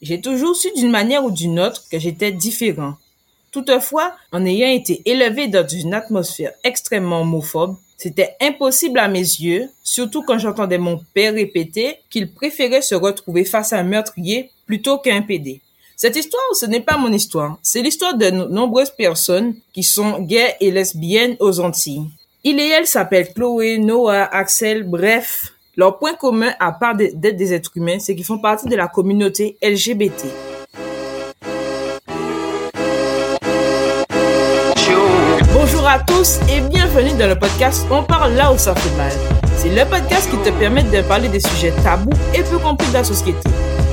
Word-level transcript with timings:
J'ai 0.00 0.20
toujours 0.20 0.54
su 0.54 0.68
d'une 0.76 0.90
manière 0.90 1.24
ou 1.24 1.30
d'une 1.30 1.58
autre 1.58 1.84
que 1.90 1.98
j'étais 1.98 2.30
différent. 2.30 2.94
Toutefois, 3.50 4.14
en 4.30 4.44
ayant 4.44 4.70
été 4.70 5.02
élevé 5.06 5.48
dans 5.48 5.66
une 5.66 5.94
atmosphère 5.94 6.52
extrêmement 6.62 7.22
homophobe, 7.22 7.76
c'était 7.96 8.36
impossible 8.40 9.00
à 9.00 9.08
mes 9.08 9.18
yeux, 9.18 9.68
surtout 9.82 10.22
quand 10.22 10.38
j'entendais 10.38 10.78
mon 10.78 11.00
père 11.14 11.34
répéter 11.34 11.96
qu'il 12.10 12.30
préférait 12.30 12.82
se 12.82 12.94
retrouver 12.94 13.44
face 13.44 13.72
à 13.72 13.78
un 13.78 13.82
meurtrier 13.82 14.50
plutôt 14.66 14.98
qu'un 14.98 15.22
PD. 15.22 15.60
Cette 15.96 16.14
histoire, 16.14 16.44
ce 16.54 16.66
n'est 16.66 16.80
pas 16.80 16.96
mon 16.96 17.12
histoire, 17.12 17.58
c'est 17.60 17.82
l'histoire 17.82 18.16
de 18.16 18.30
nombreuses 18.30 18.92
personnes 18.96 19.56
qui 19.72 19.82
sont 19.82 20.20
gays 20.20 20.54
et 20.60 20.70
lesbiennes 20.70 21.36
aux 21.40 21.58
Antilles. 21.58 22.06
Il 22.44 22.60
et 22.60 22.68
elle 22.68 22.86
s'appellent 22.86 23.34
Chloé, 23.34 23.78
Noah, 23.78 24.32
Axel, 24.32 24.84
bref, 24.84 25.54
leur 25.78 25.96
point 25.96 26.14
commun, 26.14 26.50
à 26.58 26.72
part 26.72 26.96
d'être 26.96 27.20
des 27.20 27.54
êtres 27.54 27.70
humains, 27.76 28.00
c'est 28.00 28.16
qu'ils 28.16 28.24
font 28.24 28.38
partie 28.38 28.66
de 28.66 28.74
la 28.74 28.88
communauté 28.88 29.56
LGBT. 29.62 30.26
Bonjour 35.54 35.86
à 35.86 36.00
tous 36.00 36.40
et 36.52 36.60
bienvenue 36.62 37.16
dans 37.16 37.28
le 37.28 37.38
podcast 37.38 37.86
On 37.92 38.02
parle 38.02 38.32
là 38.32 38.52
où 38.52 38.58
ça 38.58 38.74
fait 38.74 38.96
mal. 38.96 39.12
C'est 39.56 39.68
le 39.68 39.88
podcast 39.88 40.28
qui 40.28 40.36
te 40.38 40.50
permet 40.58 40.82
de 40.82 41.00
parler 41.02 41.28
des 41.28 41.40
sujets 41.40 41.72
tabous 41.84 42.10
et 42.34 42.42
peu 42.42 42.58
compris 42.58 42.88
de 42.88 42.94
la 42.94 43.04
société. 43.04 43.38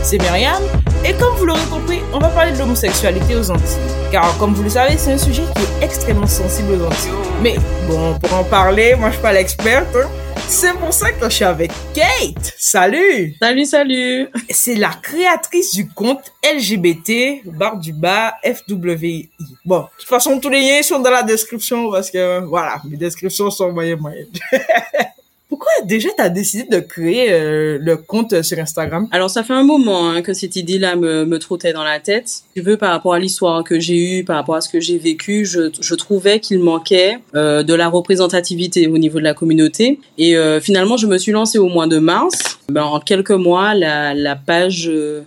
C'est 0.02 0.20
Myriam 0.20 0.64
et 1.08 1.14
comme 1.14 1.36
vous 1.36 1.46
l'aurez 1.46 1.66
compris, 1.70 2.00
on 2.14 2.20
va 2.20 2.30
parler 2.30 2.52
de 2.52 2.58
l'homosexualité 2.58 3.36
aux 3.36 3.52
Antilles. 3.52 3.78
Car 4.12 4.36
comme 4.40 4.54
vous 4.54 4.64
le 4.64 4.70
savez, 4.70 4.98
c'est 4.98 5.14
un 5.14 5.18
sujet 5.18 5.44
qui 5.56 5.62
est 5.62 5.86
extrêmement 5.86 6.26
sensible 6.26 6.74
aux 6.74 6.86
Antilles. 6.86 7.12
Mais 7.44 7.56
bon, 7.88 8.18
pour 8.20 8.34
en 8.34 8.44
parler, 8.44 8.96
moi 8.96 9.10
je 9.10 9.14
suis 9.14 9.22
pas 9.22 9.34
l'experte. 9.34 9.96
Hein. 9.96 10.10
C'est 10.48 10.74
pour 10.74 10.94
ça 10.94 11.12
que 11.12 11.26
je 11.26 11.36
suis 11.36 11.46
avec 11.46 11.72
Kate. 11.94 12.54
Salut. 12.58 13.36
Salut, 13.40 13.66
salut. 13.66 14.30
C'est 14.50 14.76
la 14.76 14.92
créatrice 15.02 15.74
du 15.74 15.88
compte 15.90 16.34
LGBT 16.44 17.46
barre 17.46 17.78
du 17.78 17.94
bas 17.94 18.34
FWI. 18.44 19.30
Bon, 19.64 19.82
de 19.82 19.86
toute 20.00 20.10
façon, 20.10 20.40
tous 20.40 20.50
les 20.50 20.62
liens 20.62 20.82
sont 20.82 21.00
dans 21.00 21.12
la 21.12 21.24
description 21.24 21.92
parce 21.92 22.10
que 22.10 22.42
voilà, 22.46 22.82
mes 22.90 22.98
descriptions 22.98 23.52
sont 23.52 23.72
moyennes 23.72 24.00
moyennes. 24.00 24.30
Pourquoi 25.48 25.70
déjà 25.84 26.10
tu 26.18 26.24
as 26.24 26.30
décidé 26.30 26.64
de 26.64 26.80
créer 26.80 27.32
euh, 27.32 27.78
le 27.80 27.98
compte 27.98 28.42
sur 28.42 28.58
Instagram? 28.58 29.08
Alors 29.12 29.30
ça 29.30 29.44
fait 29.44 29.54
un 29.54 29.64
moment 29.64 30.10
hein, 30.10 30.22
que 30.24 30.34
cette 30.34 30.56
idée-là 30.56 30.96
me, 30.96 31.24
me 31.26 31.38
trottait 31.38 31.72
dans 31.72 31.84
la 31.84 32.00
tête. 32.00 32.42
Tu 32.56 32.62
veux 32.62 32.78
par 32.78 32.92
rapport 32.92 33.14
à 33.14 33.20
l'histoire 33.20 33.64
que 33.64 33.80
j'ai 33.80 34.20
eue, 34.20 34.24
par 34.24 34.38
rapport 34.38 34.56
à 34.56 34.62
ce 34.62 34.70
que 34.70 34.80
j'ai 34.80 34.98
vécu, 34.98 35.46
je, 35.46 35.70
je 35.80 35.96
trouvais 35.96 36.40
qu'il 36.40 36.60
manquait 36.60 37.20
euh, 37.36 37.62
de 37.64 37.74
la 37.74 37.90
représentativité 37.90 38.88
au 38.88 38.98
niveau 38.98 39.20
de 39.20 39.24
la 39.24 39.34
communauté. 39.36 40.00
Et 40.18 40.36
euh, 40.36 40.60
finalement, 40.60 40.98
je 40.98 41.06
me 41.08 41.18
suis 41.18 41.32
lancée 41.32 41.60
au 41.60 41.68
mois 41.68 41.88
de 41.88 42.00
mars. 42.00 42.60
Ben, 42.70 42.84
en 42.84 43.00
quelques 43.00 43.32
mois, 43.32 43.76
la, 43.76 44.14
la 44.16 44.36
page 44.36 44.90
euh, 44.90 45.22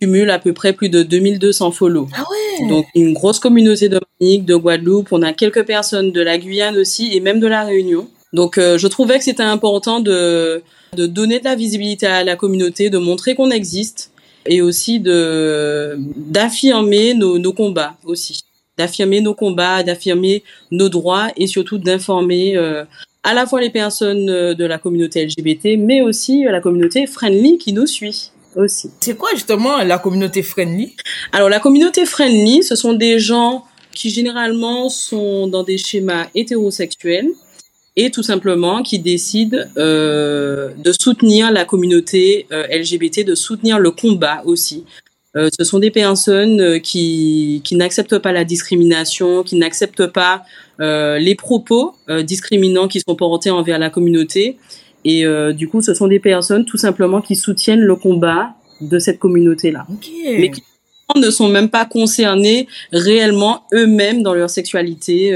cumule 0.00 0.30
à 0.30 0.38
peu 0.38 0.54
près 0.54 0.72
plus 0.72 0.88
de 0.88 1.02
2200 1.02 1.72
follow. 1.72 2.08
Ah 2.16 2.24
ouais 2.30 2.68
Donc 2.68 2.86
une 2.94 3.12
grosse 3.12 3.38
communauté 3.38 3.88
de 3.90 4.00
Martinique, 4.00 4.46
de 4.46 4.54
Guadeloupe. 4.54 5.08
On 5.12 5.22
a 5.22 5.32
quelques 5.34 5.64
personnes 5.64 6.12
de 6.12 6.22
la 6.22 6.38
Guyane 6.38 6.78
aussi 6.78 7.14
et 7.14 7.20
même 7.20 7.40
de 7.40 7.46
la 7.46 7.64
Réunion. 7.64 8.08
Donc 8.32 8.58
euh, 8.58 8.78
je 8.78 8.86
trouvais 8.86 9.18
que 9.18 9.24
c'était 9.24 9.42
important 9.42 10.00
de, 10.00 10.62
de 10.96 11.06
donner 11.06 11.40
de 11.40 11.44
la 11.44 11.54
visibilité 11.54 12.06
à 12.06 12.24
la 12.24 12.36
communauté, 12.36 12.90
de 12.90 12.98
montrer 12.98 13.34
qu'on 13.34 13.50
existe 13.50 14.12
et 14.46 14.62
aussi 14.62 15.00
de 15.00 15.98
d'affirmer 16.16 17.14
nos, 17.14 17.38
nos 17.38 17.52
combats 17.52 17.96
aussi, 18.04 18.42
d'affirmer 18.78 19.20
nos 19.20 19.34
combats, 19.34 19.82
d'affirmer 19.82 20.42
nos 20.70 20.88
droits 20.88 21.28
et 21.36 21.46
surtout 21.46 21.78
d'informer 21.78 22.56
euh, 22.56 22.84
à 23.22 23.34
la 23.34 23.46
fois 23.46 23.60
les 23.60 23.70
personnes 23.70 24.26
de 24.26 24.64
la 24.64 24.78
communauté 24.78 25.26
LGBT, 25.26 25.76
mais 25.78 26.00
aussi 26.00 26.44
la 26.44 26.60
communauté 26.60 27.06
friendly 27.06 27.58
qui 27.58 27.74
nous 27.74 27.86
suit 27.86 28.30
aussi. 28.56 28.90
C'est 29.00 29.16
quoi 29.16 29.28
justement 29.34 29.82
la 29.82 29.98
communauté 29.98 30.42
friendly? 30.42 30.96
Alors 31.32 31.50
la 31.50 31.60
communauté 31.60 32.06
friendly, 32.06 32.62
ce 32.62 32.76
sont 32.76 32.94
des 32.94 33.18
gens 33.18 33.64
qui 33.94 34.08
généralement 34.08 34.88
sont 34.88 35.48
dans 35.48 35.64
des 35.64 35.76
schémas 35.76 36.28
hétérosexuels 36.34 37.30
et 37.96 38.10
tout 38.10 38.22
simplement 38.22 38.82
qui 38.82 38.98
décident 38.98 39.58
euh, 39.76 40.70
de 40.76 40.92
soutenir 40.92 41.50
la 41.50 41.64
communauté 41.64 42.46
euh, 42.52 42.66
LGBT, 42.66 43.24
de 43.24 43.34
soutenir 43.34 43.78
le 43.78 43.90
combat 43.90 44.42
aussi. 44.44 44.84
Euh, 45.36 45.48
ce 45.56 45.64
sont 45.64 45.78
des 45.78 45.92
personnes 45.92 46.60
euh, 46.60 46.78
qui, 46.80 47.60
qui 47.64 47.76
n'acceptent 47.76 48.18
pas 48.18 48.32
la 48.32 48.44
discrimination, 48.44 49.44
qui 49.44 49.56
n'acceptent 49.56 50.08
pas 50.08 50.42
euh, 50.80 51.18
les 51.18 51.36
propos 51.36 51.94
euh, 52.08 52.22
discriminants 52.22 52.88
qui 52.88 53.00
sont 53.00 53.14
portés 53.14 53.50
envers 53.50 53.78
la 53.78 53.90
communauté. 53.90 54.58
Et 55.02 55.24
du 55.54 55.66
coup, 55.66 55.80
ce 55.80 55.94
sont 55.94 56.08
des 56.08 56.20
personnes 56.20 56.66
tout 56.66 56.76
simplement 56.76 57.22
qui 57.22 57.34
soutiennent 57.34 57.80
le 57.80 57.96
combat 57.96 58.50
de 58.82 58.98
cette 58.98 59.18
communauté-là. 59.18 59.86
Okay. 59.94 60.38
Mais 60.38 60.50
qui 60.50 60.62
ne 61.16 61.30
sont 61.30 61.48
même 61.48 61.70
pas 61.70 61.86
concernés 61.86 62.68
réellement 62.92 63.62
eux-mêmes 63.72 64.22
dans 64.22 64.34
leur 64.34 64.50
sexualité. 64.50 65.34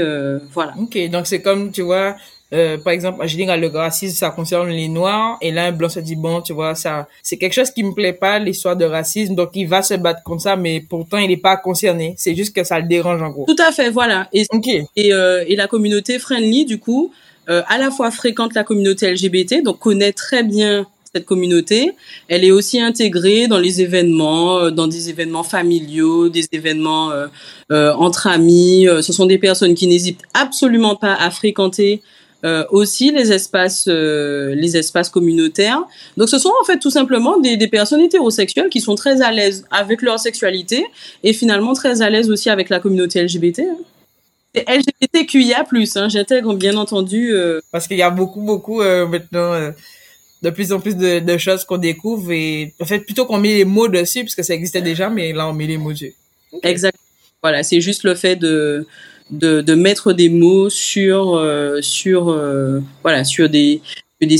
voilà. 0.53 0.75
Ok, 0.79 0.99
donc 1.09 1.25
c'est 1.25 1.41
comme, 1.41 1.71
tu 1.71 1.81
vois, 1.81 2.15
euh, 2.55 2.77
par 2.77 2.93
exemple, 2.93 3.21
en 3.21 3.27
général, 3.27 3.59
le 3.59 3.67
racisme, 3.67 4.15
ça 4.15 4.29
concerne 4.29 4.69
les 4.69 4.87
noirs, 4.87 5.37
et 5.41 5.51
là, 5.51 5.65
un 5.65 5.71
blanc 5.71 5.89
se 5.89 5.99
dit, 5.99 6.15
bon, 6.15 6.41
tu 6.41 6.53
vois, 6.53 6.75
ça, 6.75 7.07
c'est 7.21 7.37
quelque 7.37 7.53
chose 7.53 7.71
qui 7.71 7.83
me 7.83 7.93
plaît 7.93 8.13
pas, 8.13 8.39
l'histoire 8.39 8.75
de 8.75 8.85
racisme, 8.85 9.35
donc 9.35 9.49
il 9.53 9.67
va 9.67 9.81
se 9.81 9.93
battre 9.95 10.23
contre 10.23 10.43
ça, 10.43 10.55
mais 10.55 10.83
pourtant, 10.87 11.17
il 11.17 11.27
n'est 11.27 11.37
pas 11.37 11.57
concerné. 11.57 12.15
C'est 12.17 12.35
juste 12.35 12.55
que 12.55 12.63
ça 12.63 12.79
le 12.79 12.87
dérange, 12.87 13.21
en 13.21 13.29
gros. 13.29 13.45
Tout 13.45 13.61
à 13.61 13.71
fait, 13.71 13.89
voilà. 13.89 14.27
Et, 14.33 14.45
okay. 14.49 14.85
et, 14.95 15.13
euh, 15.13 15.43
et 15.47 15.55
la 15.55 15.67
communauté 15.67 16.17
friendly, 16.19 16.65
du 16.65 16.79
coup, 16.79 17.11
euh, 17.49 17.61
à 17.67 17.77
la 17.77 17.91
fois 17.91 18.09
fréquente 18.09 18.53
la 18.55 18.63
communauté 18.63 19.11
LGBT, 19.11 19.61
donc 19.63 19.79
connaît 19.79 20.13
très 20.13 20.43
bien 20.43 20.87
cette 21.15 21.25
communauté. 21.25 21.91
Elle 22.27 22.43
est 22.43 22.51
aussi 22.51 22.79
intégrée 22.79 23.47
dans 23.47 23.59
les 23.59 23.81
événements, 23.81 24.59
euh, 24.59 24.71
dans 24.71 24.87
des 24.87 25.09
événements 25.09 25.43
familiaux, 25.43 26.27
des 26.27 26.45
événements 26.51 27.11
euh, 27.11 27.27
euh, 27.71 27.93
entre 27.93 28.27
amis. 28.27 28.87
Ce 29.01 29.13
sont 29.13 29.25
des 29.25 29.37
personnes 29.37 29.75
qui 29.75 29.87
n'hésitent 29.87 30.23
absolument 30.33 30.95
pas 30.95 31.13
à 31.13 31.29
fréquenter 31.31 32.01
euh, 32.43 32.65
aussi 32.69 33.11
les 33.11 33.31
espaces, 33.31 33.85
euh, 33.87 34.53
les 34.55 34.77
espaces 34.77 35.09
communautaires. 35.09 35.83
Donc, 36.17 36.29
ce 36.29 36.37
sont 36.37 36.51
en 36.61 36.65
fait 36.65 36.77
tout 36.79 36.89
simplement 36.91 37.39
des, 37.39 37.57
des, 37.57 37.67
personnes 37.67 38.01
hétérosexuelles 38.01 38.69
qui 38.69 38.81
sont 38.81 38.95
très 38.95 39.21
à 39.21 39.31
l'aise 39.31 39.65
avec 39.71 40.01
leur 40.01 40.19
sexualité 40.19 40.85
et 41.23 41.33
finalement 41.33 41.73
très 41.73 42.01
à 42.01 42.09
l'aise 42.09 42.29
aussi 42.29 42.49
avec 42.49 42.69
la 42.69 42.79
communauté 42.79 43.23
LGBT. 43.23 43.61
C'est 44.55 44.65
LGBTQIA+, 44.69 45.65
hein, 45.95 46.09
j'intègre 46.09 46.55
bien 46.55 46.77
entendu. 46.77 47.33
Euh... 47.33 47.59
Parce 47.71 47.87
qu'il 47.87 47.97
y 47.97 48.01
a 48.01 48.09
beaucoup, 48.09 48.41
beaucoup 48.41 48.81
euh, 48.81 49.05
maintenant 49.05 49.53
euh, 49.53 49.71
de 50.41 50.49
plus 50.49 50.71
en 50.71 50.79
plus 50.79 50.95
de, 50.95 51.19
de 51.19 51.37
choses 51.37 51.65
qu'on 51.65 51.77
découvre 51.77 52.31
et 52.31 52.73
en 52.79 52.85
fait 52.85 52.99
plutôt 52.99 53.25
qu'on 53.25 53.37
met 53.37 53.55
les 53.55 53.65
mots 53.65 53.89
dessus 53.89 54.23
parce 54.23 54.35
que 54.35 54.43
ça 54.43 54.53
existait 54.53 54.81
déjà, 54.81 55.09
mais 55.09 55.33
là 55.33 55.47
on 55.49 55.53
met 55.53 55.67
les 55.67 55.77
mots 55.77 55.91
dessus. 55.91 56.13
Okay. 56.53 56.69
Exactement. 56.69 57.01
Voilà, 57.43 57.63
c'est 57.63 57.81
juste 57.81 58.03
le 58.03 58.15
fait 58.15 58.37
de 58.37 58.87
de, 59.31 59.61
de 59.61 59.73
mettre 59.73 60.13
des 60.13 60.29
mots 60.29 60.69
sur 60.69 61.35
euh, 61.35 61.81
sur 61.81 62.29
euh, 62.29 62.79
voilà 63.03 63.23
sur 63.23 63.49
des 63.49 63.81
des, 64.21 64.37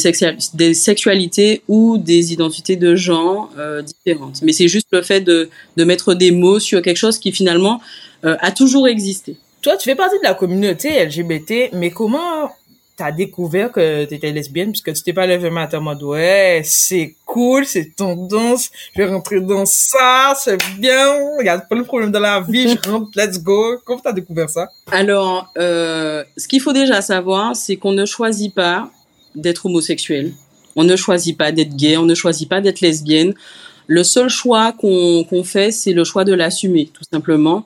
des 0.53 0.73
sexualités 0.73 1.61
ou 1.67 1.97
des 1.97 2.33
identités 2.33 2.75
de 2.75 2.95
genre 2.95 3.51
euh, 3.57 3.81
différentes. 3.81 4.41
Mais 4.41 4.53
c'est 4.53 4.67
juste 4.67 4.87
le 4.91 5.01
fait 5.01 5.21
de, 5.21 5.49
de 5.77 5.83
mettre 5.83 6.13
des 6.13 6.31
mots 6.31 6.59
sur 6.59 6.81
quelque 6.81 6.97
chose 6.97 7.19
qui 7.19 7.31
finalement 7.31 7.81
euh, 8.23 8.37
a 8.39 8.51
toujours 8.51 8.87
existé. 8.87 9.37
Toi, 9.61 9.77
tu 9.77 9.89
fais 9.89 9.95
partie 9.95 10.17
de 10.19 10.23
la 10.23 10.33
communauté 10.33 11.03
LGBT, 11.03 11.73
mais 11.73 11.89
comment 11.89 12.51
t'as 12.95 13.11
découvert 13.11 13.71
que 13.71 14.05
t'étais 14.05 14.31
lesbienne 14.31 14.71
puisque 14.71 14.93
tu 14.93 15.03
t'es 15.03 15.13
pas 15.13 15.27
levé 15.27 15.49
matin 15.49 15.79
en 15.79 15.81
mode 15.81 16.03
ouais 16.03 16.61
c'est 16.63 17.15
cool 17.25 17.65
c'est 17.65 17.95
tendance 17.95 18.69
je 18.95 19.01
vais 19.01 19.07
rentrer 19.09 19.41
dans 19.41 19.65
ça 19.65 20.33
c'est 20.39 20.57
bien 20.79 21.15
il 21.41 21.45
y 21.45 21.49
a 21.49 21.59
pas 21.59 21.75
de 21.75 21.81
problème 21.81 22.11
dans 22.11 22.19
la 22.19 22.39
vie 22.41 22.69
je 22.69 22.89
rentre 22.89 23.09
let's 23.15 23.41
go. 23.41 23.77
Comment 23.83 23.99
t'as 23.99 24.13
découvert 24.13 24.49
ça? 24.49 24.69
Alors 24.91 25.51
euh, 25.57 26.23
ce 26.37 26.47
qu'il 26.47 26.61
faut 26.61 26.73
déjà 26.73 27.01
savoir 27.01 27.55
c'est 27.55 27.75
qu'on 27.75 27.91
ne 27.91 28.05
choisit 28.05 28.53
pas 28.53 28.89
d'être 29.35 29.65
homosexuel. 29.65 30.31
On 30.77 30.83
ne 30.83 30.95
choisit 30.95 31.37
pas 31.37 31.51
d'être 31.51 31.75
gay 31.75 31.97
on 31.97 32.05
ne 32.05 32.15
choisit 32.15 32.47
pas 32.47 32.61
d'être 32.61 32.81
lesbienne. 32.81 33.33
Le 33.87 34.03
seul 34.03 34.29
choix 34.29 34.71
qu'on 34.71 35.25
qu 35.29 35.43
fait 35.43 35.71
c'est 35.71 35.93
le 35.93 36.05
choix 36.05 36.23
de 36.23 36.33
l'assumer 36.33 36.89
tout 36.93 37.03
simplement 37.11 37.65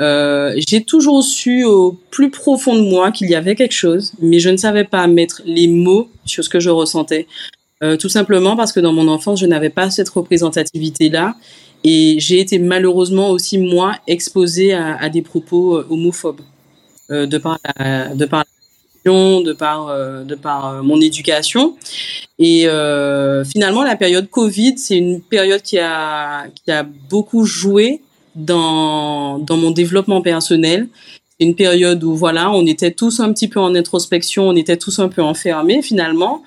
euh, 0.00 0.54
j'ai 0.66 0.82
toujours 0.82 1.22
su 1.22 1.64
au 1.64 1.98
plus 2.10 2.30
profond 2.30 2.74
de 2.74 2.88
moi 2.88 3.12
qu'il 3.12 3.28
y 3.28 3.34
avait 3.34 3.54
quelque 3.54 3.74
chose, 3.74 4.12
mais 4.20 4.38
je 4.38 4.48
ne 4.48 4.56
savais 4.56 4.84
pas 4.84 5.06
mettre 5.06 5.42
les 5.44 5.68
mots 5.68 6.08
sur 6.24 6.42
ce 6.42 6.48
que 6.48 6.60
je 6.60 6.70
ressentais. 6.70 7.26
Euh, 7.82 7.96
tout 7.96 8.08
simplement 8.08 8.56
parce 8.56 8.72
que 8.72 8.80
dans 8.80 8.92
mon 8.92 9.08
enfance, 9.08 9.40
je 9.40 9.46
n'avais 9.46 9.70
pas 9.70 9.90
cette 9.90 10.08
représentativité-là. 10.08 11.34
Et 11.82 12.16
j'ai 12.18 12.40
été 12.40 12.58
malheureusement 12.58 13.30
aussi, 13.30 13.56
moi, 13.56 13.96
exposée 14.06 14.74
à, 14.74 15.08
des 15.08 15.22
propos 15.22 15.78
euh, 15.78 15.86
homophobes 15.88 16.42
de 17.08 17.38
par 17.38 17.58
la, 17.64 18.14
de 18.14 18.24
de 18.24 19.52
par, 19.52 20.24
de 20.24 20.34
par 20.34 20.84
mon 20.84 21.00
éducation. 21.00 21.74
Et 22.38 22.66
finalement, 23.50 23.82
la 23.82 23.96
période 23.96 24.28
Covid, 24.30 24.78
c'est 24.78 24.96
une 24.96 25.20
période 25.20 25.62
qui 25.62 25.78
a, 25.78 26.46
qui 26.48 26.70
a 26.70 26.84
beaucoup 26.84 27.44
joué 27.44 28.02
dans, 28.34 29.38
dans 29.38 29.56
mon 29.56 29.70
développement 29.70 30.22
personnel. 30.22 30.88
Une 31.40 31.54
période 31.54 32.04
où 32.04 32.14
voilà, 32.14 32.50
on 32.50 32.66
était 32.66 32.90
tous 32.90 33.20
un 33.20 33.32
petit 33.32 33.48
peu 33.48 33.60
en 33.60 33.74
introspection, 33.74 34.48
on 34.48 34.56
était 34.56 34.76
tous 34.76 34.98
un 34.98 35.08
peu 35.08 35.22
enfermés 35.22 35.82
finalement. 35.82 36.42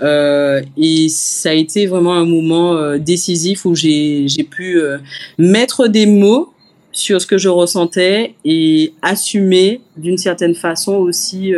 Euh, 0.00 0.62
et 0.76 1.08
ça 1.08 1.50
a 1.50 1.52
été 1.52 1.86
vraiment 1.86 2.14
un 2.14 2.24
moment 2.24 2.76
euh, 2.76 2.98
décisif 2.98 3.64
où 3.64 3.74
j'ai 3.74 4.28
pu 4.48 4.78
euh, 4.78 4.98
mettre 5.38 5.88
des 5.88 6.06
mots 6.06 6.52
sur 6.92 7.20
ce 7.20 7.26
que 7.26 7.36
je 7.36 7.48
ressentais 7.48 8.34
et 8.44 8.92
assumer 9.02 9.80
d'une 9.96 10.18
certaine 10.18 10.54
façon 10.54 10.94
aussi 10.94 11.52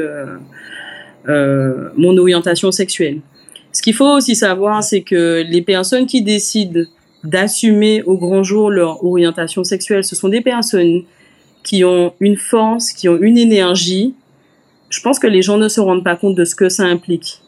mon 1.26 2.18
orientation 2.18 2.72
sexuelle. 2.72 3.20
Ce 3.72 3.80
qu'il 3.80 3.94
faut 3.94 4.16
aussi 4.16 4.34
savoir, 4.34 4.82
c'est 4.82 5.00
que 5.00 5.44
les 5.48 5.62
personnes 5.62 6.06
qui 6.06 6.22
décident 6.22 6.82
d'assumer 7.24 8.02
au 8.02 8.16
grand 8.16 8.42
jour 8.42 8.70
leur 8.70 9.04
orientation 9.04 9.64
sexuelle, 9.64 10.04
ce 10.04 10.16
sont 10.16 10.28
des 10.28 10.40
personnes 10.40 11.02
qui 11.62 11.84
ont 11.84 12.14
une 12.20 12.36
force, 12.36 12.92
qui 12.92 13.08
ont 13.08 13.18
une 13.20 13.36
énergie. 13.36 14.14
Je 14.88 15.00
pense 15.00 15.18
que 15.18 15.26
les 15.26 15.42
gens 15.42 15.58
ne 15.58 15.68
se 15.68 15.80
rendent 15.80 16.04
pas 16.04 16.16
compte 16.16 16.34
de 16.34 16.44
ce 16.44 16.54
que 16.54 16.68
ça 16.68 16.84
implique. 16.84 17.42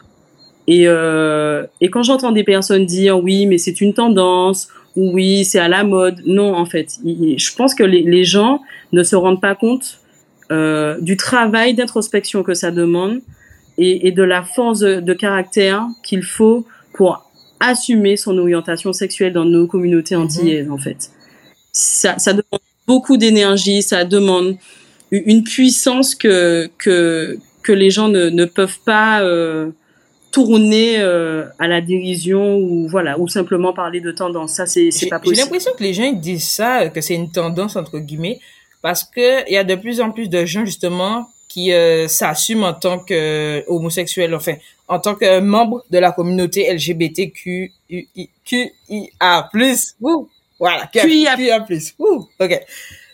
Et, 0.67 0.87
euh, 0.87 1.65
et 1.81 1.89
quand 1.89 2.03
j'entends 2.03 2.31
des 2.31 2.43
personnes 2.43 2.85
dire 2.85 3.21
oui, 3.21 3.45
mais 3.47 3.57
c'est 3.57 3.81
une 3.81 3.93
tendance, 3.93 4.69
ou 4.95 5.11
oui, 5.13 5.43
c'est 5.43 5.59
à 5.59 5.67
la 5.67 5.83
mode, 5.83 6.21
non, 6.25 6.55
en 6.55 6.65
fait, 6.65 6.99
je 7.03 7.55
pense 7.55 7.73
que 7.73 7.83
les, 7.83 8.23
gens 8.23 8.61
ne 8.91 9.03
se 9.03 9.15
rendent 9.15 9.41
pas 9.41 9.55
compte 9.55 9.99
euh, 10.51 10.99
du 11.01 11.17
travail 11.17 11.73
d'introspection 11.73 12.43
que 12.43 12.53
ça 12.53 12.71
demande 12.71 13.19
et, 13.77 14.11
de 14.11 14.23
la 14.23 14.43
force 14.43 14.81
de 14.81 15.13
caractère 15.13 15.87
qu'il 16.03 16.21
faut 16.21 16.65
pour 16.93 17.22
assumer 17.63 18.17
son 18.17 18.37
orientation 18.37 18.93
sexuelle 18.93 19.33
dans 19.33 19.45
nos 19.45 19.67
communautés 19.67 20.15
mhm. 20.15 20.23
antillaises, 20.23 20.69
en 20.69 20.77
fait. 20.77 21.11
Ça, 21.71 22.19
ça 22.19 22.33
demande 22.33 22.61
beaucoup 22.85 23.17
d'énergie, 23.17 23.81
ça 23.81 24.05
demande 24.05 24.57
une 25.11 25.43
puissance 25.43 26.15
que, 26.15 26.69
que, 26.77 27.37
que 27.61 27.71
les 27.71 27.89
gens 27.89 28.07
ne, 28.07 28.29
ne 28.29 28.45
peuvent 28.45 28.79
pas 28.85 29.21
euh, 29.21 29.71
tourner 30.31 30.95
euh, 30.99 31.45
à 31.59 31.67
la 31.67 31.81
dérision 31.81 32.57
ou 32.57 32.87
voilà 32.87 33.19
ou 33.19 33.27
simplement 33.27 33.71
parler 33.73 34.01
de 34.01 34.11
tendance 34.11 34.53
ça 34.53 34.65
c'est 34.65 34.89
c'est 34.89 35.05
pas 35.07 35.19
possible 35.19 35.35
j'ai 35.35 35.43
l'impression 35.43 35.71
que 35.77 35.83
les 35.83 35.93
gens 35.93 36.05
ils 36.05 36.19
disent 36.19 36.49
ça 36.49 36.89
que 36.89 37.01
c'est 37.01 37.13
une 37.13 37.31
tendance 37.31 37.75
entre 37.75 37.99
guillemets 37.99 38.39
parce 38.81 39.03
que 39.03 39.47
il 39.47 39.53
y 39.53 39.57
a 39.57 39.63
de 39.63 39.75
plus 39.75 40.01
en 40.01 40.09
plus 40.09 40.29
de 40.29 40.43
gens 40.45 40.65
justement 40.65 41.29
qui 41.53 41.71
euh, 41.71 42.07
s'assument 42.07 42.63
en 42.63 42.73
tant 42.73 42.99
que 42.99 43.63
homosexuel 43.67 44.33
enfin 44.33 44.55
en 44.87 44.99
tant 44.99 45.15
que 45.15 45.39
membre 45.39 45.83
de 45.89 45.99
la 45.99 46.11
communauté 46.11 46.73
LGBTQIA+. 46.73 47.69
Ouh, 50.01 50.29
voilà, 50.59 50.87
QIA+. 50.87 51.61
plus. 51.65 51.93
Ouh, 51.99 52.27
OK. 52.39 52.59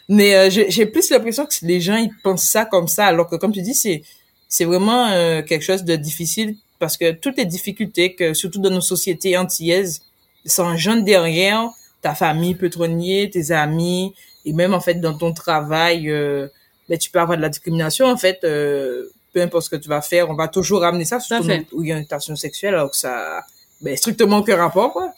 Mais 0.07 0.35
euh, 0.35 0.49
j'ai 0.49 0.85
plus 0.85 1.09
l'impression 1.09 1.45
que 1.45 1.53
les 1.63 1.81
gens 1.81 1.97
ils 1.97 2.11
pensent 2.23 2.47
ça 2.47 2.65
comme 2.65 2.87
ça 2.87 3.05
alors 3.07 3.27
que 3.27 3.35
comme 3.35 3.51
tu 3.51 3.61
dis 3.61 3.75
c'est 3.75 4.03
c'est 4.47 4.65
vraiment 4.65 5.09
quelque 5.43 5.63
chose 5.63 5.83
de 5.83 5.95
difficile 5.95 6.55
parce 6.79 6.97
que 6.97 7.11
toutes 7.11 7.37
les 7.37 7.45
difficultés 7.45 8.15
que, 8.15 8.33
surtout 8.33 8.59
dans 8.59 8.71
nos 8.71 8.81
sociétés 8.81 9.37
antillaises, 9.37 10.01
sont 10.45 10.75
jeunes 10.77 11.03
derrière, 11.03 11.69
ta 12.01 12.15
famille 12.15 12.55
peut 12.55 12.69
te 12.69 12.79
renier, 12.79 13.29
tes 13.29 13.51
amis, 13.51 14.15
et 14.45 14.53
même 14.53 14.73
en 14.73 14.79
fait 14.79 14.95
dans 14.95 15.17
ton 15.17 15.33
travail, 15.33 16.09
euh, 16.09 16.47
ben, 16.89 16.97
tu 16.97 17.11
peux 17.11 17.19
avoir 17.19 17.37
de 17.37 17.41
la 17.41 17.49
discrimination 17.49 18.07
en 18.07 18.17
fait. 18.17 18.39
Euh, 18.43 19.05
peu 19.31 19.41
importe 19.41 19.65
ce 19.65 19.69
que 19.69 19.75
tu 19.75 19.87
vas 19.87 20.01
faire, 20.01 20.29
on 20.29 20.33
va 20.33 20.47
toujours 20.47 20.81
ramener 20.81 21.05
ça 21.05 21.19
sur 21.19 21.37
ton 21.39 21.65
orientation 21.73 22.35
sexuelle 22.35 22.73
alors 22.73 22.89
que 22.89 22.97
ça 22.97 23.45
ben, 23.79 23.95
strictement 23.95 24.39
aucun 24.39 24.57
rapport. 24.57 24.91
Quoi. 24.91 25.13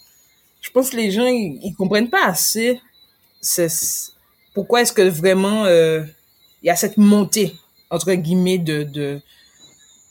Je 0.60 0.70
pense 0.70 0.90
que 0.90 0.98
les 0.98 1.12
gens 1.12 1.26
ils, 1.26 1.60
ils 1.64 1.74
comprennent 1.74 2.10
pas 2.10 2.26
assez 2.26 2.82
pourquoi 4.54 4.82
est-ce 4.82 4.92
que 4.92 5.02
vraiment 5.02 5.66
euh, 5.66 6.04
il 6.62 6.68
y 6.68 6.70
a 6.70 6.76
cette 6.76 6.98
montée 6.98 7.56
entre 7.90 8.14
guillemets 8.14 8.58
de, 8.58 8.84
de 8.84 9.22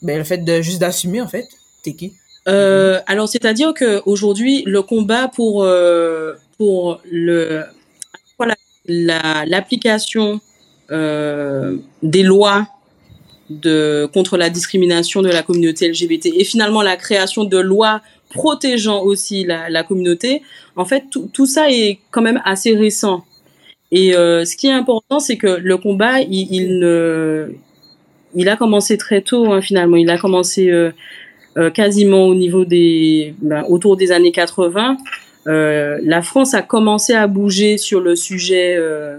ben, 0.02 0.16
le 0.18 0.24
fait 0.24 0.38
de 0.38 0.62
juste 0.62 0.80
d'assumer 0.80 1.20
en 1.20 1.28
fait. 1.28 1.46
T'es 1.84 1.94
qui? 1.94 2.14
Euh, 2.48 3.00
Alors 3.06 3.28
c'est-à-dire 3.28 3.74
que 3.74 4.02
aujourd'hui 4.06 4.62
le 4.66 4.80
combat 4.80 5.28
pour 5.28 5.66
pour 6.56 7.00
le 7.04 7.64
l'application 8.86 10.40
des 10.90 12.22
lois 12.22 12.66
de 13.48 14.08
contre 14.12 14.36
la 14.36 14.48
discrimination 14.48 15.22
de 15.22 15.28
la 15.28 15.42
communauté 15.42 15.88
LGBT 15.88 16.26
et 16.26 16.44
finalement 16.44 16.82
la 16.82 16.96
création 16.96 17.44
de 17.44 17.58
lois 17.58 18.00
protégeant 18.30 19.02
aussi 19.02 19.44
la, 19.44 19.68
la 19.68 19.82
communauté. 19.82 20.42
En 20.76 20.84
fait, 20.84 21.04
tout, 21.32 21.46
ça 21.46 21.70
est 21.70 21.98
quand 22.10 22.22
même 22.22 22.40
assez 22.44 22.74
récent. 22.74 23.24
Et 23.90 24.14
euh, 24.14 24.44
ce 24.44 24.56
qui 24.56 24.68
est 24.68 24.72
important, 24.72 25.18
c'est 25.18 25.36
que 25.36 25.58
le 25.60 25.76
combat, 25.76 26.20
il, 26.20 26.48
il 26.52 26.78
ne 26.78 27.52
il 28.34 28.48
a 28.48 28.56
commencé 28.56 28.96
très 28.96 29.20
tôt 29.20 29.52
hein, 29.52 29.60
finalement. 29.60 29.96
Il 29.96 30.10
a 30.10 30.18
commencé 30.18 30.70
euh, 30.70 30.92
euh, 31.56 31.70
quasiment 31.70 32.26
au 32.26 32.34
niveau 32.34 32.64
des 32.64 33.34
ben, 33.42 33.64
autour 33.68 33.96
des 33.96 34.12
années 34.12 34.32
80. 34.32 34.96
Euh, 35.46 35.98
la 36.02 36.22
France 36.22 36.54
a 36.54 36.62
commencé 36.62 37.14
à 37.14 37.26
bouger 37.26 37.78
sur 37.78 38.00
le 38.00 38.14
sujet 38.14 38.76
euh, 38.76 39.18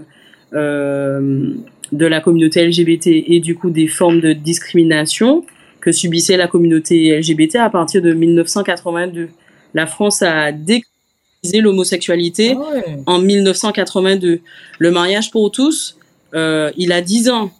de 0.52 2.06
la 2.06 2.20
communauté 2.20 2.66
LGBT 2.66 3.06
et 3.26 3.40
du 3.40 3.54
coup 3.54 3.70
des 3.70 3.88
formes 3.88 4.20
de 4.20 4.32
discrimination 4.32 5.44
que 5.80 5.92
subissait 5.92 6.36
la 6.36 6.46
communauté 6.46 7.18
LGBT 7.18 7.56
à 7.56 7.70
partir 7.70 8.00
de 8.00 8.12
1982. 8.12 9.28
La 9.74 9.86
France 9.86 10.22
a 10.22 10.52
décriminalisé 10.52 11.60
l'homosexualité 11.60 12.56
ah 12.56 12.80
en 13.06 13.18
1982. 13.18 14.40
Le 14.78 14.90
mariage 14.90 15.30
pour 15.30 15.50
tous, 15.50 15.98
euh, 16.34 16.70
il 16.76 16.92
a 16.92 17.02
10 17.02 17.30
ans. 17.30 17.50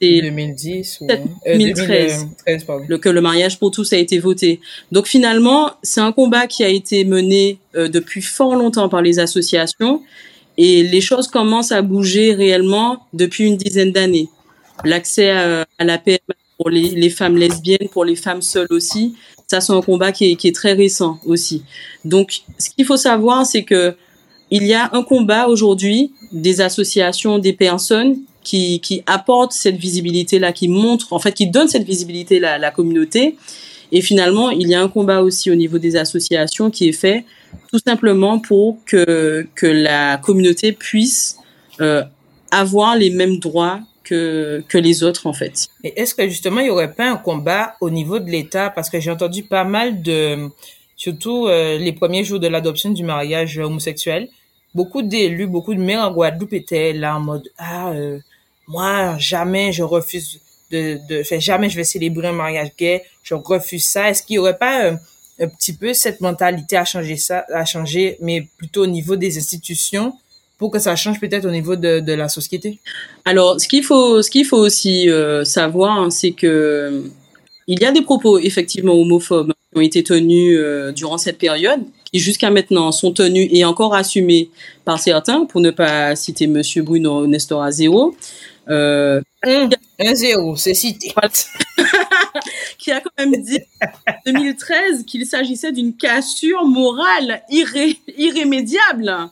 2010 0.00 1.00
ou 1.02 1.06
2013, 1.44 2.26
euh, 2.48 2.78
le, 2.88 2.96
que 2.96 3.08
le 3.10 3.20
mariage 3.20 3.58
pour 3.58 3.70
tous 3.70 3.92
a 3.92 3.98
été 3.98 4.18
voté. 4.18 4.60
Donc 4.92 5.06
finalement, 5.06 5.72
c'est 5.82 6.00
un 6.00 6.12
combat 6.12 6.46
qui 6.46 6.64
a 6.64 6.68
été 6.68 7.04
mené 7.04 7.58
euh, 7.74 7.88
depuis 7.88 8.22
fort 8.22 8.56
longtemps 8.56 8.88
par 8.88 9.02
les 9.02 9.18
associations 9.18 10.02
et 10.56 10.82
les 10.82 11.00
choses 11.00 11.28
commencent 11.28 11.72
à 11.72 11.82
bouger 11.82 12.34
réellement 12.34 13.06
depuis 13.12 13.44
une 13.44 13.56
dizaine 13.56 13.92
d'années. 13.92 14.28
L'accès 14.84 15.30
à, 15.30 15.66
la 15.78 15.98
PMA 15.98 16.18
pour 16.56 16.70
les, 16.70 17.10
femmes 17.10 17.36
lesbiennes, 17.36 17.88
pour 17.90 18.04
les 18.04 18.16
femmes 18.16 18.42
seules 18.42 18.68
aussi, 18.70 19.14
ça 19.46 19.60
c'est 19.60 19.72
un 19.72 19.80
combat 19.80 20.12
qui 20.12 20.36
est, 20.42 20.54
très 20.54 20.72
récent 20.72 21.18
aussi. 21.24 21.62
Donc 22.04 22.42
ce 22.58 22.70
qu'il 22.70 22.84
faut 22.84 22.96
savoir, 22.96 23.46
c'est 23.46 23.64
que 23.64 23.94
il 24.50 24.66
y 24.66 24.74
a 24.74 24.90
un 24.92 25.02
combat 25.02 25.46
aujourd'hui 25.46 26.12
des 26.32 26.60
associations, 26.60 27.38
des 27.38 27.52
personnes 27.52 28.18
qui, 28.42 28.80
qui 28.80 29.02
apporte 29.06 29.52
cette 29.52 29.76
visibilité-là, 29.76 30.52
qui 30.52 30.66
montre, 30.66 31.12
en 31.12 31.20
fait, 31.20 31.32
qui 31.32 31.46
donne 31.46 31.68
cette 31.68 31.84
visibilité-là 31.84 32.54
à 32.54 32.58
la 32.58 32.70
communauté. 32.70 33.36
Et 33.92 34.00
finalement, 34.00 34.50
il 34.50 34.68
y 34.68 34.74
a 34.74 34.80
un 34.80 34.88
combat 34.88 35.22
aussi 35.22 35.50
au 35.50 35.54
niveau 35.54 35.78
des 35.78 35.96
associations 35.96 36.70
qui 36.70 36.88
est 36.88 36.92
fait 36.92 37.24
tout 37.72 37.80
simplement 37.84 38.38
pour 38.38 38.78
que, 38.84 39.46
que 39.54 39.66
la 39.66 40.16
communauté 40.18 40.72
puisse 40.72 41.38
euh, 41.80 42.02
avoir 42.50 42.96
les 42.96 43.10
mêmes 43.10 43.38
droits 43.38 43.80
que, 44.04 44.62
que 44.68 44.78
les 44.78 45.02
autres, 45.02 45.26
en 45.26 45.32
fait. 45.32 45.68
Et 45.84 46.00
est-ce 46.00 46.14
que 46.14 46.28
justement, 46.28 46.60
il 46.60 46.64
n'y 46.64 46.70
aurait 46.70 46.92
pas 46.92 47.10
un 47.10 47.16
combat 47.16 47.74
au 47.80 47.90
niveau 47.90 48.18
de 48.18 48.30
l'État? 48.30 48.70
Parce 48.70 48.90
que 48.90 49.00
j'ai 49.00 49.10
entendu 49.10 49.44
pas 49.44 49.64
mal 49.64 50.02
de, 50.02 50.48
surtout 50.96 51.46
euh, 51.46 51.78
les 51.78 51.92
premiers 51.92 52.24
jours 52.24 52.40
de 52.40 52.48
l'adoption 52.48 52.90
du 52.90 53.04
mariage 53.04 53.58
homosexuel, 53.58 54.28
beaucoup 54.74 55.02
d'élus, 55.02 55.46
beaucoup 55.46 55.74
de 55.74 55.80
maires 55.80 56.02
en 56.02 56.12
Guadeloupe 56.12 56.52
étaient 56.52 56.92
là 56.92 57.16
en 57.16 57.20
mode, 57.20 57.48
ah, 57.58 57.90
euh, 57.90 58.18
moi, 58.68 59.16
jamais 59.18 59.72
je 59.72 59.82
refuse 59.82 60.40
de, 60.70 60.98
de 61.08 61.22
fait, 61.22 61.40
jamais 61.40 61.68
je 61.68 61.76
vais 61.76 61.84
célébrer 61.84 62.28
un 62.28 62.32
mariage 62.32 62.70
gay, 62.78 63.02
je 63.22 63.34
refuse 63.34 63.84
ça. 63.84 64.10
Est-ce 64.10 64.22
qu'il 64.22 64.36
y 64.36 64.38
aurait 64.38 64.58
pas 64.58 64.90
un, 64.90 64.98
un, 65.40 65.48
petit 65.48 65.72
peu 65.72 65.92
cette 65.94 66.20
mentalité 66.20 66.76
à 66.76 66.84
changer 66.84 67.16
ça, 67.16 67.44
à 67.52 67.64
changer, 67.64 68.16
mais 68.20 68.46
plutôt 68.56 68.84
au 68.84 68.86
niveau 68.86 69.16
des 69.16 69.38
institutions 69.38 70.14
pour 70.58 70.70
que 70.70 70.78
ça 70.78 70.94
change 70.94 71.18
peut-être 71.18 71.46
au 71.46 71.50
niveau 71.50 71.76
de, 71.76 72.00
de 72.00 72.12
la 72.12 72.28
société? 72.28 72.78
Alors, 73.24 73.60
ce 73.60 73.66
qu'il 73.66 73.82
faut, 73.82 74.22
ce 74.22 74.30
qu'il 74.30 74.44
faut 74.44 74.58
aussi 74.58 75.10
euh, 75.10 75.44
savoir, 75.44 75.98
hein, 75.98 76.10
c'est 76.10 76.32
que 76.32 77.04
il 77.66 77.80
y 77.80 77.84
a 77.84 77.92
des 77.92 78.02
propos 78.02 78.38
effectivement 78.38 78.94
homophobes 78.94 79.52
qui 79.52 79.78
ont 79.78 79.80
été 79.80 80.02
tenus 80.02 80.56
euh, 80.58 80.90
durant 80.90 81.18
cette 81.18 81.38
période, 81.38 81.80
qui 82.04 82.18
jusqu'à 82.18 82.50
maintenant 82.50 82.90
sont 82.90 83.12
tenus 83.12 83.48
et 83.52 83.64
encore 83.64 83.94
assumés 83.94 84.50
par 84.84 84.98
certains, 84.98 85.44
pour 85.44 85.60
ne 85.60 85.70
pas 85.70 86.16
citer 86.16 86.46
Monsieur 86.48 86.82
Bruno 86.82 87.26
Nestor 87.26 87.62
Azeo. 87.62 88.16
Euh, 88.68 89.20
un, 89.42 90.14
zéro, 90.14 90.56
c'est 90.56 90.74
cité. 90.74 91.12
qui 92.78 92.90
a 92.90 93.00
quand 93.00 93.10
même 93.18 93.42
dit 93.42 93.58
en 93.82 94.12
2013 94.32 95.04
qu'il 95.06 95.24
s'agissait 95.26 95.72
d'une 95.72 95.96
cassure 95.96 96.64
morale 96.66 97.42
irré 97.50 97.98
irrémédiable. 98.18 99.30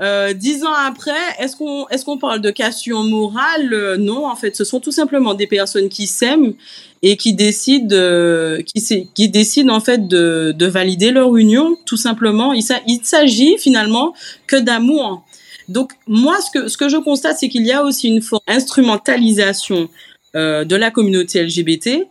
Euh, 0.00 0.32
dix 0.32 0.64
ans 0.64 0.72
après, 0.72 1.12
est-ce 1.38 1.56
qu'on 1.56 1.86
est-ce 1.88 2.04
qu'on 2.04 2.18
parle 2.18 2.40
de 2.40 2.50
cassure 2.50 3.04
morale? 3.04 3.72
Euh, 3.72 3.96
Non, 3.96 4.26
en 4.26 4.34
fait, 4.34 4.56
ce 4.56 4.64
sont 4.64 4.80
tout 4.80 4.90
simplement 4.90 5.34
des 5.34 5.46
personnes 5.46 5.88
qui 5.88 6.06
s'aiment 6.06 6.54
et 7.02 7.16
qui 7.16 7.32
décident 7.32 7.94
euh, 7.94 8.60
qui 8.62 9.08
qui 9.14 9.28
décident 9.28 9.72
en 9.72 9.80
fait 9.80 10.08
de, 10.08 10.52
de 10.56 10.66
valider 10.66 11.12
leur 11.12 11.36
union, 11.36 11.76
tout 11.86 11.96
simplement. 11.96 12.52
Il, 12.52 12.64
il 12.88 13.00
s'agit 13.04 13.56
finalement 13.58 14.14
que 14.46 14.56
d'amour. 14.56 15.24
Donc 15.68 15.92
moi, 16.06 16.36
ce 16.40 16.50
que, 16.50 16.68
ce 16.68 16.76
que 16.76 16.88
je 16.88 16.96
constate, 16.96 17.36
c'est 17.38 17.48
qu'il 17.48 17.66
y 17.66 17.72
a 17.72 17.82
aussi 17.82 18.08
une 18.08 18.22
forme 18.22 18.42
d'instrumentalisation 18.46 19.88
euh, 20.36 20.64
de 20.64 20.76
la 20.76 20.90
communauté 20.90 21.42
LGBT 21.42 22.06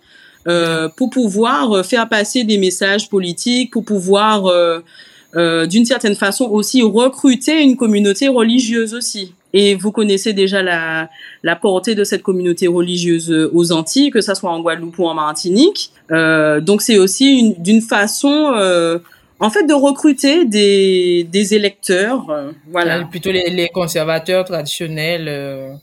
euh, 0.48 0.89
pour 0.89 1.10
pouvoir 1.10 1.86
faire 1.86 2.10
passer 2.10 2.43
des 2.43 2.57
messages 2.57 3.10
politiques, 3.10 3.72
pour 3.72 3.86
pouvoir, 3.86 4.48
euh, 4.48 5.65
d'une 5.65 5.86
certaine 5.86 6.15
façon, 6.15 6.45
aussi 6.45 6.81
recruter 6.81 7.62
une 7.62 7.77
communauté 7.77 8.27
religieuse 8.27 8.93
aussi. 8.93 9.33
Et 9.53 9.75
vous 9.75 9.91
connaissez 9.91 10.33
déjà 10.33 10.63
la, 10.63 11.10
la 11.43 11.55
portée 11.55 11.93
de 11.93 12.03
cette 12.03 12.24
communauté 12.24 12.67
religieuse 12.67 13.31
aux 13.53 13.72
Antilles, 13.72 14.10
que 14.10 14.19
ça 14.19 14.33
soit 14.33 14.51
en 14.51 14.62
Guadeloupe 14.62 14.98
ou 14.98 15.05
en 15.05 15.13
Martinique. 15.13 15.91
Euh, 16.12 16.60
donc 16.60 16.81
c'est 16.81 16.98
aussi 16.98 17.55
d'une 17.60 17.81
façon, 17.81 18.51
euh, 18.55 19.00
en 19.44 19.50
fait, 19.50 19.66
de 19.66 19.74
recruter 19.74 20.46
des, 20.46 21.28
des 21.30 21.54
électeurs. 21.54 22.30
Euh, 22.30 22.52
voilà. 22.72 23.02
Ah, 23.02 23.06
plutôt 23.06 23.32
les, 23.32 23.50
les, 23.50 23.68
conservateurs 23.68 24.46
traditionnels 24.46 25.28
euh, 25.28 25.74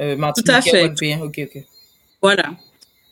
euh 0.00 0.16
Tout 0.16 0.44
à 0.48 0.60
fait. 0.60 0.84
Ok, 1.22 1.38
ok. 1.38 1.64
Voilà. 2.20 2.50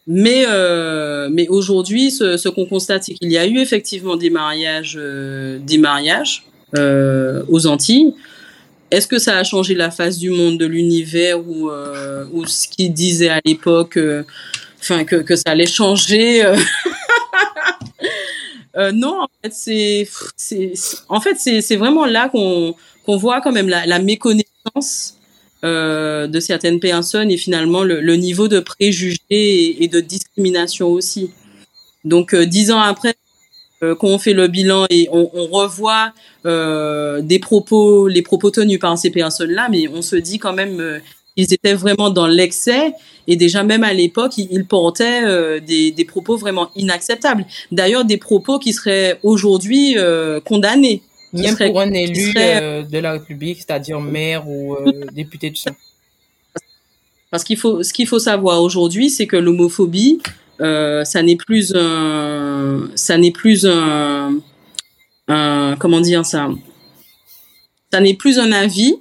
Mais 0.07 0.45
euh, 0.47 1.31
mais 1.33 1.49
aujourd'hui, 1.49 2.11
ce, 2.11 2.37
ce 2.37 2.51
qu'on 2.51 2.67
constate, 2.67 3.05
c'est 3.05 3.15
qu'il 3.15 3.33
y 3.33 3.39
a 3.39 3.47
eu 3.47 3.59
effectivement 3.59 4.17
des 4.17 4.29
mariages, 4.29 4.95
des 4.95 5.79
mariages 5.79 6.45
aux 7.49 7.67
Antilles. 7.67 8.15
Est-ce 8.95 9.09
que 9.09 9.19
ça 9.19 9.39
a 9.39 9.43
changé 9.43 9.75
la 9.75 9.91
face 9.91 10.19
du 10.19 10.31
monde, 10.31 10.57
de 10.57 10.67
l'univers 10.67 11.41
ou, 11.41 11.69
euh, 11.69 12.27
ou 12.33 12.47
ce 12.47 12.69
qu'ils 12.69 12.93
disaient 12.93 13.31
à 13.31 13.41
l'époque, 13.45 13.97
euh, 13.97 14.23
enfin 14.81 15.05
que, 15.05 15.17
que 15.17 15.35
ça 15.35 15.45
allait 15.47 15.67
changer 15.67 16.45
euh? 18.77 18.93
Non, 18.93 19.23
en 19.23 19.29
fait 19.43 19.53
c'est 19.53 20.09
en 21.09 21.21
fait 21.21 21.37
c'est 21.37 21.77
vraiment 21.77 22.07
là 22.07 22.29
qu'on 22.29 22.75
voit 23.17 23.41
quand 23.41 23.53
même 23.53 23.69
la, 23.69 23.87
la 23.87 23.99
méconnaissance 23.99 25.19
de 25.63 26.41
certaines 26.41 26.79
personnes 26.79 27.31
et 27.31 27.39
finalement 27.39 27.85
le, 27.85 28.03
le 28.03 28.17
niveau 28.17 28.49
de 28.49 28.61
préjugés 28.61 29.19
et, 29.83 29.89
de 29.89 30.01
discrimination 30.01 30.89
aussi. 30.89 31.31
Donc 32.05 32.35
dix 32.35 32.71
ans 32.71 32.81
après, 32.81 33.15
euh, 33.85 33.95
quand 33.95 34.09
on 34.09 34.19
fait 34.19 34.33
le 34.33 34.49
bilan 34.49 34.87
et 34.89 35.09
on, 35.11 35.31
on 35.35 35.47
revoit 35.47 36.13
euh, 36.47 37.21
des 37.21 37.39
propos, 37.39 38.09
les 38.09 38.23
propos 38.23 38.51
tenus 38.51 38.79
par 38.79 38.97
ces 38.97 39.11
personnes-là, 39.11 39.69
mais 39.71 39.89
on 39.89 40.03
se 40.03 40.17
dit 40.17 40.39
quand 40.39 40.53
même 40.53 40.81
euh, 40.81 40.99
ils 41.37 41.53
étaient 41.53 41.75
vraiment 41.75 42.11
dans 42.11 42.27
l'excès 42.27 42.93
et 43.27 43.37
déjà 43.37 43.63
même 43.63 43.85
à 43.85 43.93
l'époque 43.93 44.39
ils, 44.39 44.65
portaient 44.67 45.25
euh, 45.25 45.61
des, 45.61 45.91
des, 45.91 46.05
propos 46.05 46.37
vraiment 46.37 46.71
inacceptables. 46.77 47.47
D'ailleurs 47.73 48.05
des 48.05 48.19
propos 48.19 48.59
qui 48.59 48.73
seraient 48.73 49.19
aujourd'hui 49.23 49.99
euh, 49.99 50.41
condamnés. 50.41 51.03
Même 51.33 51.57
pour 51.57 51.81
un 51.81 51.93
élu 51.93 52.33
de 52.33 52.99
la 52.99 53.13
République, 53.15 53.59
c'est-à-dire 53.59 54.01
maire 54.01 54.49
ou 54.49 54.77
député 55.13 55.51
de 55.51 55.57
ça. 55.57 55.73
Parce 57.35 57.43
qu'il 57.43 57.57
faut, 57.57 57.83
ce 57.83 57.93
qu'il 57.93 58.07
faut 58.07 58.21
savoir 58.21 58.63
aujourd'hui, 58.63 59.11
c'est 59.11 59.27
que 59.27 59.37
l'homophobie, 59.37 60.21
euh, 60.61 61.03
ça 61.03 61.21
n'est 61.21 61.35
plus 61.35 61.75
un, 61.75 62.89
ça 62.95 63.19
n'est 63.19 63.33
plus 63.33 63.67
un, 63.67 64.39
un, 65.27 65.75
comment 65.81 66.01
dire 66.01 66.25
ça, 66.25 66.49
ça 67.93 68.01
n'est 68.01 68.15
plus 68.15 68.39
un 68.39 68.53
avis. 68.53 68.95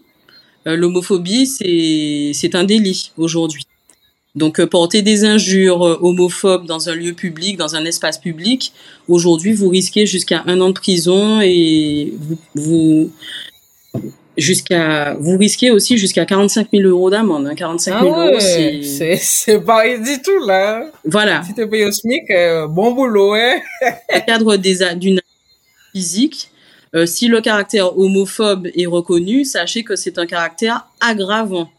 Euh, 0.67 0.75
L'homophobie, 0.75 1.45
c'est, 1.45 2.31
c'est 2.33 2.55
un 2.55 2.63
délit 2.63 3.11
aujourd'hui. 3.17 3.65
Donc 4.35 4.59
euh, 4.59 4.65
porter 4.65 5.03
des 5.03 5.25
injures 5.25 5.85
euh, 5.85 5.97
homophobes 6.01 6.65
dans 6.65 6.89
un 6.89 6.95
lieu 6.95 7.13
public, 7.13 7.55
dans 7.57 7.75
un 7.75 7.85
espace 7.85 8.17
public, 8.17 8.73
aujourd'hui 9.07 9.53
vous 9.53 9.69
risquez 9.69 10.07
jusqu'à 10.07 10.43
un 10.47 10.59
an 10.59 10.69
de 10.69 10.73
prison 10.73 11.39
et 11.41 12.13
vous, 12.19 12.37
vous 12.55 13.11
jusqu'à 14.35 15.13
vous 15.19 15.37
risquez 15.37 15.69
aussi 15.69 15.99
jusqu'à 15.99 16.25
45 16.25 16.69
000 16.73 16.89
euros 16.89 17.11
d'amende. 17.11 17.45
Hein. 17.45 17.53
45 17.53 18.01
000 18.01 18.15
ah 18.15 18.25
euros, 18.27 18.39
c'est 18.39 19.17
c'est 19.17 19.59
pas 19.59 19.83
du 19.97 20.19
tout 20.23 20.47
là. 20.47 20.89
Voilà. 21.05 21.43
Si 21.43 21.53
tu 21.53 21.67
payes 21.69 21.85
au 21.85 21.91
SMIC, 21.91 22.31
euh, 22.31 22.67
bon 22.67 22.91
boulot, 22.93 23.35
hein. 23.35 23.59
Dans 24.11 24.21
cadre 24.21 24.55
d'une 24.95 25.21
physique, 25.93 26.49
euh, 26.95 27.05
si 27.05 27.27
le 27.27 27.41
caractère 27.41 27.97
homophobe 27.97 28.67
est 28.75 28.85
reconnu, 28.85 29.45
sachez 29.45 29.83
que 29.83 29.95
c'est 29.95 30.17
un 30.17 30.25
caractère 30.25 30.87
aggravant. 30.99 31.69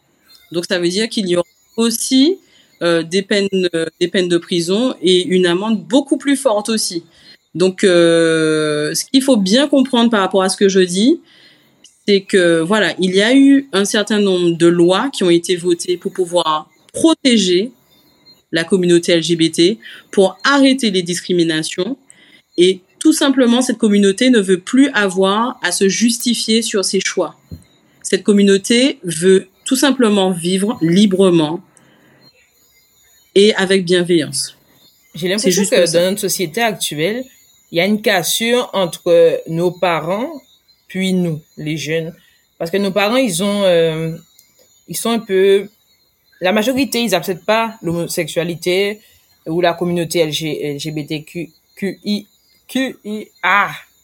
Donc 0.52 0.64
ça 0.68 0.78
veut 0.78 0.88
dire 0.88 1.08
qu'il 1.08 1.28
y 1.28 1.36
aura 1.36 1.46
aussi 1.76 2.38
euh, 2.82 3.02
des 3.02 3.22
peines 3.22 3.48
euh, 3.74 3.86
des 4.00 4.08
peines 4.08 4.28
de 4.28 4.38
prison 4.38 4.94
et 5.00 5.24
une 5.24 5.46
amende 5.46 5.84
beaucoup 5.84 6.18
plus 6.18 6.36
forte 6.36 6.68
aussi. 6.68 7.04
Donc 7.54 7.82
ce 7.82 9.04
qu'il 9.12 9.22
faut 9.22 9.36
bien 9.36 9.68
comprendre 9.68 10.10
par 10.10 10.20
rapport 10.20 10.42
à 10.42 10.48
ce 10.48 10.56
que 10.56 10.68
je 10.68 10.80
dis, 10.80 11.20
c'est 12.06 12.22
que 12.22 12.60
voilà, 12.60 12.94
il 12.98 13.14
y 13.14 13.22
a 13.22 13.32
eu 13.32 13.68
un 13.72 13.84
certain 13.84 14.18
nombre 14.18 14.58
de 14.58 14.66
lois 14.66 15.08
qui 15.10 15.22
ont 15.22 15.30
été 15.30 15.54
votées 15.54 15.96
pour 15.96 16.12
pouvoir 16.12 16.68
protéger 16.92 17.70
la 18.50 18.64
communauté 18.64 19.16
LGBT, 19.16 19.78
pour 20.10 20.36
arrêter 20.42 20.90
les 20.90 21.02
discriminations 21.02 21.96
et 22.56 22.80
tout 23.04 23.12
simplement 23.12 23.62
cette 23.62 23.78
communauté 23.78 24.30
ne 24.30 24.40
veut 24.40 24.60
plus 24.60 24.88
avoir 24.94 25.60
à 25.62 25.70
se 25.72 25.88
justifier 25.88 26.62
sur 26.62 26.84
ses 26.84 27.00
choix. 27.00 27.36
Cette 28.02 28.22
communauté 28.22 28.98
veut 29.04 29.48
tout 29.66 29.76
simplement 29.76 30.30
vivre 30.30 30.78
librement 30.80 31.60
et 33.34 33.54
avec 33.54 33.84
bienveillance. 33.84 34.56
J'ai 35.14 35.28
l'impression 35.28 35.64
que 35.64 35.92
dans 35.92 36.10
notre 36.10 36.22
société 36.22 36.62
actuelle, 36.62 37.24
il 37.70 37.78
y 37.78 37.80
a 37.80 37.84
une 37.84 38.00
cassure 38.00 38.70
entre 38.72 39.42
nos 39.48 39.70
parents 39.70 40.32
puis 40.88 41.12
nous, 41.12 41.40
les 41.56 41.76
jeunes. 41.76 42.14
Parce 42.56 42.70
que 42.70 42.76
nos 42.76 42.92
parents, 42.92 43.16
ils 43.16 43.42
ont, 43.42 43.64
euh, 43.64 44.16
ils 44.88 44.96
sont 44.96 45.10
un 45.10 45.18
peu, 45.18 45.68
la 46.40 46.52
majorité, 46.52 47.00
ils 47.00 47.10
n'acceptent 47.10 47.44
pas 47.44 47.74
l'homosexualité 47.82 49.00
ou 49.46 49.60
la 49.60 49.74
communauté 49.74 50.24
LG, 50.24 50.78
LGBTQ, 52.68 52.98
QI, 53.02 53.30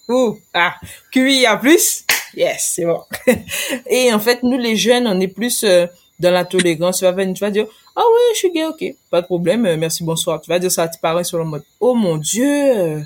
QI, 0.06 0.42
ah, 0.54 0.74
QIA 1.12 1.56
plus? 1.56 2.04
Yes, 2.34 2.72
c'est 2.74 2.84
bon. 2.84 3.02
Et 3.86 4.12
en 4.12 4.20
fait, 4.20 4.42
nous, 4.42 4.58
les 4.58 4.76
jeunes, 4.76 5.06
on 5.06 5.18
est 5.20 5.28
plus 5.28 5.64
euh, 5.64 5.86
dans 6.18 6.30
la 6.30 6.44
tolérance. 6.44 6.98
Tu 6.98 7.04
vas, 7.04 7.12
venir, 7.12 7.34
tu 7.34 7.40
vas 7.40 7.50
dire, 7.50 7.66
ah 7.96 8.00
ouais, 8.00 8.34
je 8.34 8.38
suis 8.38 8.52
gay, 8.52 8.66
ok, 8.66 8.84
pas 9.10 9.20
de 9.20 9.26
problème, 9.26 9.66
euh, 9.66 9.76
merci, 9.76 10.04
bonsoir. 10.04 10.40
Tu 10.40 10.48
vas 10.48 10.58
dire 10.58 10.70
ça 10.70 10.84
à 10.84 10.88
tes 10.88 10.98
parents 11.00 11.24
sur 11.24 11.38
le 11.38 11.44
mode, 11.44 11.64
oh 11.80 11.94
mon 11.94 12.16
Dieu, 12.16 13.04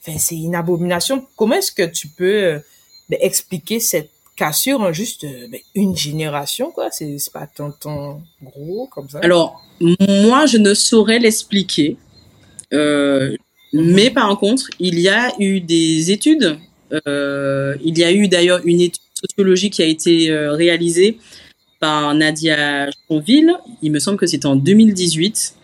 c'est 0.00 0.36
une 0.36 0.54
abomination. 0.54 1.26
Comment 1.36 1.56
est-ce 1.56 1.72
que 1.72 1.86
tu 1.86 2.08
peux 2.08 2.60
expliquer 3.10 3.80
cette 3.80 4.10
cassure 4.40 4.80
en 4.80 4.92
juste 4.92 5.24
euh, 5.24 5.48
ben, 5.50 5.60
une 5.74 5.94
génération, 5.94 6.70
quoi? 6.70 6.90
C'est 6.90 7.14
pas 7.30 7.46
tant, 7.46 7.70
tant 7.72 8.22
gros 8.42 8.88
comme 8.90 9.08
ça. 9.08 9.18
Alors, 9.22 9.62
moi, 9.80 10.46
je 10.46 10.56
ne 10.56 10.72
saurais 10.72 11.18
l'expliquer. 11.18 11.98
Euh, 12.72 13.36
mais 13.72 14.10
par 14.10 14.36
contre, 14.38 14.68
il 14.78 14.98
y 14.98 15.08
a 15.08 15.32
eu 15.38 15.60
des 15.60 16.10
études. 16.10 16.58
Euh, 17.06 17.76
il 17.84 17.98
y 17.98 18.04
a 18.04 18.12
eu 18.12 18.28
d'ailleurs 18.28 18.60
une 18.64 18.80
étude 18.80 19.00
sociologique 19.14 19.74
qui 19.74 19.82
a 19.82 19.86
été 19.86 20.30
euh, 20.30 20.52
réalisée 20.52 21.18
par 21.78 22.14
Nadia 22.14 22.90
Chonville. 23.08 23.54
Il 23.82 23.92
me 23.92 23.98
semble 23.98 24.18
que 24.18 24.26
c'était 24.26 24.46
en 24.46 24.56
2018. 24.56 25.54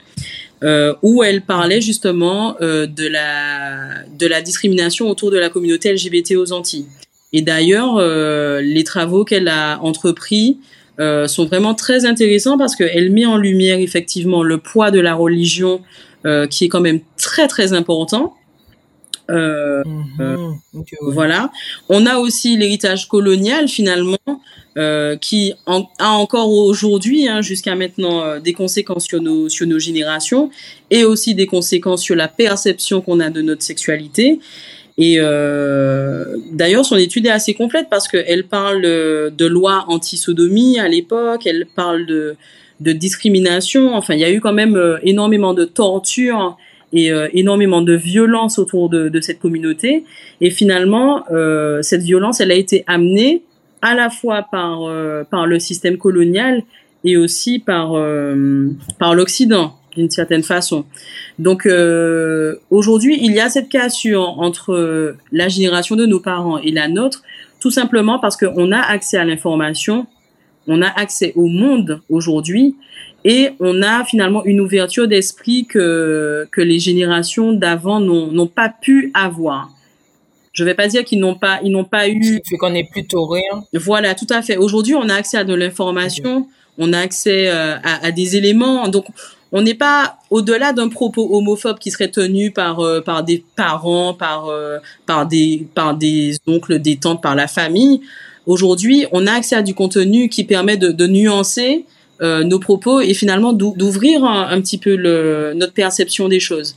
Euh, 0.65 0.95
où 1.03 1.23
elle 1.23 1.43
parlait 1.43 1.83
justement 1.83 2.57
euh, 2.63 2.87
de 2.87 3.07
la 3.07 4.07
de 4.19 4.27
la 4.27 4.41
discrimination 4.41 5.11
autour 5.11 5.31
de 5.31 5.37
la 5.37 5.51
communauté 5.51 5.93
LGBT 5.93 6.37
aux 6.37 6.51
Antilles. 6.51 6.87
Et 7.35 7.43
d'ailleurs, 7.43 8.01
les 8.63 8.85
travaux 8.85 9.25
qu'elle 9.25 9.49
a 9.49 9.79
entrepris 9.83 10.59
sont 10.99 11.45
vraiment 11.45 11.75
très 11.75 12.07
intéressants 12.07 12.57
parce 12.57 12.75
qu'elle 12.75 13.13
met 13.13 13.27
en 13.27 13.37
lumière 13.37 13.79
effectivement 13.81 14.43
le 14.43 14.57
poids 14.57 14.91
de 14.91 15.01
la 15.01 15.15
religion 15.15 15.83
qui 16.49 16.65
est 16.65 16.69
quand 16.69 16.81
même 16.81 17.01
très 17.27 17.49
très 17.49 17.73
important. 17.73 18.35
Euh, 19.29 19.83
mmh, 19.85 20.55
Voilà. 21.01 21.51
On 21.89 22.07
a 22.07 22.19
aussi 22.19 22.57
l'héritage 22.57 23.09
colonial 23.09 23.67
finalement 23.67 24.17
euh, 24.79 25.17
qui 25.17 25.55
en, 25.67 25.89
a 25.99 26.11
encore 26.11 26.51
aujourd'hui, 26.53 27.27
hein, 27.29 27.43
jusqu'à 27.43 27.75
maintenant, 27.75 28.39
des 28.39 28.53
conséquences 28.53 29.07
sur 29.07 29.21
nos, 29.21 29.49
sur 29.49 29.67
nos 29.67 29.81
générations 29.81 30.51
et 30.91 31.03
aussi 31.05 31.35
des 31.35 31.47
conséquences 31.47 32.03
sur 32.03 32.15
la 32.15 32.29
perception 32.29 33.01
qu'on 33.01 33.19
a 33.19 33.31
de 33.31 33.43
notre 33.43 33.63
sexualité. 33.63 34.39
Et 34.99 35.17
euh, 35.19 36.37
d'ailleurs, 36.53 36.85
son 36.85 36.97
étude 36.97 37.27
est 37.27 37.37
assez 37.41 37.55
complète 37.55 37.89
parce 37.91 38.07
qu'elle 38.07 38.45
parle 38.47 38.83
de 38.83 39.47
loi 39.47 39.85
anti-sodomie 39.89 40.79
à 40.79 40.89
l'époque, 40.89 41.47
elle 41.47 41.67
parle 41.67 42.07
de, 42.07 42.37
de 42.81 42.93
discrimination. 42.93 43.95
Enfin, 43.95 44.15
il 44.15 44.21
y 44.21 44.25
a 44.25 44.31
eu 44.31 44.41
quand 44.41 44.53
même 44.53 44.77
euh, 44.77 44.99
énormément 45.03 45.55
de 45.55 45.65
torture 45.65 46.57
et 46.93 47.11
euh, 47.11 47.29
énormément 47.33 47.83
de 47.83 47.95
violence 47.95 48.59
autour 48.59 48.89
de, 48.89 49.09
de, 49.09 49.21
cette 49.21 49.39
communauté. 49.39 50.05
Et 50.41 50.51
finalement, 50.51 51.25
euh, 51.31 51.83
cette 51.83 52.03
violence, 52.03 52.41
elle 52.41 52.53
a 52.53 52.55
été 52.55 52.85
amenée 52.87 53.43
à 53.83 53.95
la 53.95 54.11
fois 54.11 54.47
par, 54.51 54.85
euh, 54.85 55.25
par 55.25 55.47
le 55.47 55.59
système 55.59 55.99
colonial 55.99 56.63
et 57.05 57.17
aussi 57.17 57.59
par, 57.61 57.95
par 58.99 59.15
l'Occident 59.15 59.77
d'une 59.97 60.11
certaine 60.11 60.43
façon. 60.43 60.85
Donc 61.39 61.67
euh, 61.67 62.57
aujourd'hui, 62.71 63.19
il 63.21 63.33
y 63.33 63.41
a 63.41 63.49
cette 63.49 63.69
cassure 63.69 64.39
entre 64.39 65.17
la 65.33 65.49
génération 65.49 65.97
de 65.97 66.07
nos 66.07 66.21
parents 66.21 66.59
et 66.59 66.71
la 66.71 66.89
nôtre, 66.89 67.23
tout 67.61 67.71
simplement 67.71 68.19
parce 68.19 68.37
qu'on 68.37 68.73
a 68.73 68.79
accès 68.81 69.17
à 69.17 69.25
l'information 69.25 70.07
on 70.67 70.83
a 70.83 70.89
accès 70.89 71.33
au 71.37 71.47
monde 71.47 72.01
aujourd'hui 72.09 72.77
et 73.25 73.51
on 73.61 73.83
a 73.83 74.05
finalement 74.05 74.45
une 74.45 74.61
ouverture 74.61 75.09
d'esprit 75.09 75.67
que, 75.67 76.47
que 76.53 76.61
les 76.61 76.79
générations 76.79 77.53
d'avant 77.53 78.01
n'ont 78.01 78.47
pas 78.47 78.69
pu 78.69 79.11
avoir. 79.15 79.71
Je 80.53 80.65
vais 80.65 80.75
pas 80.75 80.89
dire 80.89 81.05
qu'ils 81.05 81.21
n'ont 81.21 81.35
pas, 81.35 81.61
ils 81.63 81.71
n'ont 81.71 81.85
pas 81.85 82.09
eu. 82.09 82.41
fait 82.49 82.57
qu'on 82.57 82.75
est 82.75 82.89
plutôt 82.91 83.27
rien. 83.27 83.65
Voilà, 83.75 84.15
tout 84.15 84.27
à 84.31 84.41
fait. 84.43 84.57
Aujourd'hui, 84.57 84.95
on 84.95 85.09
a 85.09 85.15
accès 85.15 85.37
à 85.37 85.45
de 85.45 85.55
l'information, 85.55 86.49
on 86.79 86.93
a 86.95 86.99
accès 86.99 87.49
euh, 87.49 87.77
à, 87.83 88.07
à, 88.07 88.11
des 88.11 88.37
éléments. 88.37 88.89
Donc, 88.89 89.07
on 89.53 89.61
n'est 89.61 89.75
pas 89.75 90.19
au-delà 90.31 90.73
d'un 90.73 90.89
propos 90.89 91.37
homophobe 91.37 91.79
qui 91.79 91.91
serait 91.91 92.11
tenu 92.11 92.53
par 92.53 92.81
euh, 92.81 93.01
par 93.01 93.23
des 93.23 93.45
parents, 93.55 94.15
par 94.15 94.49
euh, 94.49 94.79
par 95.05 95.27
des 95.27 95.67
par 95.75 95.95
des 95.95 96.37
oncles, 96.47 96.79
des 96.79 96.97
tantes, 96.97 97.23
par 97.23 97.35
la 97.35 97.49
famille. 97.49 98.01
Aujourd'hui, 98.47 99.07
on 99.13 99.27
a 99.27 99.33
accès 99.33 99.57
à 99.57 99.63
du 99.63 99.75
contenu 99.75 100.29
qui 100.29 100.45
permet 100.45 100.77
de, 100.77 100.91
de 100.91 101.07
nuancer 101.07 101.85
nos 102.23 102.59
propos 102.59 103.01
et 103.01 103.13
finalement 103.13 103.53
d'ouvrir 103.53 104.25
un, 104.25 104.59
petit 104.63 104.79
peu 104.79 104.97
le, 104.97 105.53
notre 105.55 105.75
perception 105.75 106.29
des 106.29 106.41
choses. 106.41 106.77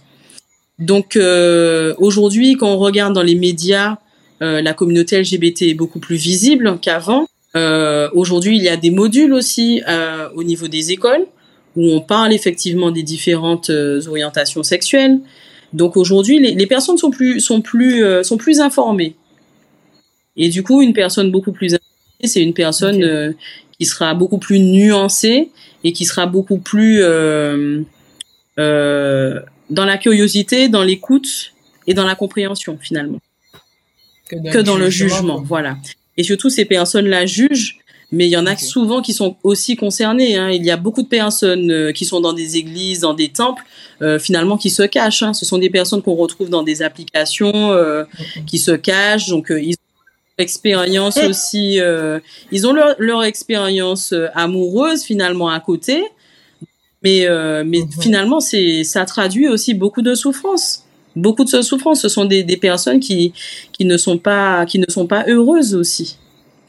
Donc 0.80 1.18
euh, 1.18 1.94
aujourd'hui, 1.98 2.56
quand 2.56 2.70
on 2.70 2.78
regarde 2.78 3.14
dans 3.14 3.22
les 3.22 3.36
médias, 3.36 3.98
euh, 4.42 4.62
la 4.62 4.74
communauté 4.74 5.20
LGBT 5.20 5.64
est 5.64 5.74
beaucoup 5.74 6.00
plus 6.00 6.16
visible 6.16 6.80
qu'avant. 6.82 7.28
Euh, 7.56 8.10
aujourd'hui, 8.14 8.56
il 8.56 8.64
y 8.64 8.70
a 8.70 8.78
des 8.78 8.90
modules 8.90 9.34
aussi 9.34 9.82
euh, 9.88 10.30
au 10.36 10.44
niveau 10.44 10.68
des 10.68 10.92
écoles 10.92 11.26
où 11.76 11.86
on 11.92 12.00
parle 12.00 12.34
effectivement 12.34 12.92
des 12.92 13.04
différentes 13.04 13.70
euh, 13.70 14.02
orientations 14.08 14.64
sexuelles. 14.64 15.20
Donc 15.74 15.98
aujourd'hui, 15.98 16.40
les, 16.40 16.56
les, 16.56 16.68
personnes 16.68 16.98
sont 16.98 17.12
plus 17.12 17.42
sont 17.42 17.62
plus 17.62 18.04
euh, 18.04 18.24
sont 18.24 18.38
plus 18.38 18.62
informées. 18.62 19.16
Et 20.40 20.50
du 20.50 20.64
coup, 20.64 20.82
une 20.82 20.94
personne 20.94 21.30
beaucoup 21.30 21.52
plus 21.52 21.76
informée, 21.76 22.28
c'est 22.28 22.42
une 22.42 22.56
personne 22.56 23.04
okay. 23.04 23.36
qui 23.78 23.86
sera 23.86 24.16
beaucoup 24.16 24.40
plus 24.40 24.60
nuancée 24.60 25.52
et 25.84 25.94
qui 25.94 26.06
sera 26.06 26.26
beaucoup 26.26 26.58
plus 26.58 27.04
dans 29.70 29.86
la 29.86 29.98
curiosité, 29.98 30.68
dans 30.70 30.84
l'écoute 30.84 31.54
et 31.88 31.94
dans 31.94 32.06
la 32.06 32.16
compréhension 32.16 32.78
finalement, 32.80 33.20
que 34.30 34.36
dans, 34.36 34.52
que 34.52 34.58
dans 34.60 34.78
le 34.78 34.90
jugement. 34.90 35.42
voilà. 35.42 35.78
Et 36.18 36.24
surtout, 36.24 36.50
ces 36.50 36.66
personnes-là 36.66 37.26
jugent, 37.26 37.78
mais 38.12 38.28
il 38.28 38.32
y 38.32 38.38
en 38.38 38.46
a 38.46 38.54
okay. 38.54 38.66
souvent 38.66 39.02
qui 39.02 39.14
sont 39.14 39.38
aussi 39.44 39.76
concernées. 39.76 40.36
Hein. 40.36 40.50
Il 40.50 40.66
y 40.66 40.72
a 40.72 40.78
beaucoup 40.78 41.04
de 41.04 41.08
personnes 41.08 41.72
euh, 41.72 41.92
qui 41.92 42.06
sont 42.06 42.20
dans 42.20 42.34
des 42.34 42.58
églises, 42.58 43.02
dans 43.02 43.14
des 43.14 43.30
temples, 43.30 43.64
euh, 44.02 44.18
finalement 44.20 44.58
qui 44.58 44.70
se 44.70 44.84
cachent. 44.84 45.24
Hein. 45.24 45.34
Ce 45.34 45.46
sont 45.46 45.60
des 45.60 45.70
personnes 45.70 46.02
qu'on 46.02 46.16
retrouve 46.16 46.50
dans 46.50 46.64
des 46.64 46.82
applications 46.82 47.72
euh, 47.72 48.04
okay. 48.04 48.44
qui 48.48 48.58
se 48.58 48.72
cachent. 48.72 49.28
Donc, 49.28 49.52
euh, 49.52 49.62
ils 49.62 49.76
expérience 50.40 51.18
aussi. 51.18 51.80
Euh, 51.80 52.20
ils 52.52 52.66
ont 52.68 52.74
leur, 52.74 52.96
leur 52.98 53.24
expérience 53.24 54.14
euh, 54.14 54.28
amoureuse 54.34 55.04
finalement 55.04 55.50
à 55.50 55.60
côté. 55.60 56.04
Mais 57.04 57.28
euh, 57.28 57.64
mais 57.66 57.80
mmh. 57.80 58.02
finalement 58.02 58.40
c'est 58.42 58.84
ça 58.84 59.06
traduit 59.06 59.48
aussi 59.48 59.74
beaucoup 59.74 60.02
de 60.02 60.16
souffrance 60.16 60.84
beaucoup 61.16 61.44
de 61.44 61.62
souffrance 61.62 62.02
ce 62.02 62.10
sont 62.10 62.26
des, 62.26 62.44
des 62.44 62.58
personnes 62.58 63.00
qui 63.00 63.34
qui 63.72 63.86
ne 63.86 63.98
sont 63.98 64.18
pas 64.18 64.66
qui 64.66 64.80
ne 64.80 64.86
sont 64.90 65.08
pas 65.08 65.26
heureuses 65.28 65.76
aussi. 65.76 66.18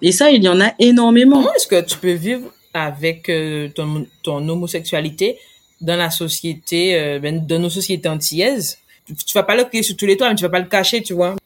Et 0.03 0.13
ça 0.13 0.31
il 0.31 0.43
y 0.43 0.49
en 0.49 0.61
a 0.61 0.73
énormément. 0.79 1.37
Comment 1.37 1.55
est-ce 1.55 1.67
que 1.67 1.81
tu 1.83 1.99
peux 1.99 2.13
vivre 2.13 2.53
avec 2.73 3.29
euh, 3.29 3.69
ton, 3.75 4.07
ton 4.23 4.49
homosexualité 4.49 5.37
dans 5.81 5.97
la 5.97 6.11
société 6.11 6.99
euh, 6.99 7.19
ben, 7.19 7.45
dans 7.47 7.59
nos 7.59 7.71
sociétés 7.71 8.09
antillaises? 8.09 8.79
Tu, 9.07 9.15
tu 9.15 9.35
vas 9.35 9.43
pas 9.43 9.57
le 9.57 9.65
crier 9.65 9.83
sur 9.83 9.97
tous 9.97 10.07
les 10.07 10.17
toits 10.17 10.29
mais 10.29 10.37
tu 10.37 10.43
vas 10.43 10.51
pas 10.51 10.61
le 10.61 10.69
cacher 10.69 11.03
tu 11.03 11.15
vois 11.15 11.37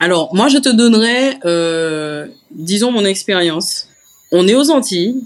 alors 0.00 0.34
moi 0.34 0.48
je 0.48 0.58
te 0.58 0.68
donnerai 0.68 1.38
euh, 1.44 2.26
disons 2.50 2.92
mon 2.92 3.04
expérience 3.04 3.88
on 4.32 4.46
est 4.46 4.54
aux 4.54 4.70
Antilles 4.70 5.16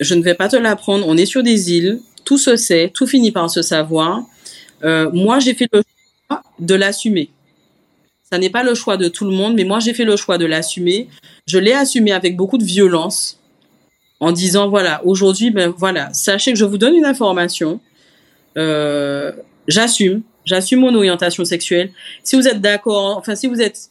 je 0.00 0.14
ne 0.14 0.22
vais 0.22 0.34
pas 0.34 0.48
te 0.48 0.56
l'apprendre 0.56 1.06
on 1.08 1.16
est 1.16 1.26
sur 1.26 1.42
des 1.42 1.72
îles 1.72 2.00
tout 2.24 2.38
se 2.38 2.56
sait, 2.56 2.90
tout 2.92 3.06
finit 3.06 3.30
par 3.32 3.50
se 3.50 3.62
savoir. 3.62 4.22
Euh, 4.82 5.10
moi, 5.12 5.38
j'ai 5.38 5.54
fait 5.54 5.68
le 5.72 5.82
choix 6.28 6.42
de 6.58 6.74
l'assumer. 6.74 7.30
Ça 8.30 8.38
n'est 8.38 8.50
pas 8.50 8.62
le 8.62 8.74
choix 8.74 8.96
de 8.96 9.08
tout 9.08 9.24
le 9.24 9.30
monde, 9.30 9.54
mais 9.54 9.64
moi, 9.64 9.78
j'ai 9.78 9.94
fait 9.94 10.04
le 10.04 10.16
choix 10.16 10.38
de 10.38 10.46
l'assumer. 10.46 11.08
Je 11.46 11.58
l'ai 11.58 11.72
assumé 11.72 12.12
avec 12.12 12.36
beaucoup 12.36 12.58
de 12.58 12.64
violence, 12.64 13.38
en 14.20 14.32
disant 14.32 14.68
voilà, 14.68 15.04
aujourd'hui, 15.04 15.50
ben 15.50 15.72
voilà, 15.76 16.12
sachez 16.12 16.52
que 16.52 16.58
je 16.58 16.64
vous 16.64 16.78
donne 16.78 16.94
une 16.94 17.04
information. 17.04 17.80
Euh, 18.56 19.32
j'assume, 19.68 20.22
j'assume 20.44 20.80
mon 20.80 20.94
orientation 20.94 21.44
sexuelle. 21.44 21.92
Si 22.22 22.36
vous 22.36 22.48
êtes 22.48 22.60
d'accord, 22.60 23.18
enfin, 23.18 23.34
si 23.34 23.46
vous 23.46 23.60
êtes 23.60 23.90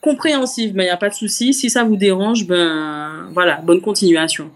compréhensif, 0.00 0.72
ben 0.72 0.84
il 0.84 0.86
y 0.86 0.90
a 0.90 0.96
pas 0.96 1.08
de 1.08 1.14
souci. 1.14 1.52
Si 1.52 1.70
ça 1.70 1.84
vous 1.84 1.96
dérange, 1.96 2.46
ben 2.46 3.28
voilà, 3.32 3.60
bonne 3.62 3.80
continuation. 3.80 4.50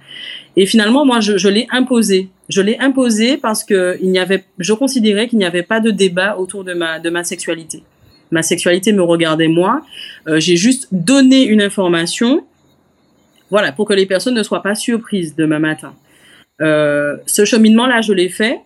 Et 0.56 0.66
finalement, 0.66 1.04
moi, 1.04 1.20
je, 1.20 1.36
je 1.36 1.48
l'ai 1.48 1.66
imposé. 1.70 2.28
Je 2.48 2.60
l'ai 2.60 2.78
imposé 2.78 3.36
parce 3.36 3.64
que 3.64 3.98
il 4.00 4.10
n'y 4.10 4.18
avait, 4.18 4.44
je 4.58 4.72
considérais 4.72 5.28
qu'il 5.28 5.38
n'y 5.38 5.44
avait 5.44 5.62
pas 5.62 5.80
de 5.80 5.90
débat 5.90 6.36
autour 6.38 6.64
de 6.64 6.74
ma 6.74 7.00
de 7.00 7.10
ma 7.10 7.24
sexualité. 7.24 7.82
Ma 8.30 8.42
sexualité 8.42 8.92
me 8.92 9.02
regardait 9.02 9.48
moi. 9.48 9.82
Euh, 10.28 10.40
J'ai 10.40 10.56
juste 10.56 10.88
donné 10.92 11.44
une 11.44 11.62
information, 11.62 12.44
voilà, 13.50 13.72
pour 13.72 13.86
que 13.86 13.94
les 13.94 14.06
personnes 14.06 14.34
ne 14.34 14.42
soient 14.42 14.62
pas 14.62 14.74
surprises 14.74 15.34
demain 15.36 15.58
matin. 15.58 15.94
Euh, 16.60 17.16
ce 17.26 17.44
cheminement-là, 17.44 18.00
je 18.00 18.12
l'ai 18.12 18.28
fait. 18.28 18.60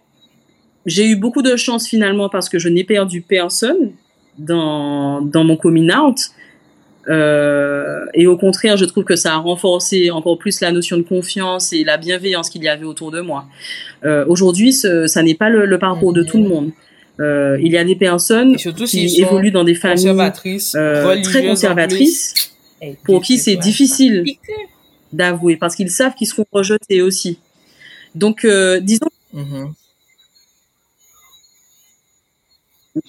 J'ai 0.86 1.06
eu 1.06 1.16
beaucoup 1.16 1.42
de 1.42 1.56
chance 1.56 1.88
finalement 1.88 2.28
parce 2.28 2.48
que 2.48 2.58
je 2.58 2.68
n'ai 2.68 2.84
perdu 2.84 3.20
personne 3.22 3.92
dans 4.38 5.20
dans 5.22 5.44
mon 5.44 5.56
coming 5.56 5.90
out. 5.92 6.18
Euh, 7.08 8.04
et 8.12 8.26
au 8.26 8.36
contraire, 8.36 8.76
je 8.76 8.84
trouve 8.84 9.04
que 9.04 9.16
ça 9.16 9.34
a 9.34 9.36
renforcé 9.38 10.10
encore 10.10 10.38
plus 10.38 10.60
la 10.60 10.72
notion 10.72 10.96
de 10.96 11.02
confiance 11.02 11.72
et 11.72 11.82
la 11.84 11.96
bienveillance 11.96 12.50
qu'il 12.50 12.62
y 12.62 12.68
avait 12.68 12.84
autour 12.84 13.10
de 13.10 13.20
moi. 13.20 13.46
Euh, 14.04 14.24
Aujourd'hui, 14.28 14.72
ça 14.72 15.22
n'est 15.22 15.34
pas 15.34 15.48
le, 15.48 15.64
le 15.64 15.78
parcours 15.78 16.12
de 16.12 16.22
tout 16.22 16.38
le 16.38 16.48
monde. 16.48 16.70
Euh, 17.20 17.58
il 17.60 17.72
y 17.72 17.76
a 17.76 17.84
des 17.84 17.96
personnes 17.96 18.54
qui 18.56 19.20
évoluent 19.20 19.50
dans 19.50 19.64
des 19.64 19.74
familles 19.74 20.08
euh, 20.76 21.22
très 21.22 21.44
conservatrices, 21.44 22.52
pour 23.04 23.22
qui 23.22 23.38
c'est 23.38 23.56
difficile 23.56 24.24
d'avouer, 25.12 25.56
parce 25.56 25.74
qu'ils 25.74 25.90
savent 25.90 26.14
qu'ils 26.14 26.28
seront 26.28 26.46
rejetés 26.52 27.02
aussi. 27.02 27.38
Donc, 28.14 28.44
euh, 28.44 28.78
disons... 28.80 29.08
Mmh. 29.32 29.66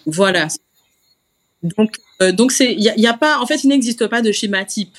Voilà. 0.06 0.48
Donc, 1.62 1.98
euh, 2.22 2.32
donc 2.32 2.52
c'est, 2.52 2.74
il 2.74 2.82
y 2.82 3.08
a, 3.08 3.14
pas, 3.14 3.40
en 3.40 3.46
fait, 3.46 3.64
il 3.64 3.68
n'existe 3.68 4.08
pas 4.08 4.22
de 4.22 4.32
schéma 4.32 4.66
type. 4.66 4.96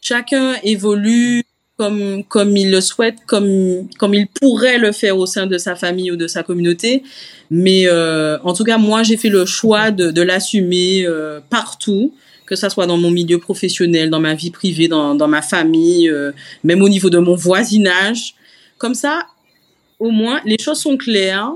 Chacun 0.00 0.54
évolue 0.62 1.44
comme 1.80 2.24
comme 2.24 2.58
il 2.58 2.70
le 2.70 2.82
souhaite, 2.82 3.16
comme 3.26 3.88
comme 3.98 4.12
il 4.12 4.26
pourrait 4.26 4.76
le 4.76 4.92
faire 4.92 5.16
au 5.16 5.24
sein 5.24 5.46
de 5.46 5.56
sa 5.56 5.76
famille 5.76 6.10
ou 6.10 6.16
de 6.16 6.26
sa 6.26 6.42
communauté. 6.42 7.02
Mais 7.50 7.86
euh, 7.86 8.38
en 8.44 8.52
tout 8.52 8.64
cas, 8.64 8.76
moi, 8.76 9.02
j'ai 9.02 9.16
fait 9.16 9.30
le 9.30 9.46
choix 9.46 9.90
de, 9.90 10.10
de 10.10 10.20
l'assumer 10.20 11.06
euh, 11.06 11.40
partout, 11.48 12.12
que 12.44 12.54
ça 12.54 12.68
soit 12.68 12.86
dans 12.86 12.98
mon 12.98 13.10
milieu 13.10 13.38
professionnel, 13.38 14.10
dans 14.10 14.20
ma 14.20 14.34
vie 14.34 14.50
privée, 14.50 14.88
dans 14.88 15.14
dans 15.14 15.28
ma 15.28 15.40
famille, 15.40 16.10
euh, 16.10 16.32
même 16.64 16.82
au 16.82 16.90
niveau 16.90 17.08
de 17.08 17.18
mon 17.18 17.34
voisinage. 17.34 18.34
Comme 18.76 18.94
ça, 18.94 19.26
au 19.98 20.10
moins, 20.10 20.42
les 20.44 20.58
choses 20.58 20.80
sont 20.80 20.98
claires. 20.98 21.50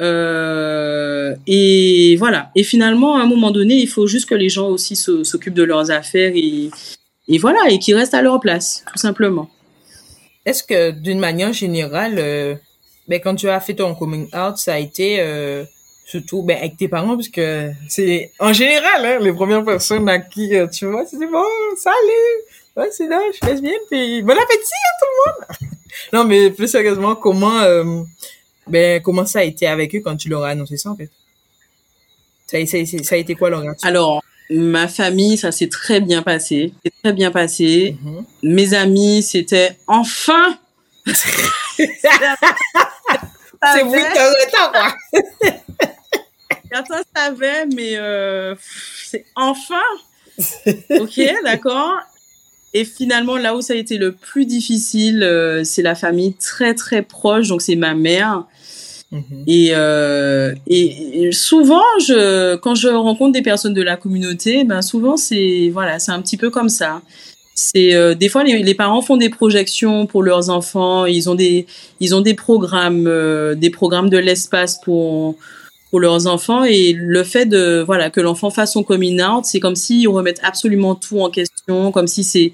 Euh, 0.00 1.34
et 1.46 2.16
voilà. 2.18 2.50
Et 2.54 2.64
finalement, 2.64 3.16
à 3.16 3.20
un 3.20 3.26
moment 3.26 3.50
donné, 3.50 3.74
il 3.76 3.88
faut 3.88 4.06
juste 4.06 4.28
que 4.28 4.34
les 4.34 4.48
gens 4.48 4.68
aussi 4.68 4.96
s'occupent 4.96 5.54
de 5.54 5.62
leurs 5.62 5.90
affaires 5.90 6.32
et, 6.34 6.70
et 7.28 7.38
voilà, 7.38 7.60
et 7.70 7.78
qu'ils 7.78 7.94
restent 7.94 8.14
à 8.14 8.22
leur 8.22 8.40
place, 8.40 8.84
tout 8.92 8.98
simplement. 8.98 9.48
Est-ce 10.44 10.62
que 10.62 10.90
d'une 10.90 11.18
manière 11.18 11.52
générale, 11.52 12.16
euh, 12.18 12.54
ben, 13.08 13.20
quand 13.20 13.34
tu 13.34 13.48
as 13.48 13.60
fait 13.60 13.74
ton 13.74 13.94
coming 13.94 14.26
out, 14.34 14.58
ça 14.58 14.74
a 14.74 14.78
été 14.78 15.20
euh, 15.20 15.64
surtout 16.04 16.42
ben, 16.42 16.58
avec 16.58 16.76
tes 16.76 16.88
parents, 16.88 17.14
parce 17.16 17.28
que 17.28 17.70
c'est 17.88 18.30
en 18.38 18.52
général 18.52 19.06
hein, 19.06 19.18
les 19.20 19.32
premières 19.32 19.64
personnes 19.64 20.08
à 20.08 20.18
qui 20.18 20.54
euh, 20.54 20.66
tu 20.66 20.86
vois, 20.86 21.04
c'est 21.06 21.16
bon, 21.16 21.44
salut, 21.76 21.96
ouais, 22.76 22.88
c'est 22.90 23.08
là, 23.08 23.20
je 23.32 23.36
suis 23.36 23.46
lesbienne, 23.46 23.80
puis 23.90 24.22
bon 24.22 24.32
appétit 24.32 24.52
à 24.52 24.98
tout 24.98 25.06
le 25.08 25.16
monde. 25.24 25.70
non, 26.12 26.24
mais 26.24 26.50
plus 26.50 26.68
sérieusement, 26.68 27.14
comment 27.16 27.62
ben, 28.66 29.02
comment 29.02 29.26
ça 29.26 29.40
a 29.40 29.42
été 29.42 29.66
avec 29.66 29.94
eux 29.94 30.00
quand 30.00 30.16
tu 30.16 30.28
leur 30.28 30.44
as 30.44 30.50
annoncé 30.50 30.76
ça, 30.76 30.90
en 30.90 30.96
fait? 30.96 31.10
Ça, 32.46 32.64
ça, 32.66 32.78
ça 33.02 33.14
a 33.14 33.18
été 33.18 33.34
quoi 33.34 33.50
leur 33.50 33.60
réaction? 33.60 33.88
Alors, 33.88 34.22
ma 34.50 34.88
famille, 34.88 35.36
ça 35.36 35.52
s'est 35.52 35.68
très 35.68 36.00
bien 36.00 36.22
passé. 36.22 36.72
C'est 36.84 36.92
très 37.02 37.12
bien 37.12 37.30
passé. 37.30 37.96
Mm 38.00 38.10
-hmm. 38.10 38.24
Mes 38.42 38.74
amis, 38.74 39.22
c'était 39.22 39.76
enfin! 39.86 40.58
c'est 41.06 41.14
vous 43.82 43.92
qui 43.92 44.18
avez 44.18 44.46
temps, 44.52 44.72
quoi! 44.72 44.94
Certains 46.72 47.02
savaient, 47.14 47.66
mais 47.66 47.96
euh, 47.96 48.54
c'est 49.04 49.26
enfin! 49.36 49.82
ok, 50.90 51.20
d'accord. 51.44 52.00
Et 52.74 52.84
finalement, 52.84 53.36
là 53.36 53.56
où 53.56 53.62
ça 53.62 53.72
a 53.72 53.76
été 53.76 53.98
le 53.98 54.12
plus 54.12 54.46
difficile, 54.46 55.22
euh, 55.22 55.62
c'est 55.64 55.82
la 55.82 55.94
famille 55.94 56.34
très 56.34 56.74
très 56.74 57.02
proche, 57.02 57.48
donc 57.48 57.62
c'est 57.62 57.76
ma 57.76 57.94
mère. 57.94 58.46
Mmh. 59.14 59.20
Et, 59.46 59.68
euh, 59.72 60.54
et, 60.66 61.26
et, 61.26 61.32
souvent, 61.32 61.84
je, 62.00 62.56
quand 62.56 62.74
je 62.74 62.88
rencontre 62.88 63.32
des 63.32 63.42
personnes 63.42 63.74
de 63.74 63.82
la 63.82 63.96
communauté, 63.96 64.64
ben 64.64 64.82
souvent 64.82 65.16
c'est 65.16 65.70
voilà, 65.72 66.00
c'est 66.00 66.10
un 66.10 66.20
petit 66.20 66.36
peu 66.36 66.50
comme 66.50 66.68
ça. 66.68 67.00
c'est 67.54 67.94
euh, 67.94 68.14
des 68.14 68.28
fois 68.28 68.42
les, 68.42 68.62
les, 68.62 68.74
parents 68.74 69.02
font 69.02 69.16
des 69.16 69.30
projections 69.30 70.06
pour 70.06 70.24
leurs 70.24 70.50
enfants. 70.50 71.06
Ils 71.06 71.30
ont 71.30 71.36
des 71.36 71.66
ils 72.00 72.14
ont 72.14 72.22
des 72.22 72.34
programmes 72.34 73.06
euh, 73.06 73.54
des 73.54 73.70
programmes 73.70 74.10
de 74.10 74.18
l'espace 74.18 74.80
pour 74.80 75.36
leurs 76.00 76.26
enfants 76.26 76.64
et 76.64 76.92
le 76.92 77.24
fait 77.24 77.46
de 77.46 77.82
voilà 77.84 78.10
que 78.10 78.20
l'enfant 78.20 78.50
fasse 78.50 78.72
son 78.72 78.82
coming 78.82 79.22
out, 79.22 79.44
c'est 79.44 79.60
comme 79.60 79.76
s'ils 79.76 80.08
remettent 80.08 80.40
absolument 80.42 80.94
tout 80.94 81.20
en 81.20 81.30
question, 81.30 81.92
comme 81.92 82.06
si 82.06 82.24
c'est 82.24 82.52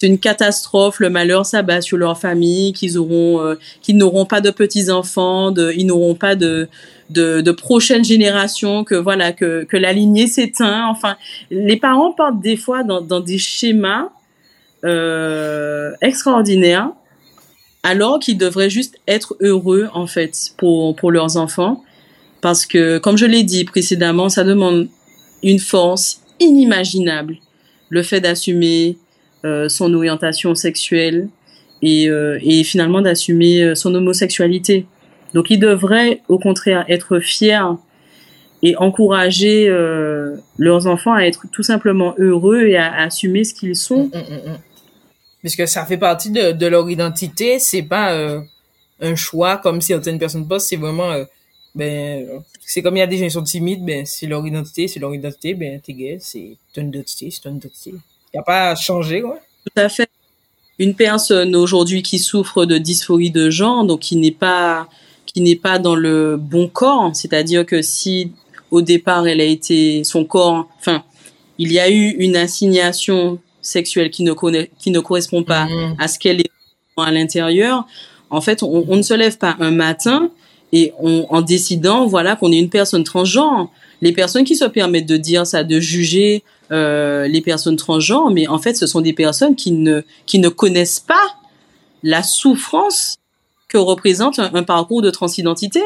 c'est 0.00 0.06
une 0.06 0.18
catastrophe, 0.20 1.00
le 1.00 1.10
malheur 1.10 1.44
s'abat 1.44 1.80
sur 1.80 1.96
leur 1.96 2.18
famille, 2.18 2.72
qu'ils 2.72 2.98
auront 2.98 3.40
euh, 3.40 3.56
qu'ils 3.82 3.96
n'auront 3.96 4.26
pas 4.26 4.40
de 4.40 4.50
petits 4.50 4.90
enfants, 4.90 5.52
ils 5.54 5.86
n'auront 5.86 6.14
pas 6.14 6.36
de 6.36 6.68
de, 7.10 7.50
prochaines 7.50 8.04
générations, 8.04 8.84
que 8.84 8.94
voilà 8.94 9.32
que 9.32 9.64
que 9.64 9.76
la 9.76 9.92
lignée 9.92 10.26
s'éteint. 10.26 10.86
Enfin, 10.88 11.16
les 11.50 11.76
parents 11.76 12.12
partent 12.12 12.40
des 12.40 12.56
fois 12.56 12.84
dans 12.84 13.00
dans 13.00 13.20
des 13.20 13.38
schémas 13.38 14.10
euh, 14.84 15.92
extraordinaires 16.00 16.90
alors 17.82 18.20
qu'ils 18.20 18.38
devraient 18.38 18.70
juste 18.70 18.96
être 19.08 19.36
heureux 19.40 19.88
en 19.94 20.06
fait 20.06 20.52
pour 20.56 20.94
pour 20.94 21.10
leurs 21.10 21.36
enfants 21.36 21.82
parce 22.40 22.66
que 22.66 22.98
comme 22.98 23.16
je 23.16 23.26
l'ai 23.26 23.42
dit 23.42 23.64
précédemment 23.64 24.28
ça 24.28 24.44
demande 24.44 24.88
une 25.42 25.58
force 25.58 26.22
inimaginable. 26.40 27.36
Le 27.88 28.02
fait 28.02 28.20
d'assumer 28.20 28.98
euh, 29.44 29.68
son 29.68 29.94
orientation 29.94 30.54
sexuelle 30.54 31.28
et, 31.82 32.08
euh, 32.08 32.38
et 32.42 32.64
finalement 32.64 33.00
d'assumer 33.00 33.62
euh, 33.62 33.74
son 33.74 33.94
homosexualité. 33.94 34.86
Donc 35.34 35.50
ils 35.50 35.58
devraient 35.58 36.22
au 36.28 36.38
contraire 36.38 36.84
être 36.88 37.20
fiers 37.20 37.76
et 38.62 38.76
encourager 38.76 39.68
euh, 39.68 40.36
leurs 40.58 40.86
enfants 40.86 41.14
à 41.14 41.22
être 41.22 41.46
tout 41.52 41.62
simplement 41.62 42.14
heureux 42.18 42.62
et 42.62 42.76
à, 42.76 42.92
assumer 43.02 43.44
ce 43.44 43.54
qu'ils 43.54 43.76
sont. 43.76 44.04
Mm, 44.06 44.18
mm, 44.18 44.50
mm, 44.50 44.58
Puisque 45.40 45.68
ça 45.68 45.86
fait 45.86 45.98
partie 45.98 46.30
de, 46.30 46.52
de 46.52 46.66
leur 46.66 46.90
identité, 46.90 47.58
c'est 47.60 47.82
pas 47.82 48.12
euh, 48.12 48.40
un 49.00 49.14
choix 49.14 49.56
comme 49.58 49.80
certaines 49.80 50.18
personnes 50.18 50.48
pensent, 50.48 50.66
c'est 50.66 50.76
vraiment 50.76 51.12
euh, 51.12 51.24
ben 51.74 52.26
c'est 52.64 52.82
comme 52.82 52.96
il 52.96 53.00
y 53.00 53.02
a 53.02 53.06
des 53.06 53.18
gens 53.18 53.24
qui 53.24 53.30
sont 53.30 53.42
timides, 53.42 53.84
ben 53.84 54.04
c'est 54.06 54.26
leur 54.26 54.46
identité, 54.46 54.88
c'est 54.88 55.00
leur 55.00 55.14
identité, 55.14 55.54
ben 55.54 55.80
t'es 55.80 55.92
gay, 55.92 56.18
c'est 56.20 56.56
ton 56.74 56.82
identité, 56.86 57.30
c'est 57.30 57.40
ton 57.40 57.54
identité. 57.56 57.92
Il 58.32 58.36
y 58.36 58.38
a 58.38 58.42
pas 58.42 58.70
à 58.70 58.74
changer 58.76 59.20
quoi. 59.22 59.38
Tout 59.64 59.80
à 59.80 59.88
fait. 59.88 60.08
Une 60.78 60.94
personne 60.94 61.56
aujourd'hui 61.56 62.02
qui 62.02 62.18
souffre 62.18 62.64
de 62.64 62.78
dysphorie 62.78 63.30
de 63.30 63.50
genre, 63.50 63.84
donc 63.84 64.00
qui 64.00 64.16
n'est 64.16 64.30
pas 64.30 64.88
qui 65.26 65.40
n'est 65.40 65.56
pas 65.56 65.78
dans 65.78 65.94
le 65.96 66.36
bon 66.36 66.68
corps, 66.68 67.10
c'est-à-dire 67.14 67.66
que 67.66 67.82
si 67.82 68.32
au 68.70 68.80
départ 68.82 69.26
elle 69.26 69.40
a 69.40 69.44
été 69.44 70.04
son 70.04 70.24
corps, 70.24 70.68
enfin 70.78 71.02
il 71.58 71.72
y 71.72 71.78
a 71.80 71.90
eu 71.90 72.10
une 72.18 72.36
assignation 72.36 73.38
sexuelle 73.60 74.10
qui 74.10 74.22
ne 74.22 74.32
connaît, 74.32 74.70
qui 74.78 74.90
ne 74.90 75.00
correspond 75.00 75.42
pas 75.42 75.66
Mhm. 75.66 75.96
à 75.98 76.08
ce 76.08 76.18
qu'elle 76.18 76.40
est 76.40 76.50
à 76.96 77.10
l'intérieur, 77.12 77.86
en 78.30 78.40
fait, 78.40 78.62
on, 78.62 78.84
on 78.88 78.96
ne 78.96 79.02
se 79.02 79.14
lève 79.14 79.38
pas 79.38 79.56
un 79.60 79.70
matin 79.70 80.30
et 80.72 80.92
on, 80.98 81.26
en 81.30 81.40
décidant, 81.40 82.06
voilà, 82.06 82.36
qu'on 82.36 82.52
est 82.52 82.58
une 82.58 82.70
personne 82.70 83.04
transgenre. 83.04 83.70
Les 84.00 84.12
personnes 84.12 84.44
qui 84.44 84.56
se 84.56 84.64
permettent 84.64 85.06
de 85.06 85.16
dire 85.16 85.46
ça, 85.46 85.64
de 85.64 85.80
juger 85.80 86.44
euh, 86.70 87.26
les 87.26 87.40
personnes 87.40 87.76
transgenres, 87.76 88.30
mais 88.30 88.46
en 88.46 88.58
fait, 88.58 88.74
ce 88.74 88.86
sont 88.86 89.00
des 89.00 89.12
personnes 89.12 89.56
qui 89.56 89.72
ne 89.72 90.02
qui 90.26 90.38
ne 90.38 90.48
connaissent 90.48 91.00
pas 91.00 91.34
la 92.02 92.22
souffrance 92.22 93.16
que 93.68 93.78
représente 93.78 94.38
un, 94.38 94.62
parcours 94.62 95.02
de 95.02 95.10
transidentité. 95.10 95.80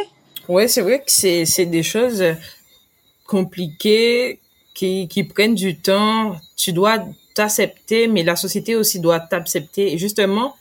Ouais, 0.49 0.69
c'est 0.69 0.83
vrai 0.83 0.99
que 0.99 1.11
c'est 1.11 1.45
c'est 1.47 1.67
des 1.67 1.83
choses 1.83 2.23
compliquées 3.27 4.41
qui 4.75 5.09
qui 5.09 5.25
prennent 5.25 5.55
du 5.55 5.79
temps. 5.79 6.37
Tu 6.57 6.73
dois 6.73 6.99
t'accepter, 7.35 8.09
mais 8.09 8.25
la 8.25 8.37
société 8.37 8.77
aussi 8.77 9.01
doit 9.01 9.21
t'accepter. 9.21 9.93
Et 9.93 9.99
justement, 9.99 10.55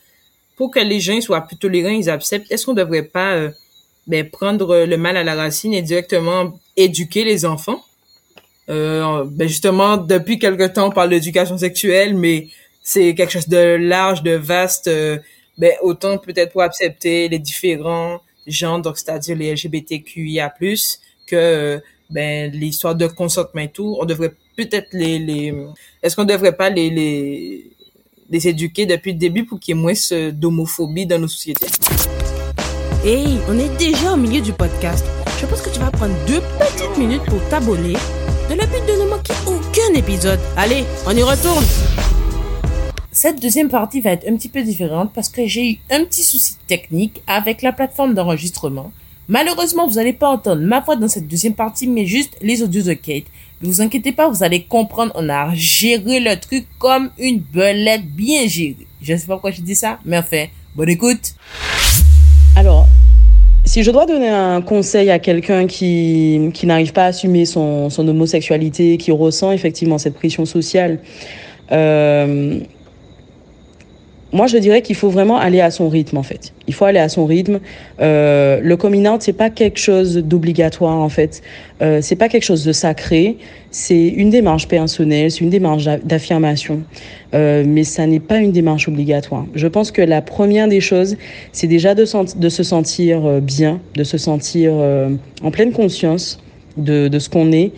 pour 0.56 0.70
que 0.70 0.80
les 0.80 1.00
gens 1.00 1.20
soient 1.20 1.42
plus 1.42 1.56
tolérants, 1.56 1.90
ils 1.90 2.08
acceptent. 2.08 2.50
Est-ce 2.50 2.64
qu'on 2.66 2.74
devrait 2.74 3.02
pas 3.02 3.32
euh, 3.32 3.50
ben, 4.06 4.28
prendre 4.28 4.84
le 4.84 4.96
mal 4.96 5.16
à 5.16 5.24
la 5.24 5.34
racine 5.34 5.74
et 5.74 5.82
directement 5.82 6.58
éduquer 6.76 7.24
les 7.24 7.44
enfants? 7.44 7.82
Euh, 8.68 9.24
ben 9.26 9.48
justement, 9.48 9.96
depuis 9.96 10.38
quelque 10.38 10.66
temps, 10.68 10.88
on 10.88 10.90
parle 10.90 11.10
d'éducation 11.10 11.58
sexuelle, 11.58 12.16
mais 12.16 12.48
c'est 12.82 13.14
quelque 13.14 13.32
chose 13.32 13.48
de 13.48 13.76
large, 13.76 14.22
de 14.22 14.32
vaste. 14.32 14.88
euh, 14.88 15.18
ben, 15.58 15.72
autant 15.82 16.18
peut-être 16.18 16.52
pour 16.52 16.62
accepter 16.62 17.28
les 17.28 17.38
différents 17.38 18.20
genres, 18.46 18.80
donc 18.80 18.96
c'est-à-dire 18.98 19.36
les 19.36 19.52
LGBTQIA+, 19.54 20.52
que 21.26 21.36
euh, 21.36 21.78
ben 22.10 22.50
l'histoire 22.52 22.94
de 22.94 23.06
consentement 23.06 23.62
et 23.62 23.68
tout, 23.68 23.96
on 24.00 24.04
devrait 24.04 24.32
peut-être 24.56 24.88
les, 24.92 25.18
les 25.18 25.54
est-ce 26.02 26.16
qu'on 26.16 26.24
devrait 26.24 26.56
pas 26.56 26.70
les, 26.70 26.90
les 26.90 27.70
les 28.30 28.48
éduquer 28.48 28.86
depuis 28.86 29.12
le 29.12 29.18
début 29.18 29.44
pour 29.44 29.60
qu'il 29.60 29.76
y 29.76 29.78
ait 29.78 29.80
moins 29.80 29.92
d'homophobie 30.32 31.06
dans 31.06 31.18
nos 31.18 31.28
sociétés? 31.28 31.66
Hey, 33.04 33.40
on 33.48 33.58
est 33.58 33.76
déjà 33.78 34.12
au 34.12 34.16
milieu 34.16 34.40
du 34.40 34.52
podcast. 34.52 35.04
Je 35.40 35.44
pense 35.46 35.60
que 35.60 35.70
tu 35.70 35.80
vas 35.80 35.90
prendre 35.90 36.14
deux 36.24 36.40
petites 36.60 36.96
minutes 36.96 37.24
pour 37.24 37.40
t'abonner 37.48 37.94
dans 38.48 38.54
le 38.54 38.64
but 38.64 38.86
de 38.86 39.02
ne 39.02 39.10
manquer 39.10 39.32
aucun 39.44 39.92
épisode. 39.98 40.38
Allez, 40.56 40.84
on 41.04 41.10
y 41.10 41.22
retourne. 41.24 41.64
Cette 43.10 43.42
deuxième 43.42 43.70
partie 43.70 44.00
va 44.00 44.12
être 44.12 44.28
un 44.28 44.36
petit 44.36 44.48
peu 44.48 44.62
différente 44.62 45.12
parce 45.12 45.28
que 45.28 45.48
j'ai 45.48 45.72
eu 45.72 45.78
un 45.90 46.04
petit 46.04 46.22
souci 46.22 46.54
technique 46.68 47.22
avec 47.26 47.62
la 47.62 47.72
plateforme 47.72 48.14
d'enregistrement. 48.14 48.92
Malheureusement, 49.26 49.88
vous 49.88 49.94
n'allez 49.94 50.12
pas 50.12 50.28
entendre 50.28 50.62
ma 50.62 50.78
voix 50.78 50.94
dans 50.94 51.08
cette 51.08 51.26
deuxième 51.26 51.54
partie, 51.54 51.88
mais 51.88 52.06
juste 52.06 52.36
les 52.40 52.62
audios 52.62 52.84
de 52.84 52.92
Kate. 52.92 53.24
Ne 53.62 53.66
vous 53.66 53.80
inquiétez 53.80 54.12
pas, 54.12 54.28
vous 54.28 54.44
allez 54.44 54.62
comprendre, 54.62 55.10
on 55.16 55.28
a 55.28 55.52
géré 55.56 56.20
le 56.20 56.38
truc 56.38 56.66
comme 56.78 57.10
une 57.18 57.40
belette 57.40 58.06
bien 58.06 58.46
gérée. 58.46 58.86
Je 59.00 59.12
ne 59.12 59.18
sais 59.18 59.26
pas 59.26 59.34
pourquoi 59.34 59.50
je 59.50 59.60
dis 59.60 59.74
ça, 59.74 59.98
mais 60.04 60.18
enfin, 60.18 60.46
bonne 60.76 60.90
écoute. 60.90 61.34
Alors, 62.54 62.86
si 63.64 63.82
je 63.82 63.90
dois 63.90 64.06
donner 64.06 64.28
un 64.28 64.60
conseil 64.60 65.10
à 65.10 65.18
quelqu'un 65.18 65.66
qui, 65.66 66.52
n'arrive 66.64 66.92
pas 66.92 67.04
à 67.04 67.06
assumer 67.06 67.44
son, 67.44 67.90
son 67.90 68.06
homosexualité, 68.06 68.98
qui 68.98 69.10
ressent 69.10 69.52
effectivement 69.52 69.98
cette 69.98 70.14
pression 70.14 70.44
sociale, 70.44 70.98
euh, 71.70 72.58
moi 74.32 74.46
je 74.46 74.56
dirais 74.58 74.82
qu'il 74.82 74.96
faut 74.96 75.10
vraiment 75.10 75.36
aller 75.36 75.60
à 75.60 75.70
son 75.70 75.88
rythme 75.88 76.16
en 76.16 76.22
fait. 76.22 76.52
Il 76.66 76.74
faut 76.74 76.84
aller 76.84 76.98
à 76.98 77.08
son 77.08 77.26
rythme. 77.26 77.60
Euh, 78.00 78.60
le 78.62 78.76
coming 78.76 79.06
out 79.06 79.22
c'est 79.22 79.32
pas 79.32 79.50
quelque 79.50 79.78
chose 79.78 80.16
d'obligatoire 80.16 80.98
en 80.98 81.08
fait. 81.08 81.42
Euh, 81.82 82.00
c'est 82.02 82.16
pas 82.16 82.28
quelque 82.28 82.44
chose 82.44 82.64
de 82.64 82.72
sacré. 82.72 83.36
C'est 83.70 84.08
une 84.08 84.30
démarche 84.30 84.68
personnelle, 84.68 85.30
c'est 85.30 85.40
une 85.40 85.50
démarche 85.50 85.84
d'a- 85.84 85.96
d'affirmation, 85.96 86.82
euh, 87.34 87.64
mais 87.66 87.84
ça 87.84 88.06
n'est 88.06 88.20
pas 88.20 88.38
une 88.38 88.52
démarche 88.52 88.86
obligatoire. 88.88 89.46
Je 89.54 89.66
pense 89.66 89.90
que 89.90 90.02
la 90.02 90.20
première 90.20 90.68
des 90.68 90.80
choses, 90.80 91.16
c'est 91.52 91.66
déjà 91.68 91.94
de 91.94 92.04
se 92.04 92.62
sentir 92.62 93.24
euh, 93.24 93.40
bien, 93.40 93.80
de 93.96 94.04
se 94.04 94.18
sentir 94.18 94.72
euh, 94.74 95.08
en 95.42 95.50
pleine 95.50 95.72
conscience 95.72 96.38
de, 96.76 97.08
de 97.08 97.18
ce 97.18 97.28
qu'on 97.30 97.50
est. 97.52 97.72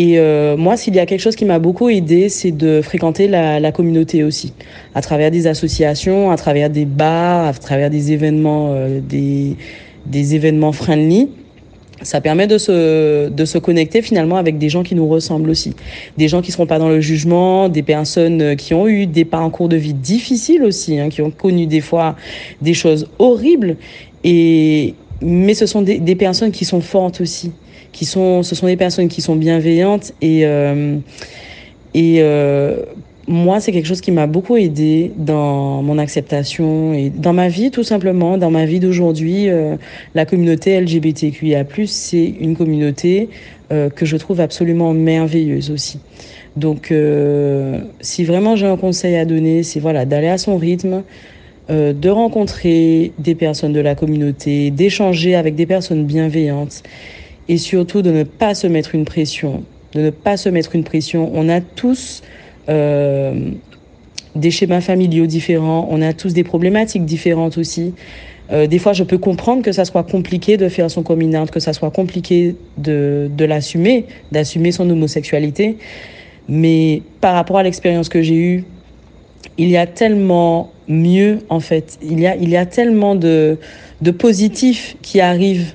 Et 0.00 0.16
euh, 0.16 0.56
moi, 0.56 0.76
s'il 0.76 0.94
y 0.94 1.00
a 1.00 1.06
quelque 1.06 1.20
chose 1.20 1.34
qui 1.34 1.44
m'a 1.44 1.58
beaucoup 1.58 1.88
aidé, 1.88 2.28
c'est 2.28 2.52
de 2.52 2.80
fréquenter 2.82 3.26
la, 3.26 3.58
la 3.58 3.72
communauté 3.72 4.22
aussi, 4.22 4.52
à 4.94 5.00
travers 5.00 5.32
des 5.32 5.48
associations, 5.48 6.30
à 6.30 6.36
travers 6.36 6.70
des 6.70 6.84
bars, 6.84 7.46
à 7.46 7.52
travers 7.52 7.90
des 7.90 8.12
événements, 8.12 8.68
euh, 8.70 9.00
des, 9.00 9.56
des 10.06 10.36
événements 10.36 10.70
friendly. 10.70 11.30
Ça 12.02 12.20
permet 12.20 12.46
de 12.46 12.58
se, 12.58 13.28
de 13.28 13.44
se 13.44 13.58
connecter 13.58 14.00
finalement 14.00 14.36
avec 14.36 14.56
des 14.56 14.68
gens 14.68 14.84
qui 14.84 14.94
nous 14.94 15.08
ressemblent 15.08 15.50
aussi. 15.50 15.74
Des 16.16 16.28
gens 16.28 16.42
qui 16.42 16.50
ne 16.50 16.52
seront 16.52 16.66
pas 16.66 16.78
dans 16.78 16.88
le 16.88 17.00
jugement, 17.00 17.68
des 17.68 17.82
personnes 17.82 18.54
qui 18.54 18.74
ont 18.74 18.86
eu 18.86 19.06
des 19.06 19.24
parcours 19.24 19.68
de 19.68 19.74
vie 19.74 19.94
difficiles 19.94 20.62
aussi, 20.62 21.00
hein, 21.00 21.08
qui 21.08 21.22
ont 21.22 21.32
connu 21.32 21.66
des 21.66 21.80
fois 21.80 22.14
des 22.62 22.74
choses 22.74 23.08
horribles. 23.18 23.74
Et, 24.22 24.94
mais 25.20 25.54
ce 25.54 25.66
sont 25.66 25.82
des, 25.82 25.98
des 25.98 26.14
personnes 26.14 26.52
qui 26.52 26.64
sont 26.64 26.80
fortes 26.80 27.20
aussi. 27.20 27.50
Qui 27.98 28.04
sont, 28.04 28.44
ce 28.44 28.54
sont 28.54 28.66
des 28.66 28.76
personnes 28.76 29.08
qui 29.08 29.20
sont 29.20 29.34
bienveillantes 29.34 30.12
et, 30.22 30.46
euh, 30.46 30.98
et 31.94 32.18
euh, 32.20 32.76
moi, 33.26 33.58
c'est 33.58 33.72
quelque 33.72 33.88
chose 33.88 34.00
qui 34.00 34.12
m'a 34.12 34.28
beaucoup 34.28 34.56
aidé 34.56 35.10
dans 35.16 35.82
mon 35.82 35.98
acceptation 35.98 36.94
et 36.94 37.10
dans 37.10 37.32
ma 37.32 37.48
vie, 37.48 37.72
tout 37.72 37.82
simplement, 37.82 38.38
dans 38.38 38.52
ma 38.52 38.66
vie 38.66 38.78
d'aujourd'hui. 38.78 39.48
euh, 39.48 39.74
la 40.14 40.26
communauté 40.26 40.80
LGBTQIA+, 40.80 41.64
c'est 41.86 42.34
une 42.40 42.56
communauté 42.56 43.30
euh, 43.72 43.90
que 43.90 44.06
je 44.06 44.16
trouve 44.16 44.38
absolument 44.40 44.94
merveilleuse 44.94 45.72
aussi. 45.72 45.98
Donc, 46.54 46.92
euh, 46.92 47.80
si 48.00 48.22
vraiment 48.22 48.54
j'ai 48.54 48.66
un 48.66 48.76
conseil 48.76 49.16
à 49.16 49.24
donner, 49.24 49.64
c'est 49.64 49.80
voilà, 49.80 50.04
d'aller 50.04 50.28
à 50.28 50.38
son 50.38 50.56
rythme, 50.56 51.02
euh, 51.68 51.92
de 51.92 52.10
rencontrer 52.10 53.10
des 53.18 53.34
personnes 53.34 53.72
de 53.72 53.80
la 53.80 53.96
communauté, 53.96 54.70
d'échanger 54.70 55.34
avec 55.34 55.56
des 55.56 55.66
personnes 55.66 56.04
bienveillantes 56.04 56.84
et 57.48 57.58
surtout 57.58 58.02
de 58.02 58.10
ne 58.10 58.22
pas 58.24 58.54
se 58.54 58.66
mettre 58.66 58.94
une 58.94 59.04
pression. 59.04 59.64
De 59.92 60.00
ne 60.00 60.10
pas 60.10 60.36
se 60.36 60.48
mettre 60.48 60.74
une 60.74 60.84
pression. 60.84 61.30
On 61.34 61.48
a 61.48 61.60
tous 61.60 62.22
euh, 62.68 63.50
des 64.34 64.50
schémas 64.50 64.80
familiaux 64.80 65.26
différents, 65.26 65.88
on 65.90 66.02
a 66.02 66.12
tous 66.12 66.34
des 66.34 66.44
problématiques 66.44 67.04
différentes 67.04 67.58
aussi. 67.58 67.94
Euh, 68.50 68.66
des 68.66 68.78
fois, 68.78 68.92
je 68.92 69.04
peux 69.04 69.18
comprendre 69.18 69.62
que 69.62 69.72
ça 69.72 69.84
soit 69.84 70.04
compliqué 70.04 70.56
de 70.56 70.68
faire 70.68 70.90
son 70.90 71.02
coming 71.02 71.36
out, 71.36 71.50
que 71.50 71.60
ça 71.60 71.72
soit 71.72 71.90
compliqué 71.90 72.56
de, 72.76 73.30
de 73.34 73.44
l'assumer, 73.44 74.06
d'assumer 74.32 74.72
son 74.72 74.88
homosexualité. 74.88 75.76
Mais 76.48 77.02
par 77.20 77.34
rapport 77.34 77.58
à 77.58 77.62
l'expérience 77.62 78.08
que 78.08 78.22
j'ai 78.22 78.36
eue 78.36 78.64
il 79.56 79.68
y 79.68 79.76
a 79.76 79.86
tellement 79.86 80.72
mieux 80.88 81.40
en 81.48 81.60
fait. 81.60 81.98
Il 82.02 82.20
y 82.20 82.26
a, 82.26 82.36
il 82.36 82.48
y 82.48 82.56
a 82.56 82.64
tellement 82.64 83.14
de, 83.14 83.58
de 84.00 84.10
positifs 84.10 84.96
qui 85.02 85.20
arrivent 85.20 85.74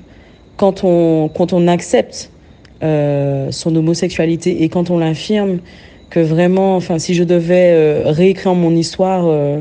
quand 0.63 0.85
on, 0.85 1.27
quand 1.27 1.51
on 1.51 1.67
accepte 1.67 2.31
euh, 2.83 3.51
son 3.51 3.75
homosexualité 3.75 4.63
et 4.63 4.69
quand 4.69 4.91
on 4.91 4.97
l'affirme 4.97 5.59
que 6.09 6.21
vraiment, 6.21 6.77
enfin, 6.77 6.99
si 6.99 7.15
je 7.15 7.25
devais 7.25 7.73
euh, 7.73 8.03
réécrire 8.05 8.55
mon 8.55 8.73
histoire, 8.73 9.25
euh, 9.27 9.59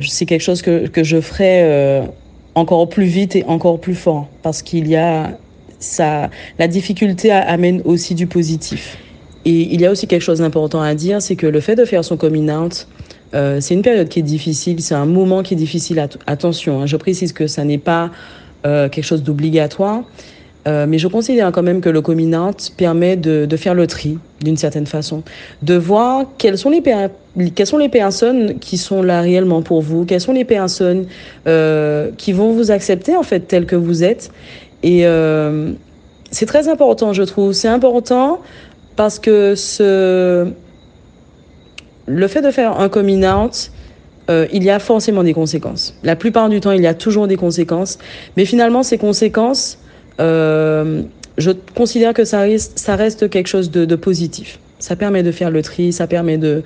c'est 0.00 0.26
quelque 0.26 0.40
chose 0.40 0.62
que, 0.62 0.88
que 0.88 1.04
je 1.04 1.20
ferais 1.20 2.10
encore 2.56 2.88
plus 2.88 3.04
vite 3.04 3.36
et 3.36 3.44
encore 3.44 3.78
plus 3.78 3.94
fort 3.94 4.26
parce 4.42 4.62
qu'il 4.62 4.88
y 4.88 4.96
a 4.96 5.38
ça, 5.78 6.28
la 6.58 6.66
difficulté 6.66 7.30
amène 7.30 7.80
aussi 7.84 8.16
du 8.16 8.26
positif. 8.26 8.98
Et 9.44 9.72
il 9.72 9.80
y 9.80 9.86
a 9.86 9.92
aussi 9.92 10.08
quelque 10.08 10.22
chose 10.22 10.40
d'important 10.40 10.82
à 10.82 10.96
dire, 10.96 11.22
c'est 11.22 11.36
que 11.36 11.46
le 11.46 11.60
fait 11.60 11.76
de 11.76 11.84
faire 11.84 12.04
son 12.04 12.16
coming 12.16 12.50
out, 12.50 12.88
c'est 13.32 13.74
une 13.74 13.82
période 13.82 14.08
qui 14.08 14.18
est 14.18 14.30
difficile, 14.36 14.82
c'est 14.82 14.96
un 14.96 15.06
moment 15.06 15.44
qui 15.44 15.54
est 15.54 15.62
difficile. 15.66 16.00
At 16.00 16.08
attention, 16.26 16.80
hein, 16.80 16.86
je 16.86 16.96
précise 16.96 17.32
que 17.32 17.46
ça 17.46 17.62
n'est 17.62 17.78
pas 17.78 18.10
euh, 18.66 18.88
quelque 18.88 19.04
chose 19.04 19.22
d'obligatoire, 19.22 20.02
euh, 20.68 20.86
mais 20.86 20.98
je 20.98 21.08
considère 21.08 21.50
quand 21.52 21.62
même 21.62 21.80
que 21.80 21.88
le 21.88 22.02
coming 22.02 22.34
out 22.34 22.72
permet 22.76 23.16
de, 23.16 23.56
faire 23.56 23.74
le 23.74 23.86
tri 23.86 24.18
d'une 24.42 24.56
certaine 24.56 24.86
façon, 24.86 25.22
de 25.62 25.74
voir 25.74 26.26
quelles 26.38 26.58
sont 26.58 26.70
les 26.70 26.82
quelles 27.54 27.66
sont 27.66 27.78
les 27.78 27.88
personnes 27.88 28.58
qui 28.58 28.76
sont 28.76 29.02
là 29.02 29.20
réellement 29.20 29.62
pour 29.62 29.80
vous, 29.80 30.04
quelles 30.04 30.20
sont 30.20 30.32
les 30.32 30.44
personnes 30.44 31.06
euh, 31.46 32.10
qui 32.18 32.32
vont 32.32 32.52
vous 32.52 32.70
accepter 32.70 33.16
en 33.16 33.22
fait 33.22 33.40
tel 33.40 33.66
que 33.66 33.76
vous 33.76 34.04
êtes. 34.04 34.30
Et 34.82 35.04
c'est 36.30 36.46
très 36.46 36.68
important, 36.68 37.12
je 37.12 37.22
trouve. 37.22 37.52
C'est 37.52 37.68
important 37.68 38.40
parce 38.96 39.18
que 39.18 39.54
ce 39.54 40.48
le 42.10 42.28
fait 42.28 42.42
de 42.42 42.50
faire 42.50 42.80
un 42.80 42.88
coming 42.88 43.24
out, 43.24 43.70
euh, 44.30 44.46
il 44.52 44.62
y 44.62 44.70
a 44.70 44.78
forcément 44.78 45.24
des 45.24 45.34
conséquences. 45.34 45.94
La 46.04 46.14
plupart 46.14 46.48
du 46.48 46.60
temps, 46.60 46.70
il 46.70 46.82
y 46.82 46.86
a 46.86 46.94
toujours 46.94 47.26
des 47.26 47.36
conséquences. 47.36 47.98
Mais 48.36 48.44
finalement, 48.44 48.82
ces 48.82 48.96
conséquences, 48.96 49.78
euh, 50.20 51.02
je 51.36 51.50
considère 51.74 52.14
que 52.14 52.24
ça 52.24 52.40
reste, 52.40 53.28
quelque 53.28 53.48
chose 53.48 53.70
de, 53.70 53.96
positif. 53.96 54.58
Ça 54.78 54.94
permet 54.94 55.22
de 55.22 55.32
faire 55.32 55.50
le 55.50 55.62
tri, 55.62 55.92
ça 55.92 56.06
permet 56.06 56.38
de, 56.38 56.62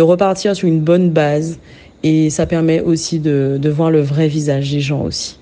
repartir 0.00 0.54
sur 0.54 0.68
une 0.68 0.80
bonne 0.80 1.10
base 1.10 1.58
et 2.02 2.30
ça 2.30 2.46
permet 2.46 2.80
aussi 2.80 3.18
de, 3.18 3.58
de 3.60 3.68
voir 3.68 3.90
le 3.90 4.00
vrai 4.00 4.28
visage 4.28 4.70
des 4.70 4.80
gens 4.80 5.02
aussi. 5.02 5.38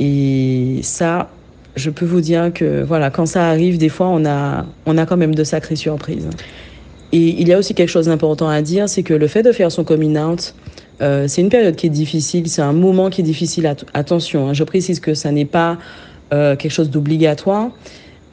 Et 0.00 0.80
ça, 0.82 1.30
je 1.76 1.90
peux 1.90 2.04
vous 2.04 2.20
dire 2.20 2.52
que 2.52 2.82
voilà, 2.82 3.10
quand 3.10 3.26
ça 3.26 3.48
arrive, 3.48 3.78
des 3.78 3.88
fois, 3.88 4.08
on 4.08 4.24
a, 4.26 4.66
on 4.86 4.98
a 4.98 5.06
quand 5.06 5.16
même 5.16 5.34
de 5.34 5.44
sacrées 5.44 5.76
surprises. 5.76 6.28
Et 7.14 7.40
il 7.40 7.46
y 7.46 7.52
a 7.52 7.58
aussi 7.58 7.74
quelque 7.74 7.88
chose 7.88 8.06
d'important 8.06 8.48
à 8.48 8.60
dire, 8.60 8.88
c'est 8.88 9.04
que 9.04 9.14
le 9.14 9.28
fait 9.28 9.44
de 9.44 9.52
faire 9.52 9.70
son 9.70 9.84
coming 9.84 10.18
out, 10.18 10.52
euh, 11.00 11.26
c'est 11.28 11.42
une 11.42 11.48
période 11.48 11.76
qui 11.76 11.86
est 11.86 11.90
difficile, 11.90 12.48
c'est 12.48 12.60
un 12.60 12.72
moment 12.72 13.08
qui 13.08 13.20
est 13.20 13.24
difficile. 13.24 13.68
At 13.68 13.76
attention, 13.94 14.48
hein, 14.48 14.52
je 14.52 14.64
précise 14.64 14.98
que 14.98 15.14
ça 15.14 15.30
n'est 15.30 15.44
pas 15.44 15.78
euh, 16.32 16.56
quelque 16.56 16.72
chose 16.72 16.90
d'obligatoire, 16.90 17.70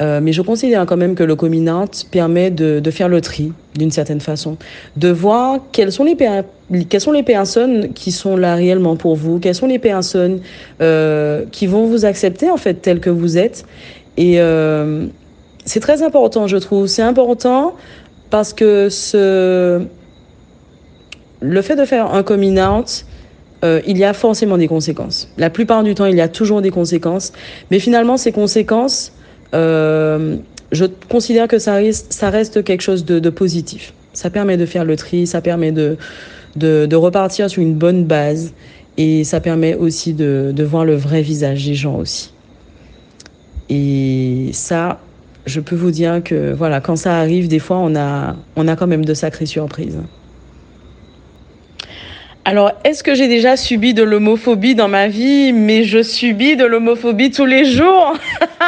euh, 0.02 0.20
mais 0.20 0.34
je 0.34 0.41
considère 0.41 0.88
quand 0.88 0.98
même 0.98 1.13
que 1.13 1.24
le 1.24 1.36
coming 1.36 1.70
out 1.70 2.08
permet 2.10 2.50
de, 2.50 2.82
faire 2.89 3.08
le 3.08 3.22
tri 3.22 3.54
d'une 3.76 3.91
certaine 3.91 4.20
façon, 4.20 4.58
de 4.98 5.10
voir 5.10 5.60
quelles 5.72 5.91
sont 5.91 6.04
les 6.04 6.17
quelles 6.89 7.02
sont 7.02 7.12
les 7.12 7.22
personnes 7.22 7.94
qui 7.94 8.12
sont 8.12 8.36
là 8.36 8.56
réellement 8.56 8.96
pour 8.96 9.15
vous, 9.15 9.38
quelles 9.38 9.54
sont 9.54 9.67
les 9.67 9.78
personnes 9.78 10.39
qui 11.52 11.67
vont 11.67 11.86
vous 11.86 12.06
accepter 12.06 12.50
en 12.50 12.58
fait 12.58 12.76
tel 12.82 13.00
que 13.00 13.12
vous 13.12 13.38
êtes. 13.38 13.63
Et 14.17 14.39
c'est 15.65 15.80
très 15.80 16.02
important, 16.02 16.48
je 16.48 16.58
trouve. 16.58 16.88
C'est 16.88 17.04
important 17.04 17.76
parce 18.32 18.54
que 18.54 18.89
ce... 18.89 19.82
le 21.41 21.62
fait 21.62 21.76
de 21.76 21.86
faire 21.86 22.12
un 22.13 22.24
coming 22.24 22.60
out, 22.60 23.06
euh, 23.63 23.82
il 23.86 23.98
y 23.98 24.04
a 24.04 24.13
forcément 24.13 24.58
des 24.58 24.67
conséquences. 24.67 25.30
La 25.38 25.52
plupart 25.52 25.84
du 25.84 25.94
temps, 25.94 26.06
il 26.06 26.15
y 26.15 26.22
a 26.22 26.28
toujours 26.28 26.63
des 26.63 26.72
conséquences. 26.72 27.34
Mais 27.70 27.78
finalement, 27.78 28.17
ces 28.17 28.32
conséquences, 28.32 29.12
euh, 29.54 30.38
je 30.72 30.86
considère 31.10 31.48
que 31.48 31.60
ça 31.60 31.76
reste, 31.76 32.63
quelque 32.63 32.82
chose 32.82 33.06
de, 33.06 33.20
de, 33.20 33.30
positif. 33.30 33.94
Ça 34.13 34.32
permet 34.32 34.58
de 34.58 34.65
faire 34.65 34.86
le 34.86 34.96
tri, 34.96 35.28
ça 35.28 35.41
permet 35.41 35.72
de, 35.72 35.98
de, 36.56 36.88
de, 36.88 36.96
repartir 36.96 37.50
sur 37.50 37.62
une 37.62 37.76
bonne 37.76 38.06
base 38.06 38.54
et 38.98 39.24
ça 39.24 39.39
permet 39.39 39.76
aussi 39.76 40.13
de, 40.13 40.52
de 40.56 40.63
voir 40.63 40.86
le 40.86 40.96
vrai 40.96 41.22
visage 41.22 41.65
des 41.65 41.76
gens 41.76 41.98
aussi. 41.98 42.34
Et 43.70 44.50
ça, 44.54 45.00
je 45.46 45.60
peux 45.60 45.76
vous 45.76 45.92
dire 45.92 46.22
que 46.24 46.54
voilà, 46.54 46.82
quand 46.82 46.96
ça 46.96 47.18
arrive, 47.18 47.48
des 47.48 47.60
fois, 47.60 47.78
on 47.78 47.96
a, 47.96 48.36
on 48.56 48.68
a 48.68 48.76
quand 48.76 48.88
même 48.88 49.06
de 49.06 49.14
sacrées 49.14 49.46
surprises. 49.46 50.00
Alors, 52.44 52.72
est-ce 52.84 53.04
que 53.04 53.14
j'ai 53.14 53.28
déjà 53.28 53.56
subi 53.56 53.94
de 53.94 54.02
l'homophobie 54.02 54.74
dans 54.74 54.88
ma 54.88 55.08
vie? 55.08 55.54
Mais 55.54 55.84
je 55.84 56.02
subis 56.02 56.56
de 56.56 56.66
l'homophobie 56.66 57.30
tous 57.30 57.46
les 57.46 57.66
jours. 57.66 58.14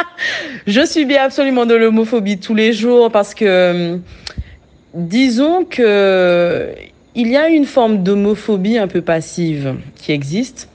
je 0.68 0.86
subis 0.86 1.16
absolument 1.16 1.66
de 1.66 1.74
l'homophobie 1.74 2.38
tous 2.38 2.54
les 2.54 2.72
jours 2.72 3.10
parce 3.10 3.34
que, 3.34 3.98
disons 4.94 5.64
que 5.64 6.68
il 7.16 7.28
y 7.28 7.36
a 7.36 7.48
une 7.48 7.64
forme 7.64 8.02
d'homophobie 8.02 8.78
un 8.78 8.88
peu 8.88 9.00
passive 9.00 9.74
qui 9.96 10.12
existe. 10.12 10.68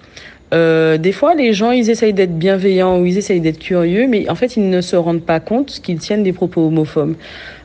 Euh, 0.52 0.98
des 0.98 1.12
fois, 1.12 1.36
les 1.36 1.54
gens, 1.54 1.72
ils 1.72 1.90
essayent 1.90 2.14
d'être 2.14 2.38
bienveillants 2.38 3.00
ou 3.00 3.06
ils 3.06 3.18
essayent 3.18 3.42
d'être 3.42 3.60
curieux, 3.60 4.08
mais 4.08 4.30
en 4.30 4.36
fait, 4.36 4.58
ils 4.58 4.70
ne 4.70 4.82
se 4.82 4.96
rendent 4.96 5.22
pas 5.22 5.40
compte 5.40 5.80
qu'ils 5.84 6.00
tiennent 6.00 6.24
des 6.24 6.34
propos 6.34 6.68
homophobes. 6.68 7.16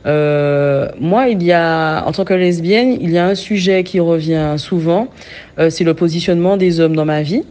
Euh, 0.05 0.87
moi, 0.99 1.29
il 1.29 1.41
y 1.41 1.51
a, 1.51 2.03
en 2.05 2.11
tant 2.11 2.25
que 2.25 2.33
lesbienne, 2.33 2.97
il 3.01 3.11
y 3.11 3.17
a 3.17 3.25
un 3.25 3.35
sujet 3.35 3.83
qui 3.83 3.99
revient 3.99 4.55
souvent, 4.57 5.07
euh, 5.57 5.69
c'est 5.69 5.83
le 5.83 5.95
positionnement 5.95 6.57
des 6.57 6.79
hommes 6.79 6.95
dans 6.95 7.05
ma 7.05 7.21
vie. 7.21 7.43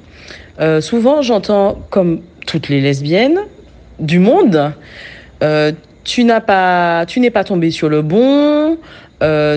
Souvent, 0.81 1.21
j'entends, 1.21 1.81
comme 1.91 2.21
toutes 2.47 2.69
les 2.69 2.81
lesbiennes 2.81 3.41
du 3.99 4.21
monde, 4.21 4.73
tu 6.05 6.23
n'as 6.23 6.41
pas, 6.41 7.07
tu 7.07 7.19
n'es 7.19 7.31
pas 7.31 7.43
tombé 7.43 7.73
sur 7.73 7.89
le 7.89 8.03
bon, 8.03 8.79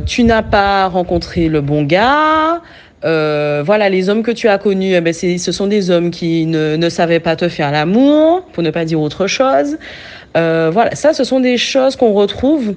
tu 0.07 0.23
n'as 0.23 0.41
pas 0.41 0.87
rencontré 0.87 1.49
le 1.49 1.61
bon 1.61 1.83
gars. 1.83 2.63
Euh, 3.05 3.61
voilà, 3.65 3.89
les 3.89 4.09
hommes 4.09 4.23
que 4.23 4.31
tu 4.31 4.47
as 4.47 4.57
connus, 4.57 4.93
eh 4.95 5.01
ben 5.01 5.13
ce 5.13 5.51
sont 5.51 5.67
des 5.67 5.91
hommes 5.91 6.09
qui 6.09 6.45
ne, 6.45 6.75
ne 6.75 6.89
savaient 6.89 7.19
pas 7.19 7.35
te 7.35 7.47
faire 7.47 7.71
l'amour, 7.71 8.43
pour 8.53 8.63
ne 8.63 8.71
pas 8.71 8.85
dire 8.85 8.99
autre 8.99 9.27
chose. 9.27 9.77
Euh, 10.35 10.69
voilà, 10.71 10.95
ça, 10.95 11.13
ce 11.13 11.23
sont 11.23 11.39
des 11.39 11.57
choses 11.57 11.95
qu'on 11.95 12.13
retrouve. 12.13 12.75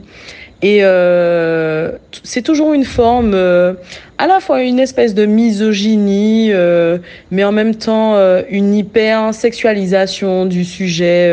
Et 0.63 0.81
euh, 0.83 1.93
c'est 2.23 2.43
toujours 2.43 2.75
une 2.75 2.85
forme, 2.85 3.33
euh, 3.35 3.73
à 4.19 4.27
la 4.27 4.41
fois 4.41 4.63
une 4.63 4.79
espèce 4.79 5.15
de 5.15 5.25
misogynie, 5.25 6.51
euh, 6.53 6.99
mais 7.31 7.45
en 7.45 7.53
même 7.53 7.75
temps 7.75 8.17
une 8.51 8.75
hyper 8.75 9.33
sexualisation 9.33 10.45
du 10.45 10.65
sujet 10.65 11.31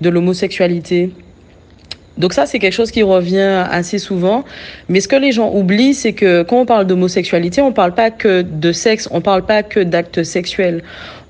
de 0.00 0.10
l'homosexualité. 0.10 1.10
Donc 2.20 2.34
ça, 2.34 2.44
c'est 2.44 2.58
quelque 2.58 2.74
chose 2.74 2.90
qui 2.90 3.02
revient 3.02 3.64
assez 3.70 3.98
souvent. 3.98 4.44
Mais 4.90 5.00
ce 5.00 5.08
que 5.08 5.16
les 5.16 5.32
gens 5.32 5.50
oublient, 5.54 5.94
c'est 5.94 6.12
que 6.12 6.42
quand 6.42 6.60
on 6.60 6.66
parle 6.66 6.86
d'homosexualité, 6.86 7.62
on 7.62 7.70
ne 7.70 7.74
parle 7.74 7.94
pas 7.94 8.10
que 8.10 8.42
de 8.42 8.72
sexe, 8.72 9.08
on 9.10 9.16
ne 9.16 9.22
parle 9.22 9.46
pas 9.46 9.62
que 9.62 9.80
d'actes 9.80 10.22
sexuels. 10.22 10.82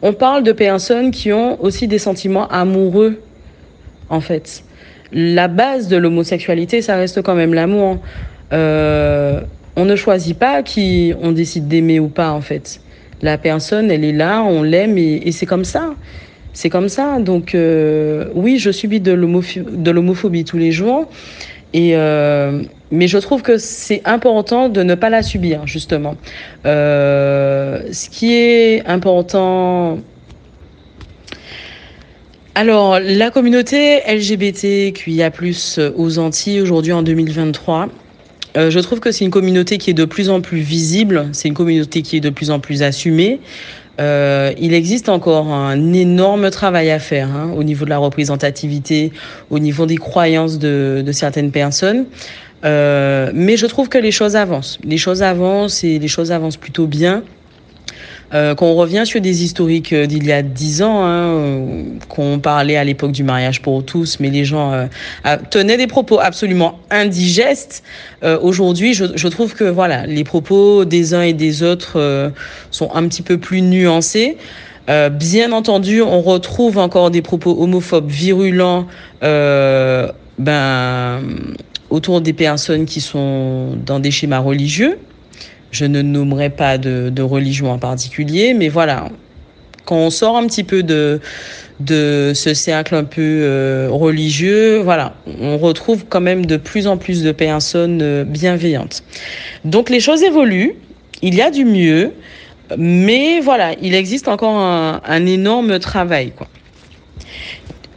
On 0.02 0.12
parle 0.12 0.42
de 0.42 0.50
personnes 0.50 1.12
qui 1.12 1.32
ont 1.32 1.62
aussi 1.62 1.86
des 1.86 1.98
sentiments 1.98 2.48
amoureux, 2.48 3.22
en 4.08 4.20
fait. 4.20 4.64
La 5.12 5.46
base 5.46 5.86
de 5.86 5.96
l'homosexualité, 5.96 6.82
ça 6.82 6.96
reste 6.96 7.22
quand 7.22 7.36
même 7.36 7.54
l'amour. 7.54 7.98
Euh, 8.52 9.40
on 9.76 9.84
ne 9.84 9.94
choisit 9.94 10.36
pas 10.36 10.64
qui 10.64 11.14
on 11.22 11.30
décide 11.30 11.68
d'aimer 11.68 12.00
ou 12.00 12.08
pas, 12.08 12.32
en 12.32 12.40
fait. 12.40 12.80
La 13.22 13.38
personne, 13.38 13.92
elle 13.92 14.04
est 14.04 14.12
là, 14.12 14.42
on 14.42 14.64
l'aime 14.64 14.98
et 14.98 15.30
c'est 15.30 15.46
comme 15.46 15.64
ça. 15.64 15.94
C'est 16.52 16.70
comme 16.70 16.88
ça. 16.88 17.18
Donc, 17.20 17.54
euh, 17.54 18.26
oui, 18.34 18.58
je 18.58 18.70
subis 18.70 19.00
de 19.00 19.12
l'homophobie 19.12 20.44
tous 20.44 20.58
les 20.58 20.72
jours. 20.72 21.08
Et 21.72 21.94
euh, 21.94 22.62
mais 22.90 23.06
je 23.06 23.18
trouve 23.18 23.42
que 23.42 23.56
c'est 23.58 24.02
important 24.04 24.68
de 24.68 24.82
ne 24.82 24.94
pas 24.94 25.10
la 25.10 25.22
subir, 25.22 25.66
justement. 25.66 26.16
Euh, 26.66 27.82
ce 27.92 28.10
qui 28.10 28.34
est 28.34 28.84
important. 28.86 29.98
Alors, 32.56 32.98
la 32.98 33.30
communauté 33.30 34.00
LGBTQIA, 34.08 35.30
aux 35.96 36.18
Antilles, 36.18 36.60
aujourd'hui 36.60 36.92
en 36.92 37.02
2023, 37.02 37.88
euh, 38.56 38.70
je 38.70 38.80
trouve 38.80 38.98
que 38.98 39.12
c'est 39.12 39.24
une 39.24 39.30
communauté 39.30 39.78
qui 39.78 39.90
est 39.90 39.94
de 39.94 40.04
plus 40.04 40.28
en 40.28 40.40
plus 40.40 40.58
visible, 40.58 41.28
c'est 41.32 41.46
une 41.46 41.54
communauté 41.54 42.02
qui 42.02 42.16
est 42.16 42.20
de 42.20 42.30
plus 42.30 42.50
en 42.50 42.58
plus 42.58 42.82
assumée. 42.82 43.38
Euh, 44.00 44.52
il 44.58 44.72
existe 44.72 45.08
encore 45.08 45.48
un 45.48 45.92
énorme 45.92 46.50
travail 46.50 46.90
à 46.90 46.98
faire 46.98 47.28
hein, 47.28 47.52
au 47.56 47.62
niveau 47.62 47.84
de 47.84 47.90
la 47.90 47.98
représentativité, 47.98 49.12
au 49.50 49.58
niveau 49.58 49.86
des 49.86 49.96
croyances 49.96 50.58
de, 50.58 51.02
de 51.04 51.12
certaines 51.12 51.50
personnes. 51.50 52.06
Euh, 52.64 53.30
mais 53.34 53.56
je 53.56 53.66
trouve 53.66 53.88
que 53.88 53.98
les 53.98 54.10
choses 54.10 54.36
avancent. 54.36 54.78
Les 54.84 54.98
choses 54.98 55.22
avancent 55.22 55.82
et 55.84 55.98
les 55.98 56.08
choses 56.08 56.32
avancent 56.32 56.56
plutôt 56.56 56.86
bien. 56.86 57.22
Euh, 58.32 58.54
qu'on 58.54 58.74
revient 58.74 59.02
sur 59.04 59.20
des 59.20 59.42
historiques 59.42 59.92
euh, 59.92 60.06
d'il 60.06 60.24
y 60.24 60.30
a 60.30 60.42
dix 60.42 60.82
ans, 60.82 61.04
hein, 61.04 61.84
qu'on 62.08 62.38
parlait 62.38 62.76
à 62.76 62.84
l'époque 62.84 63.10
du 63.10 63.24
mariage 63.24 63.60
pour 63.60 63.84
tous, 63.84 64.20
mais 64.20 64.30
les 64.30 64.44
gens 64.44 64.88
tenaient 65.50 65.76
des 65.76 65.88
propos 65.88 66.20
absolument 66.20 66.78
indigestes. 66.90 67.82
Aujourd'hui, 68.42 68.94
je, 68.94 69.06
je, 69.14 69.28
trouve 69.28 69.54
que 69.54 69.64
voilà, 69.64 70.06
les 70.06 70.24
propos 70.24 70.84
des 70.84 71.14
uns 71.14 71.22
et 71.22 71.32
des 71.32 71.62
autres 71.62 72.32
sont 72.70 72.90
un 72.94 73.08
petit 73.08 73.22
peu 73.22 73.38
plus 73.38 73.62
nuancés. 73.62 74.36
bien 74.86 75.52
entendu, 75.52 76.02
on 76.02 76.20
retrouve 76.20 76.78
encore 76.78 77.10
des 77.10 77.22
propos 77.22 77.56
homophobes 77.60 78.10
virulents 78.10 78.86
ben, 79.22 81.20
autour 81.90 82.20
des 82.20 82.32
personnes 82.32 82.86
qui 82.86 83.00
sont 83.00 83.76
dans 83.84 84.00
des 84.00 84.10
schémas 84.10 84.38
religieux. 84.38 84.98
Je 85.70 85.84
ne 85.84 86.02
nommerai 86.02 86.50
pas 86.50 86.78
de, 86.78 87.22
religion 87.22 87.70
en 87.70 87.78
particulier, 87.78 88.54
mais 88.54 88.68
voilà, 88.68 89.08
quand 89.84 89.96
on 89.96 90.10
sort 90.10 90.36
un 90.36 90.46
petit 90.46 90.64
peu 90.64 90.82
de, 90.82 91.20
de 91.80 92.32
ce 92.34 92.54
cercle 92.54 92.94
un 92.94 93.04
peu 93.04 93.20
euh, 93.20 93.88
religieux, 93.90 94.78
voilà, 94.78 95.14
on 95.40 95.58
retrouve 95.58 96.04
quand 96.08 96.20
même 96.20 96.46
de 96.46 96.56
plus 96.56 96.86
en 96.86 96.96
plus 96.96 97.22
de 97.22 97.32
personnes 97.32 98.00
euh, 98.02 98.24
bienveillantes. 98.24 99.02
Donc 99.64 99.90
les 99.90 100.00
choses 100.00 100.22
évoluent, 100.22 100.74
il 101.22 101.34
y 101.34 101.42
a 101.42 101.50
du 101.50 101.64
mieux, 101.64 102.12
mais 102.76 103.40
voilà, 103.40 103.74
il 103.80 103.94
existe 103.94 104.28
encore 104.28 104.56
un, 104.56 105.26
énorme 105.26 105.78
travail, 105.78 106.32
quoi. 106.36 106.48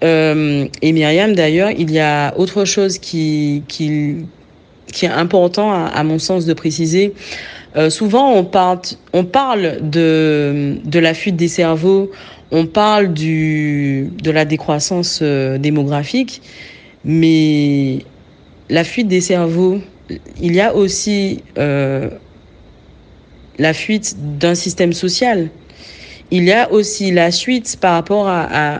Euh, 0.03 0.67
et 0.81 0.91
Myriam, 0.91 1.33
d'ailleurs, 1.33 1.71
il 1.71 1.89
y 1.89 1.99
a 1.99 2.33
autre 2.37 2.65
chose 2.65 2.97
qui, 2.97 3.63
qui, 3.69 4.17
qui 4.91 5.05
est 5.05 5.09
important 5.09 5.71
à, 5.71 6.03
mon 6.03 6.19
sens 6.19 6.45
de 6.45 6.53
préciser. 6.53 7.13
Euh, 7.75 7.89
souvent, 7.89 8.33
on 8.33 8.43
parle, 8.43 9.89
de, 9.89 10.99
la 10.99 11.13
fuite 11.13 11.35
des 11.35 11.47
cerveaux, 11.47 12.11
on 12.51 12.67
parle 12.67 13.13
de 13.13 14.31
la 14.31 14.45
décroissance 14.45 15.19
euh, 15.23 15.57
démographique, 15.57 16.41
mais 17.03 17.99
la 18.69 18.83
fuite 18.83 19.07
des 19.07 19.21
cerveaux, 19.21 19.79
il 20.39 20.53
y 20.53 20.61
a 20.61 20.75
aussi 20.75 21.43
euh, 21.57 22.09
la 23.57 23.73
fuite 23.73 24.15
d'un 24.37 24.53
système 24.53 24.93
social. 24.93 25.49
Il 26.29 26.43
y 26.43 26.51
a 26.51 26.71
aussi 26.71 27.11
la 27.11 27.31
suite 27.31 27.77
par 27.81 27.93
rapport 27.93 28.27
à, 28.27 28.75
à 28.75 28.79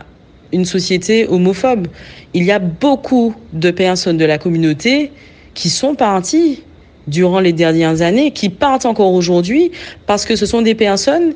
une 0.51 0.65
société 0.65 1.27
homophobe. 1.27 1.87
Il 2.35 2.43
y 2.43 2.51
a 2.51 2.59
beaucoup 2.59 3.33
de 3.53 3.71
personnes 3.71 4.17
de 4.17 4.25
la 4.25 4.37
communauté 4.37 5.11
qui 5.55 5.69
sont 5.69 5.95
parties 5.95 6.63
durant 7.07 7.39
les 7.39 7.53
dernières 7.53 8.01
années, 8.01 8.31
qui 8.31 8.49
partent 8.49 8.85
encore 8.85 9.13
aujourd'hui 9.13 9.71
parce 10.05 10.25
que 10.25 10.35
ce 10.35 10.45
sont 10.45 10.61
des 10.61 10.75
personnes 10.75 11.33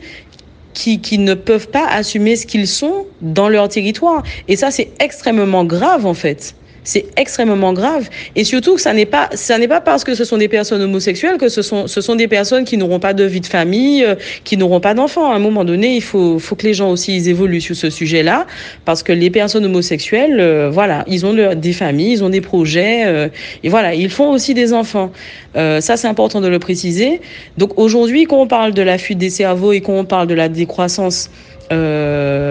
qui, 0.73 1.01
qui 1.01 1.17
ne 1.17 1.33
peuvent 1.33 1.69
pas 1.69 1.87
assumer 1.87 2.35
ce 2.35 2.45
qu'ils 2.45 2.67
sont 2.67 3.05
dans 3.21 3.49
leur 3.49 3.67
territoire. 3.67 4.23
Et 4.47 4.55
ça, 4.55 4.71
c'est 4.71 4.91
extrêmement 4.99 5.65
grave 5.65 6.05
en 6.05 6.13
fait. 6.13 6.55
C'est 6.87 7.05
extrêmement 7.17 7.73
grave. 7.73 8.07
Et 8.37 8.45
surtout 8.45 8.77
ça 8.77 8.93
n'est 8.93 9.05
pas, 9.05 9.27
ça 9.33 9.57
n'est 9.57 9.67
pas 9.67 9.81
parce 9.81 10.05
que 10.05 10.15
ce 10.15 10.23
sont 10.23 10.37
des 10.37 10.47
personnes 10.47 10.81
homosexuelles 10.81 11.37
que 11.37 11.49
ce 11.49 11.61
sont, 11.61 11.85
ce 11.85 11.99
sont 11.99 12.15
des 12.15 12.29
personnes 12.29 12.63
qui 12.63 12.77
n'auront 12.77 13.01
pas 13.01 13.13
de 13.13 13.25
vie 13.25 13.41
de 13.41 13.45
famille, 13.45 14.05
euh, 14.05 14.15
qui 14.45 14.55
n'auront 14.55 14.79
pas 14.79 14.93
d'enfants. 14.93 15.29
À 15.29 15.35
un 15.35 15.39
moment 15.39 15.65
donné, 15.65 15.97
il 15.97 16.01
faut, 16.01 16.39
faut 16.39 16.55
que 16.55 16.65
les 16.65 16.73
gens 16.73 16.89
aussi 16.89 17.13
ils 17.17 17.27
évoluent 17.27 17.59
sur 17.59 17.75
ce 17.75 17.89
sujet-là, 17.89 18.47
parce 18.85 19.03
que 19.03 19.11
les 19.11 19.29
personnes 19.29 19.65
homosexuelles, 19.65 20.39
euh, 20.39 20.69
voilà, 20.71 21.03
ils 21.07 21.25
ont 21.25 21.35
des 21.55 21.73
familles, 21.73 22.13
ils 22.13 22.23
ont 22.23 22.29
des 22.29 22.39
projets, 22.39 23.05
euh, 23.05 23.27
et 23.65 23.67
voilà, 23.67 23.93
ils 23.93 24.09
font 24.09 24.31
aussi 24.31 24.53
des 24.53 24.71
enfants. 24.71 25.11
ça, 25.55 25.97
c'est 25.97 26.07
important 26.07 26.39
de 26.39 26.47
le 26.47 26.59
préciser. 26.59 27.19
Donc 27.57 27.77
aujourd'hui, 27.77 28.23
quand 28.23 28.39
on 28.39 28.47
parle 28.47 28.73
de 28.73 28.81
la 28.81 28.97
fuite 28.97 29.17
des 29.17 29.29
cerveaux 29.29 29.73
et 29.73 29.81
quand 29.81 29.97
on 29.99 30.05
parle 30.05 30.27
de 30.27 30.35
la 30.35 30.47
décroissance 30.47 31.29
euh, 31.71 32.46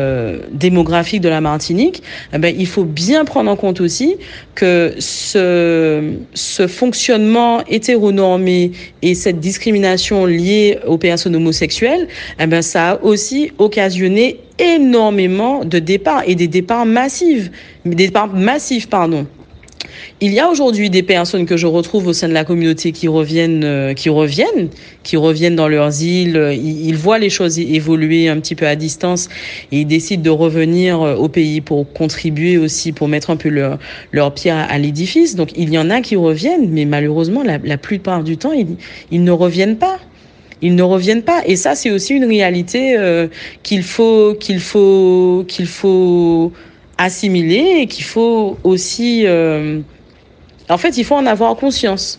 démographique 0.57 1.21
de 1.21 1.29
la 1.29 1.41
Martinique, 1.41 2.03
eh 2.33 2.39
ben, 2.39 2.55
il 2.57 2.67
faut 2.67 2.85
bien 2.85 3.25
prendre 3.25 3.51
en 3.51 3.57
compte 3.57 3.81
aussi 3.81 4.17
que 4.55 4.95
ce, 4.99 6.13
ce 6.35 6.67
fonctionnement 6.67 7.63
hétéronormé 7.69 8.73
et 9.03 9.15
cette 9.15 9.41
discrimination 9.41 10.27
liée 10.27 10.79
aux 10.87 10.99
personnes 10.99 11.37
homosexuelles, 11.37 12.09
eh 12.41 12.47
ben, 12.47 12.63
ça 12.63 12.91
a 12.91 13.03
aussi 13.03 13.53
occasionné 13.59 14.41
énormément 14.59 15.65
de 15.65 15.79
départs 15.79 16.23
et 16.27 16.35
des 16.35 16.49
départs 16.49 16.87
massifs, 16.87 17.51
des 17.85 17.95
départs 17.95 18.29
massifs, 18.29 18.89
pardon. 18.89 19.27
Il 20.21 20.33
y 20.33 20.41
a 20.41 20.49
aujourd'hui 20.49 20.91
des 20.91 21.03
personnes 21.03 21.47
que 21.47 21.57
je 21.57 21.67
retrouve 21.67 22.07
au 22.07 22.13
sein 22.13 22.29
de 22.29 22.33
la 22.33 22.45
communauté 22.45 22.93
qui 22.93 23.09
reviennent, 23.09 23.65
euh, 23.65 23.95
qui 23.95 24.09
reviennent, 24.09 24.69
qui 25.03 25.17
reviennent 25.17 25.57
dans 25.57 25.69
leurs 25.69 26.03
îles. 26.03 26.59
Ils, 26.63 26.97
voient 26.97 27.19
les 27.19 27.31
choses 27.31 27.59
évoluer 27.59 28.29
un 28.29 28.41
petit 28.41 28.55
peu 28.55 28.67
à 28.67 28.77
distance 28.77 29.29
et 29.73 29.81
ils 29.81 29.87
décident 29.87 30.23
de 30.23 30.31
revenir 30.31 31.03
euh, 31.03 31.15
au 31.15 31.29
pays 31.29 31.61
pour 31.61 31.93
contribuer 31.93 32.59
aussi, 32.59 32.93
pour 32.93 33.09
mettre 33.09 33.31
un 33.31 33.37
peu 33.37 33.49
leur, 33.49 34.35
pied 34.35 34.51
à, 34.51 34.79
l'édifice. 34.79 35.37
Donc 35.37 35.51
il 35.57 35.71
y 35.71 35.79
en 35.79 35.91
a 35.91 36.01
qui 36.01 36.17
reviennent, 36.17 36.71
mais 36.71 36.85
malheureusement, 36.85 37.43
la, 37.43 37.79
plupart 37.79 38.25
du 38.25 38.37
temps, 38.37 38.53
ils, 38.53 38.77
ils 39.11 39.23
ne 39.23 39.31
reviennent 39.31 39.77
pas 39.77 39.99
ils 40.63 40.75
ne 40.75 40.83
reviennent 40.83 41.23
pas. 41.23 41.43
Et 41.47 41.57
ça, 41.57 41.75
c'est 41.75 41.91
aussi 41.91 42.15
une 42.15 42.25
réalité 42.25 42.97
euh, 42.97 43.29
qu'il 43.63 43.83
faut, 43.83 44.35
qu'il 44.39 44.61
faut, 44.61 45.45
qu'il 45.47 45.67
faut 45.67 46.53
assimiler 46.99 47.79
et 47.81 47.87
qu'il 47.87 48.05
faut 48.05 48.57
aussi 48.65 49.27
en 50.69 50.79
fait, 50.79 50.97
il 50.99 51.05
faut 51.05 51.15
en 51.15 51.27
avoir 51.27 51.55
conscience. 51.57 52.19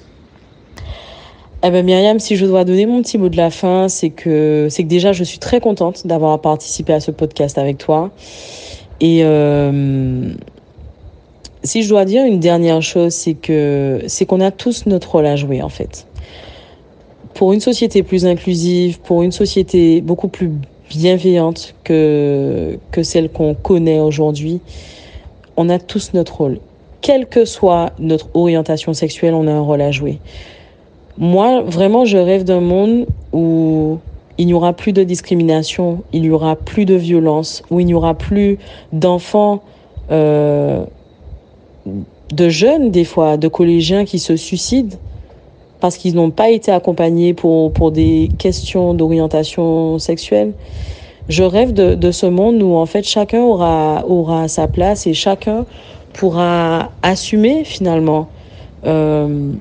Eh 1.63 1.71
ben 1.71 1.83
Myriam, 1.83 2.19
si 2.19 2.35
je 2.35 2.45
dois 2.45 2.63
donner 2.63 2.85
mon 2.85 3.01
petit 3.01 3.17
mot 3.17 3.29
de 3.29 3.37
la 3.37 3.49
fin, 3.49 3.89
c'est 3.89 4.11
que 4.11 4.67
c'est 4.69 4.83
que 4.83 4.87
déjà 4.87 5.11
je 5.11 5.23
suis 5.23 5.39
très 5.39 5.59
contente 5.59 6.05
d'avoir 6.05 6.39
participé 6.39 6.93
à 6.93 6.99
ce 6.99 7.11
podcast 7.11 7.57
avec 7.57 7.77
toi. 7.79 8.11
Et 9.01 9.21
euh, 9.23 10.33
si 11.63 11.81
je 11.81 11.89
dois 11.89 12.05
dire 12.05 12.23
une 12.25 12.39
dernière 12.39 12.81
chose, 12.81 13.13
c'est 13.13 13.33
que 13.33 14.01
c'est 14.07 14.25
qu'on 14.25 14.39
a 14.39 14.51
tous 14.51 14.85
notre 14.85 15.11
rôle 15.11 15.25
à 15.25 15.35
jouer 15.35 15.61
en 15.61 15.69
fait. 15.69 16.05
Pour 17.33 17.53
une 17.53 17.59
société 17.59 18.03
plus 18.03 18.25
inclusive, 18.25 18.99
pour 18.99 19.23
une 19.23 19.31
société 19.31 20.01
beaucoup 20.01 20.27
plus 20.27 20.51
bienveillante 20.89 21.75
que 21.83 22.79
que 22.91 23.03
celle 23.03 23.29
qu'on 23.29 23.53
connaît 23.53 23.99
aujourd'hui, 23.99 24.61
on 25.55 25.69
a 25.69 25.79
tous 25.79 26.13
notre 26.13 26.37
rôle. 26.37 26.59
Quelle 27.01 27.27
que 27.27 27.45
soit 27.45 27.91
notre 27.99 28.29
orientation 28.33 28.93
sexuelle, 28.93 29.33
on 29.33 29.47
a 29.47 29.51
un 29.51 29.61
rôle 29.61 29.81
à 29.81 29.91
jouer. 29.91 30.19
Moi, 31.17 31.61
vraiment, 31.61 32.05
je 32.05 32.17
rêve 32.17 32.43
d'un 32.43 32.59
monde 32.59 33.05
où 33.33 33.97
il 34.37 34.45
n'y 34.45 34.53
aura 34.53 34.73
plus 34.73 34.93
de 34.93 35.03
discrimination, 35.03 36.03
il 36.13 36.21
n'y 36.21 36.29
aura 36.29 36.55
plus 36.55 36.85
de 36.85 36.93
violence, 36.93 37.63
où 37.71 37.79
il 37.79 37.85
n'y 37.85 37.93
aura 37.93 38.13
plus 38.13 38.59
d'enfants, 38.93 39.63
euh, 40.11 40.85
de 42.31 42.49
jeunes 42.49 42.91
des 42.91 43.03
fois, 43.03 43.37
de 43.37 43.47
collégiens 43.47 44.05
qui 44.05 44.19
se 44.19 44.35
suicident 44.35 44.97
parce 45.79 45.97
qu'ils 45.97 46.15
n'ont 46.15 46.31
pas 46.31 46.49
été 46.49 46.71
accompagnés 46.71 47.33
pour, 47.33 47.71
pour 47.73 47.91
des 47.91 48.31
questions 48.37 48.93
d'orientation 48.93 49.99
sexuelle. 49.99 50.53
Je 51.29 51.43
rêve 51.43 51.73
de, 51.73 52.11
ce 52.11 52.25
monde 52.25 52.61
où 52.63 52.75
en 52.75 52.85
fait 52.85 53.03
chacun 53.03 53.41
aura, 53.41 54.05
aura 54.07 54.47
sa 54.47 54.67
place 54.67 55.07
et 55.07 55.13
chacun 55.13 55.65
pourra 56.13 56.91
assumer 57.01 57.63
finalement, 57.65 58.29
euh, 58.85 59.51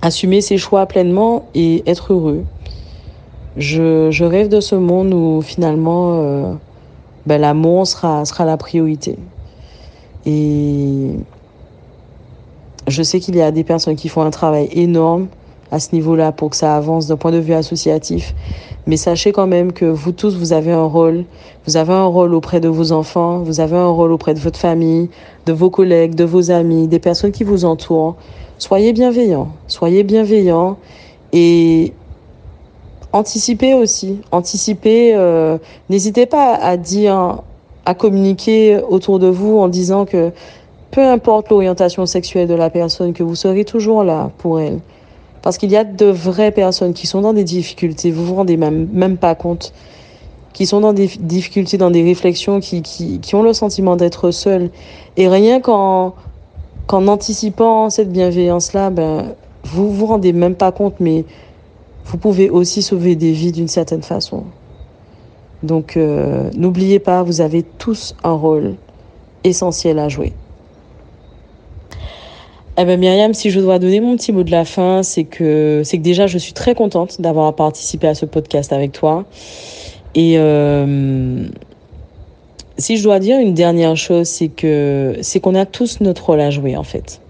assumer 0.00 0.40
ses 0.40 0.56
choix 0.56 0.86
pleinement 0.86 1.44
et 1.54 1.82
être 1.86 2.14
heureux. 2.14 2.44
Je, 3.56 4.10
je 4.10 4.24
rêve 4.24 4.48
de 4.48 4.60
ce 4.60 4.76
monde 4.76 5.12
où 5.12 5.42
finalement 5.42 6.22
euh, 6.22 6.54
ben, 7.26 7.40
l'amour 7.40 7.86
sera, 7.86 8.24
sera 8.24 8.46
la 8.46 8.56
priorité. 8.56 9.18
Et 10.24 11.10
je 12.88 13.02
sais 13.02 13.20
qu'il 13.20 13.36
y 13.36 13.42
a 13.42 13.50
des 13.50 13.64
personnes 13.64 13.96
qui 13.96 14.08
font 14.08 14.22
un 14.22 14.30
travail 14.30 14.68
énorme 14.72 15.28
à 15.70 15.80
ce 15.80 15.94
niveau-là 15.94 16.32
pour 16.32 16.50
que 16.50 16.56
ça 16.56 16.76
avance 16.76 17.06
d'un 17.06 17.16
point 17.16 17.30
de 17.30 17.38
vue 17.38 17.52
associatif. 17.52 18.34
Mais 18.86 18.96
sachez 18.96 19.32
quand 19.32 19.46
même 19.46 19.72
que 19.72 19.84
vous 19.84 20.12
tous, 20.12 20.36
vous 20.36 20.52
avez 20.52 20.72
un 20.72 20.84
rôle. 20.84 21.24
Vous 21.66 21.76
avez 21.76 21.92
un 21.92 22.06
rôle 22.06 22.34
auprès 22.34 22.60
de 22.60 22.68
vos 22.68 22.92
enfants, 22.92 23.40
vous 23.40 23.60
avez 23.60 23.76
un 23.76 23.88
rôle 23.88 24.12
auprès 24.12 24.32
de 24.32 24.38
votre 24.38 24.58
famille, 24.58 25.10
de 25.44 25.52
vos 25.52 25.68
collègues, 25.68 26.14
de 26.14 26.24
vos 26.24 26.50
amis, 26.50 26.88
des 26.88 26.98
personnes 26.98 27.32
qui 27.32 27.44
vous 27.44 27.66
entourent. 27.66 28.16
Soyez 28.56 28.92
bienveillants, 28.92 29.48
soyez 29.66 30.02
bienveillants 30.04 30.78
et 31.32 31.92
anticipez 33.12 33.74
aussi. 33.74 34.20
Anticipez, 34.32 35.14
euh, 35.14 35.58
n'hésitez 35.90 36.24
pas 36.24 36.54
à 36.54 36.78
dire, 36.78 37.42
à 37.84 37.94
communiquer 37.94 38.80
autour 38.88 39.18
de 39.18 39.26
vous 39.26 39.58
en 39.58 39.68
disant 39.68 40.06
que 40.06 40.32
peu 40.90 41.04
importe 41.04 41.50
l'orientation 41.50 42.06
sexuelle 42.06 42.48
de 42.48 42.54
la 42.54 42.70
personne, 42.70 43.12
que 43.12 43.22
vous 43.22 43.34
serez 43.34 43.64
toujours 43.64 44.04
là 44.04 44.30
pour 44.38 44.60
elle. 44.60 44.80
Parce 45.42 45.58
qu'il 45.58 45.70
y 45.70 45.76
a 45.76 45.84
de 45.84 46.06
vraies 46.06 46.50
personnes 46.50 46.94
qui 46.94 47.06
sont 47.06 47.20
dans 47.20 47.32
des 47.32 47.44
difficultés, 47.44 48.10
vous 48.10 48.24
vous 48.24 48.34
rendez 48.34 48.56
même, 48.56 48.88
même 48.92 49.16
pas 49.16 49.34
compte, 49.34 49.72
qui 50.52 50.66
sont 50.66 50.80
dans 50.80 50.92
des 50.92 51.06
difficultés, 51.06 51.78
dans 51.78 51.90
des 51.90 52.02
réflexions, 52.02 52.60
qui, 52.60 52.82
qui, 52.82 53.20
qui 53.20 53.34
ont 53.34 53.42
le 53.42 53.52
sentiment 53.52 53.96
d'être 53.96 54.30
seuls. 54.30 54.70
Et 55.16 55.28
rien 55.28 55.60
qu'en 55.60 56.14
qu'en 56.88 57.06
anticipant 57.06 57.90
cette 57.90 58.10
bienveillance-là, 58.10 58.90
ben, 58.90 59.34
vous 59.64 59.92
vous 59.92 60.06
rendez 60.06 60.32
même 60.32 60.54
pas 60.54 60.72
compte, 60.72 60.94
mais 61.00 61.24
vous 62.06 62.16
pouvez 62.16 62.48
aussi 62.48 62.82
sauver 62.82 63.14
des 63.14 63.32
vies 63.32 63.52
d'une 63.52 63.68
certaine 63.68 64.02
façon. 64.02 64.44
Donc 65.62 65.96
euh, 65.96 66.50
n'oubliez 66.56 66.98
pas, 66.98 67.22
vous 67.22 67.40
avez 67.42 67.62
tous 67.62 68.16
un 68.24 68.32
rôle 68.32 68.74
essentiel 69.44 69.98
à 69.98 70.08
jouer. 70.08 70.32
Eh 72.80 72.84
ben 72.84 73.00
Myriam, 73.00 73.34
si 73.34 73.50
je 73.50 73.58
dois 73.58 73.80
donner 73.80 73.98
mon 73.98 74.16
petit 74.16 74.30
mot 74.30 74.44
de 74.44 74.52
la 74.52 74.64
fin, 74.64 75.02
c'est 75.02 75.24
que 75.24 75.82
c'est 75.84 75.98
que 75.98 76.02
déjà 76.02 76.28
je 76.28 76.38
suis 76.38 76.52
très 76.52 76.76
contente 76.76 77.20
d'avoir 77.20 77.52
participé 77.56 78.06
à 78.06 78.14
ce 78.14 78.24
podcast 78.24 78.72
avec 78.72 78.92
toi. 78.92 79.24
Et 80.14 80.34
euh, 80.38 81.48
si 82.76 82.96
je 82.96 83.02
dois 83.02 83.18
dire 83.18 83.40
une 83.40 83.52
dernière 83.52 83.96
chose, 83.96 84.28
c'est 84.28 84.46
que 84.46 85.16
c'est 85.22 85.40
qu'on 85.40 85.56
a 85.56 85.66
tous 85.66 86.00
notre 86.00 86.26
rôle 86.26 86.40
à 86.40 86.50
jouer 86.50 86.76
en 86.76 86.84
fait. 86.84 87.20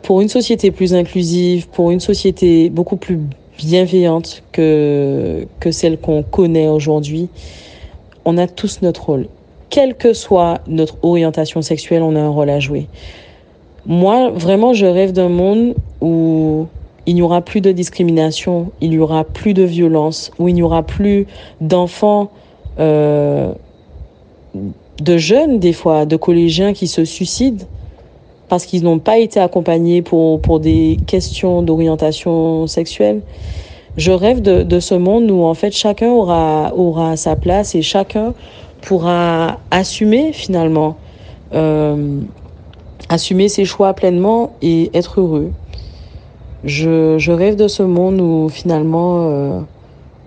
Pour 0.00 0.22
une 0.22 0.30
société 0.30 0.70
plus 0.70 0.94
inclusive, 0.94 1.68
pour 1.68 1.90
une 1.90 2.00
société 2.00 2.70
beaucoup 2.70 2.96
plus 2.96 3.18
bienveillante 3.58 4.44
que 4.50 5.46
que 5.60 5.70
celle 5.70 5.98
qu'on 5.98 6.22
connaît 6.22 6.68
aujourd'hui, 6.68 7.28
on 8.24 8.38
a 8.38 8.46
tous 8.46 8.80
notre 8.80 9.04
rôle. 9.04 9.26
Quelle 9.68 9.94
que 9.94 10.14
soit 10.14 10.62
notre 10.68 10.96
orientation 11.02 11.60
sexuelle, 11.60 12.00
on 12.00 12.16
a 12.16 12.20
un 12.20 12.30
rôle 12.30 12.48
à 12.48 12.60
jouer. 12.60 12.86
Moi, 13.86 14.30
vraiment, 14.30 14.72
je 14.74 14.86
rêve 14.86 15.12
d'un 15.12 15.28
monde 15.28 15.74
où 16.00 16.66
il 17.06 17.14
n'y 17.14 17.22
aura 17.22 17.40
plus 17.40 17.60
de 17.60 17.72
discrimination, 17.72 18.70
il 18.80 18.90
n'y 18.90 18.98
aura 18.98 19.24
plus 19.24 19.54
de 19.54 19.62
violence, 19.62 20.30
où 20.38 20.48
il 20.48 20.54
n'y 20.54 20.62
aura 20.62 20.82
plus 20.82 21.26
d'enfants, 21.60 22.30
euh, 22.78 23.52
de 25.00 25.16
jeunes 25.16 25.58
des 25.58 25.72
fois, 25.72 26.06
de 26.06 26.16
collégiens 26.16 26.72
qui 26.72 26.86
se 26.86 27.04
suicident 27.04 27.64
parce 28.52 28.66
qu'ils 28.66 28.84
n'ont 28.84 28.98
pas 28.98 29.16
été 29.16 29.40
accompagnés 29.40 30.02
pour, 30.02 30.38
pour 30.42 30.60
des 30.60 30.98
questions 31.06 31.62
d'orientation 31.62 32.66
sexuelle. 32.66 33.22
Je 33.96 34.12
rêve 34.12 34.42
de, 34.42 34.62
de 34.62 34.78
ce 34.78 34.94
monde 34.94 35.30
où 35.30 35.42
en 35.44 35.54
fait 35.54 35.72
chacun 35.72 36.10
aura, 36.10 36.70
aura 36.76 37.16
sa 37.16 37.34
place 37.34 37.74
et 37.74 37.80
chacun 37.80 38.34
pourra 38.82 39.58
assumer 39.70 40.34
finalement. 40.34 40.96
Euh, 41.54 42.20
assumer 43.12 43.50
ses 43.50 43.66
choix 43.66 43.92
pleinement 43.92 44.54
et 44.62 44.90
être 44.94 45.20
heureux. 45.20 45.52
Je, 46.64 47.30
rêve 47.30 47.56
de 47.56 47.68
ce 47.68 47.82
monde 47.82 48.22
où 48.22 48.48
finalement 48.48 49.28
euh, 49.28 49.60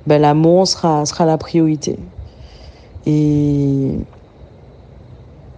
ben, 0.06 0.22
l'amour 0.22 0.68
sera, 0.68 1.04
sera 1.08 1.26
la 1.26 1.40
priorité. 1.40 1.98
Et 3.08 3.90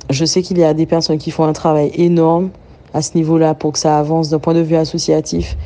je 0.09 0.23
sais 0.23 0.41
qu'il 0.41 0.57
y 0.57 0.63
a 0.63 0.73
des 0.73 0.85
personnes 0.85 1.17
qui 1.17 1.31
font 1.31 1.43
un 1.43 1.51
travail 1.51 1.91
énorme 1.95 2.49
à 2.93 3.01
ce 3.01 3.17
niveau-là 3.17 3.55
pour 3.55 3.73
que 3.73 3.79
ça 3.79 3.99
avance 3.99 4.29
d'un 4.29 4.39
point 4.39 4.53
de 4.53 4.61
vue 4.61 4.77
associatif. 4.77 5.57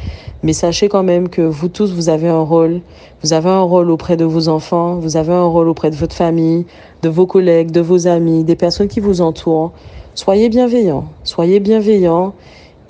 Mais 0.41 0.53
sachez 0.53 0.89
quand 0.89 1.03
même 1.03 1.29
que 1.29 1.43
vous 1.43 1.67
tous, 1.67 1.93
vous 1.93 2.09
avez 2.09 2.27
un 2.27 2.41
rôle. 2.41 2.81
Vous 3.21 3.33
avez 3.33 3.51
un 3.51 3.61
rôle 3.61 3.91
auprès 3.91 4.17
de 4.17 4.25
vos 4.25 4.47
enfants, 4.47 4.95
vous 4.95 5.15
avez 5.15 5.33
un 5.33 5.45
rôle 5.45 5.69
auprès 5.69 5.91
de 5.91 5.95
votre 5.95 6.15
famille, 6.15 6.65
de 7.03 7.09
vos 7.09 7.27
collègues, 7.27 7.69
de 7.69 7.81
vos 7.81 8.07
amis, 8.07 8.43
des 8.43 8.55
personnes 8.55 8.87
qui 8.87 8.99
vous 8.99 9.21
entourent. 9.21 9.73
Soyez 10.13 10.49
bienveillants, 10.49 11.05
soyez 11.23 11.59
bienveillants 11.59 12.33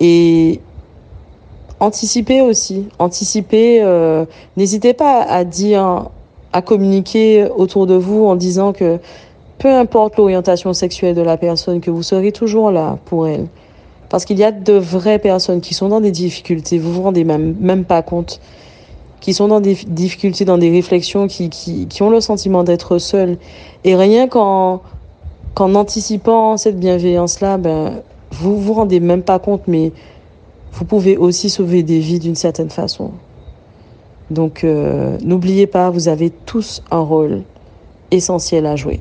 et 0.00 0.60
anticipez 1.78 2.40
aussi. 2.40 2.88
Anticipez, 2.98 3.80
euh, 3.82 4.24
n'hésitez 4.56 4.92
pas 4.92 5.22
à 5.22 5.44
dire, 5.44 6.10
à 6.52 6.62
communiquer 6.62 7.46
autour 7.56 7.86
de 7.86 7.94
vous 7.94 8.24
en 8.26 8.34
disant 8.34 8.72
que 8.72 8.98
peu 9.58 9.72
importe 9.72 10.16
l'orientation 10.16 10.72
sexuelle 10.72 11.14
de 11.14 11.22
la 11.22 11.36
personne, 11.36 11.80
que 11.80 11.92
vous 11.92 12.02
serez 12.02 12.32
toujours 12.32 12.72
là 12.72 12.98
pour 13.04 13.28
elle. 13.28 13.46
Parce 14.08 14.24
qu'il 14.24 14.38
y 14.38 14.44
a 14.44 14.50
de 14.50 14.72
vraies 14.72 15.20
personnes 15.20 15.60
qui 15.60 15.74
sont 15.74 15.88
dans 15.88 16.00
des 16.00 16.10
difficultés, 16.10 16.78
vous 16.78 16.92
vous 16.92 17.02
rendez 17.02 17.22
même, 17.22 17.54
même 17.60 17.84
pas 17.84 18.02
compte, 18.02 18.40
qui 19.20 19.32
sont 19.32 19.46
dans 19.46 19.60
des 19.60 19.74
difficultés, 19.86 20.44
dans 20.44 20.58
des 20.58 20.70
réflexions, 20.70 21.28
qui, 21.28 21.48
qui, 21.48 21.86
qui 21.86 22.02
ont 22.02 22.10
le 22.10 22.20
sentiment 22.20 22.64
d'être 22.64 22.98
seuls. 22.98 23.38
Et 23.84 23.94
rien 23.94 24.26
qu'en 24.26 24.82
qu'en 25.54 25.74
anticipant 25.74 26.56
cette 26.56 26.78
bienveillance-là, 26.78 27.58
ben, 27.58 28.02
vous 28.30 28.60
vous 28.60 28.72
rendez 28.72 29.00
même 29.00 29.22
pas 29.22 29.38
compte, 29.38 29.68
mais 29.68 29.92
vous 30.72 30.84
pouvez 30.84 31.16
aussi 31.16 31.50
sauver 31.50 31.82
des 31.82 31.98
vies 31.98 32.18
d'une 32.18 32.34
certaine 32.34 32.70
façon. 32.70 33.12
Donc, 34.30 34.64
euh, 34.64 35.18
n'oubliez 35.22 35.66
pas, 35.66 35.90
vous 35.90 36.08
avez 36.08 36.30
tous 36.30 36.82
un 36.90 37.00
rôle 37.00 37.42
essentiel 38.10 38.66
à 38.66 38.76
jouer. 38.76 39.00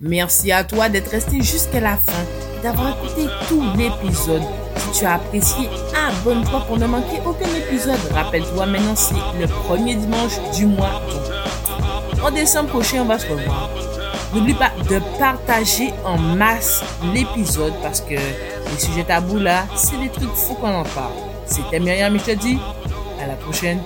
Merci 0.00 0.50
à 0.50 0.64
toi 0.64 0.88
d'être 0.88 1.10
resté 1.10 1.40
jusqu'à 1.40 1.78
la 1.78 1.96
fin, 1.96 2.24
d'avoir 2.64 2.96
écouté 2.98 3.28
tout 3.48 3.62
l'épisode. 3.76 4.42
Si 4.76 4.98
tu 4.98 5.04
as 5.04 5.14
apprécié, 5.14 5.68
abonne-toi 6.08 6.64
pour 6.66 6.76
ne 6.76 6.86
manquer 6.86 7.20
aucun 7.24 7.48
épisode. 7.56 8.00
Rappelle-toi, 8.12 8.66
maintenant 8.66 8.96
c'est 8.96 9.14
le 9.40 9.46
premier 9.46 9.94
dimanche 9.94 10.40
du 10.56 10.66
mois. 10.66 11.00
En 12.24 12.32
décembre 12.32 12.70
prochain, 12.70 13.02
on 13.02 13.04
va 13.04 13.20
se 13.20 13.28
revoir. 13.28 13.70
N'oublie 14.34 14.54
pas 14.54 14.70
de 14.88 14.98
partager 15.18 15.92
en 16.06 16.16
masse 16.16 16.82
l'épisode 17.12 17.74
parce 17.82 18.00
que 18.00 18.14
les 18.14 18.78
sujets 18.78 19.04
tabous 19.04 19.38
là, 19.38 19.66
c'est 19.76 19.98
des 19.98 20.08
trucs 20.08 20.34
fous 20.34 20.54
qu'on 20.54 20.74
en 20.74 20.84
parle. 20.84 21.12
C'était 21.44 21.78
Myriam 21.78 22.18
je 22.18 22.24
te 22.24 22.30
dis 22.30 22.58
à 23.22 23.26
la 23.26 23.34
prochaine. 23.34 23.80